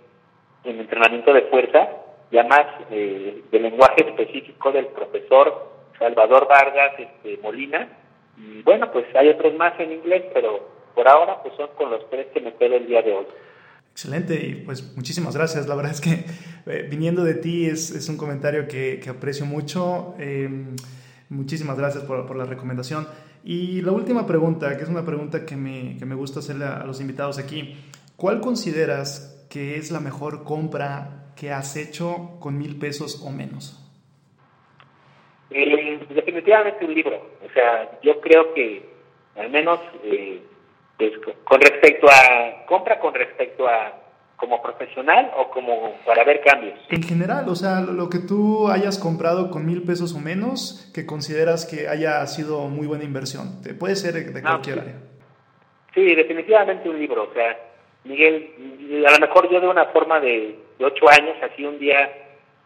en 0.65 0.81
entrenamiento 0.81 1.33
de 1.33 1.43
fuerza, 1.43 1.89
ya 2.31 2.45
más 2.45 2.67
eh, 2.91 3.43
de 3.51 3.61
lenguaje 3.61 4.09
específico 4.09 4.73
del 4.73 4.87
profesor 4.87 5.73
Salvador 5.99 6.49
Vargas 6.49 6.93
este, 6.99 7.39
Molina. 7.43 7.89
Y 8.37 8.63
bueno, 8.63 8.91
pues 8.93 9.07
hay 9.15 9.29
otros 9.29 9.55
más 9.55 9.79
en 9.79 9.93
inglés, 9.93 10.25
pero 10.33 10.69
por 10.95 11.09
ahora 11.09 11.43
pues 11.43 11.55
son 11.57 11.69
con 11.77 11.91
los 11.91 12.09
tres 12.11 12.27
que 12.33 12.41
me 12.41 12.55
quedo 12.55 12.77
el 12.77 12.87
día 12.87 13.03
de 13.03 13.13
hoy. 13.13 13.27
Excelente 13.93 14.35
y 14.35 14.55
pues 14.57 14.97
muchísimas 14.97 15.37
gracias. 15.37 15.69
La 15.69 15.77
verdad 15.77 15.93
es 15.93 16.01
que 16.01 16.25
eh, 16.67 16.87
viniendo 16.91 17.23
de 17.23 17.35
ti 17.35 17.67
es, 17.67 18.09
un 18.09 18.17
comentario 18.17 18.67
que, 18.67 19.01
aprecio 19.09 19.47
mucho. 19.47 20.17
Eh, 20.19 20.49
muchísimas 21.29 21.79
gracias 21.79 22.03
por, 22.03 22.35
la 22.37 22.45
recomendación. 22.45 23.07
Y 23.47 23.83
la 23.83 23.93
última 23.93 24.27
pregunta, 24.27 24.75
que 24.75 24.85
es 24.85 24.89
una 24.89 25.05
pregunta 25.05 25.45
que 25.45 25.55
me, 25.55 25.99
que 25.99 26.07
me 26.07 26.15
gusta 26.15 26.41
hacerle 26.41 26.65
a, 26.65 26.85
los 26.85 27.03
invitados 27.03 27.39
aquí. 27.39 27.77
¿Cuál 28.17 28.41
consideras 28.41 29.47
que 29.51 29.77
es 29.77 29.91
la 29.91 30.01
mejor 30.01 30.45
compra 30.45 31.33
que 31.37 31.51
has 31.51 31.77
hecho 31.77 32.39
con 32.41 32.57
mil 32.57 32.79
pesos 32.79 33.23
o 33.23 33.31
menos? 33.31 33.79
Eh, 35.51 36.01
definitivamente 36.09 36.87
un 36.87 36.95
libro. 36.95 37.17
O 37.45 37.53
sea, 37.53 38.01
yo 38.03 38.19
creo 38.23 38.55
que 38.55 38.89
al 39.37 39.51
menos 39.51 39.79
eh, 40.05 40.43
pues, 40.97 41.13
con 41.45 41.61
respecto 41.61 42.07
a 42.09 42.65
compra, 42.65 42.99
con 42.99 43.13
respecto 43.13 43.69
a 43.69 44.04
como 44.37 44.61
profesional 44.63 45.31
o 45.37 45.51
como 45.51 45.95
para 46.05 46.25
ver 46.25 46.41
cambios. 46.43 46.79
En 46.91 47.03
general, 47.03 47.49
o 47.49 47.55
sea, 47.55 47.81
lo 47.81 48.09
que 48.09 48.19
tú 48.19 48.69
hayas 48.69 48.99
comprado 48.99 49.51
con 49.51 49.67
mil 49.67 49.83
pesos 49.83 50.15
o 50.15 50.19
menos, 50.19 50.91
que 50.95 51.07
consideras 51.07 51.67
que 51.67 51.89
haya 51.89 52.27
sido 52.27 52.69
muy 52.69 52.87
buena 52.87 53.05
inversión. 53.05 53.63
Te 53.63 53.75
puede 53.75 53.97
ser 53.97 54.15
de 54.15 54.41
ah, 54.41 54.43
cualquier 54.43 54.81
área. 54.81 54.97
Sí, 55.95 56.15
definitivamente 56.15 56.89
un 56.89 56.99
libro. 56.99 57.29
O 57.31 57.33
sea, 57.33 57.59
Miguel, 58.05 59.05
a 59.07 59.13
lo 59.13 59.19
mejor 59.19 59.51
yo 59.51 59.61
de 59.61 59.69
una 59.69 59.87
forma 59.87 60.21
de, 60.21 60.59
ocho 60.81 61.09
años, 61.09 61.37
así 61.43 61.65
un 61.65 61.79
día, 61.79 62.11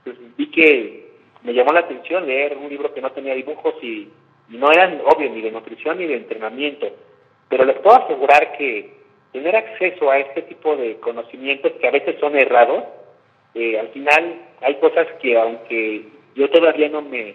pues, 0.04 0.16
vi 0.36 0.50
que 0.50 1.08
me 1.42 1.52
llamó 1.52 1.72
la 1.72 1.80
atención 1.80 2.26
leer 2.26 2.56
un 2.56 2.68
libro 2.68 2.92
que 2.92 3.00
no 3.00 3.12
tenía 3.12 3.34
dibujos 3.34 3.74
y, 3.82 4.08
y 4.50 4.56
no 4.56 4.70
eran, 4.72 5.00
obvio, 5.04 5.30
ni 5.30 5.42
de 5.42 5.52
nutrición 5.52 5.98
ni 5.98 6.06
de 6.06 6.16
entrenamiento 6.16 6.88
pero 7.48 7.64
les 7.64 7.78
puedo 7.78 7.96
asegurar 7.96 8.56
que 8.56 8.97
tener 9.38 9.54
acceso 9.54 10.10
a 10.10 10.18
este 10.18 10.42
tipo 10.42 10.76
de 10.76 10.96
conocimientos 10.96 11.72
que 11.80 11.86
a 11.86 11.92
veces 11.92 12.16
son 12.18 12.36
errados, 12.36 12.82
eh, 13.54 13.78
al 13.78 13.88
final 13.88 14.34
hay 14.60 14.74
cosas 14.76 15.06
que 15.22 15.38
aunque 15.38 16.06
yo 16.34 16.50
todavía 16.50 16.88
no 16.88 17.02
me 17.02 17.34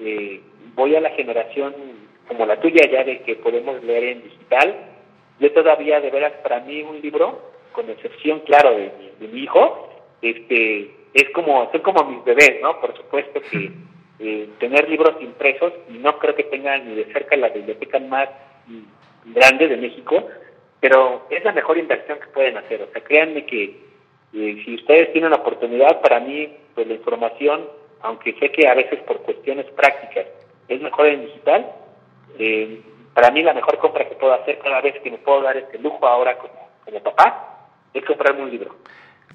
eh, 0.00 0.40
voy 0.76 0.94
a 0.94 1.00
la 1.00 1.10
generación 1.10 1.74
como 2.28 2.46
la 2.46 2.60
tuya 2.60 2.88
ya 2.88 3.02
de 3.02 3.22
que 3.22 3.34
podemos 3.36 3.82
leer 3.82 4.04
en 4.04 4.22
digital, 4.22 4.74
yo 5.40 5.52
todavía 5.52 6.00
de 6.00 6.10
veras 6.10 6.32
para 6.44 6.60
mí 6.60 6.82
un 6.82 7.00
libro, 7.00 7.50
con 7.72 7.90
excepción 7.90 8.40
claro 8.40 8.76
de, 8.76 8.92
mi 9.26 9.40
hijo, 9.40 9.90
este 10.22 10.92
es 11.12 11.28
como 11.34 11.70
son 11.72 11.80
como 11.80 12.04
mis 12.04 12.24
bebés, 12.24 12.60
¿no? 12.62 12.80
Por 12.80 12.96
supuesto 12.96 13.40
que 13.50 13.72
eh, 14.20 14.48
tener 14.60 14.88
libros 14.88 15.20
impresos 15.20 15.72
y 15.92 15.98
no 15.98 16.18
creo 16.20 16.36
que 16.36 16.44
tengan 16.44 16.88
ni 16.88 16.94
de 16.94 17.12
cerca 17.12 17.36
la 17.36 17.48
biblioteca 17.48 17.98
más 17.98 18.28
grande 19.26 19.68
de 19.68 19.76
México, 19.76 20.28
pero 20.82 21.28
es 21.30 21.44
la 21.44 21.52
mejor 21.52 21.78
inversión 21.78 22.18
que 22.18 22.26
pueden 22.26 22.56
hacer. 22.56 22.82
O 22.82 22.90
sea, 22.92 23.04
créanme 23.04 23.46
que 23.46 23.64
eh, 24.34 24.62
si 24.64 24.74
ustedes 24.74 25.12
tienen 25.12 25.30
la 25.30 25.36
oportunidad, 25.36 26.00
para 26.00 26.18
mí, 26.18 26.52
pues 26.74 26.88
la 26.88 26.94
información, 26.94 27.68
aunque 28.00 28.34
sé 28.40 28.50
que 28.50 28.66
a 28.66 28.74
veces 28.74 28.98
por 29.04 29.22
cuestiones 29.22 29.66
prácticas 29.76 30.26
es 30.66 30.82
mejor 30.82 31.06
en 31.06 31.24
digital, 31.26 31.72
eh, 32.36 32.82
para 33.14 33.30
mí 33.30 33.44
la 33.44 33.54
mejor 33.54 33.78
compra 33.78 34.08
que 34.08 34.16
puedo 34.16 34.34
hacer 34.34 34.58
cada 34.58 34.80
vez 34.80 34.98
que 35.04 35.10
me 35.12 35.18
puedo 35.18 35.42
dar 35.42 35.56
este 35.56 35.78
lujo 35.78 36.04
ahora 36.04 36.36
como, 36.36 36.68
como 36.84 37.00
papá 37.00 37.68
es 37.94 38.04
comprarme 38.04 38.42
un 38.42 38.50
libro. 38.50 38.74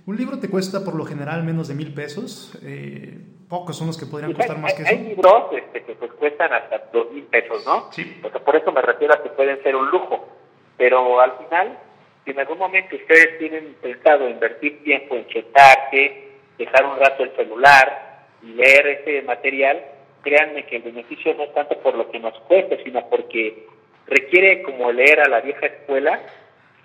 Un 0.06 0.18
libro 0.18 0.40
te 0.40 0.50
cuesta 0.50 0.84
por 0.84 0.96
lo 0.96 1.06
general 1.06 1.44
menos 1.44 1.70
de 1.70 1.76
mil 1.76 1.94
pesos. 1.94 2.60
Eh, 2.62 3.20
pocos 3.48 3.78
son 3.78 3.88
los 3.88 3.98
que 3.98 4.06
podrían 4.06 4.34
costar 4.34 4.58
más 4.58 4.74
que 4.74 4.82
eso. 4.82 4.92
Hay 4.92 5.04
libros 5.04 5.44
este, 5.54 5.84
que 5.84 5.96
pues 5.96 6.12
cuestan 6.14 6.52
hasta 6.52 6.90
dos 6.92 7.10
mil 7.14 7.24
pesos, 7.24 7.66
¿no? 7.66 7.90
Sí. 7.94 8.20
O 8.22 8.30
sea, 8.30 8.44
por 8.44 8.58
eso 8.58 8.70
me 8.74 8.82
refiero 8.82 9.14
a 9.14 9.24
que 9.24 9.30
pueden 9.30 9.64
ser 9.64 9.78
un 9.78 9.90
lujo. 9.90 10.37
Pero 10.78 11.20
al 11.20 11.38
final, 11.38 11.78
si 12.24 12.32
en 12.32 12.40
algún 12.40 12.58
momento 12.58 12.96
ustedes 12.96 13.38
tienen 13.40 13.76
pensado 13.82 14.30
invertir 14.30 14.84
tiempo 14.84 15.16
en 15.16 15.28
chetarse, 15.28 16.28
dejar 16.58 16.86
un 16.86 16.98
rato 17.00 17.24
el 17.24 17.36
celular 17.36 18.26
y 18.44 18.48
leer 18.54 18.88
ese 18.88 19.22
material, 19.24 19.84
créanme 20.22 20.66
que 20.66 20.78
el 20.78 20.84
beneficio 20.84 21.34
no 21.34 21.44
es 21.44 21.54
tanto 21.54 21.78
por 21.80 21.96
lo 21.96 22.10
que 22.12 22.20
nos 22.20 22.38
cueste, 22.42 22.84
sino 22.84 23.08
porque 23.10 23.66
requiere 24.08 24.62
como 24.64 24.92
leer 24.92 25.22
a 25.22 25.30
la 25.30 25.42
vieja 25.42 25.66
escuela 25.66 26.22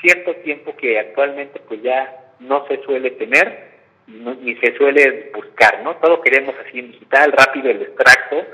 cierto 0.01 0.35
tiempo 0.37 0.77
que 0.77 0.99
actualmente 0.99 1.61
pues 1.61 1.83
ya 1.83 2.35
no 2.41 2.67
se 2.67 2.83
suele 2.83 3.13
tener 3.13 3.73
ni 4.07 4.57
se 4.57 4.77
suele 4.77 5.31
buscar, 5.35 5.83
¿no? 5.83 5.97
Todo 5.97 6.21
queremos 6.21 6.55
así 6.67 6.81
en 6.81 6.93
digital, 6.93 7.33
rápido, 7.33 7.71
el 7.71 7.83
extracto, 7.83 8.45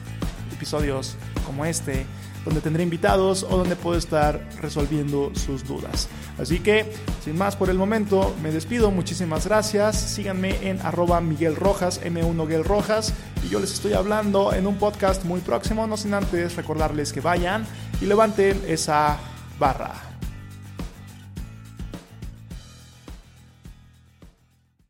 episodios 0.52 1.16
como 1.46 1.64
este, 1.64 2.04
donde 2.44 2.60
tendré 2.60 2.82
invitados 2.82 3.44
o 3.48 3.56
donde 3.56 3.76
puedo 3.76 3.96
estar 3.96 4.46
resolviendo 4.60 5.32
sus 5.34 5.64
dudas. 5.64 6.10
Así 6.38 6.60
que, 6.60 6.92
sin 7.24 7.38
más 7.38 7.56
por 7.56 7.70
el 7.70 7.78
momento, 7.78 8.34
me 8.42 8.52
despido. 8.52 8.90
Muchísimas 8.90 9.46
gracias. 9.46 9.98
Síganme 9.98 10.68
en 10.68 10.78
arroba 10.82 11.22
Miguel 11.22 11.56
Rojas, 11.56 12.02
M1 12.02 12.62
Rojas. 12.62 13.14
Y 13.42 13.48
yo 13.48 13.60
les 13.60 13.72
estoy 13.72 13.94
hablando 13.94 14.52
en 14.52 14.66
un 14.66 14.76
podcast 14.76 15.24
muy 15.24 15.40
próximo, 15.40 15.86
no 15.86 15.96
sin 15.96 16.12
antes 16.12 16.56
recordarles 16.56 17.14
que 17.14 17.22
vayan 17.22 17.66
y 18.02 18.04
levanten 18.04 18.60
esa 18.68 19.16
barra. 19.58 20.13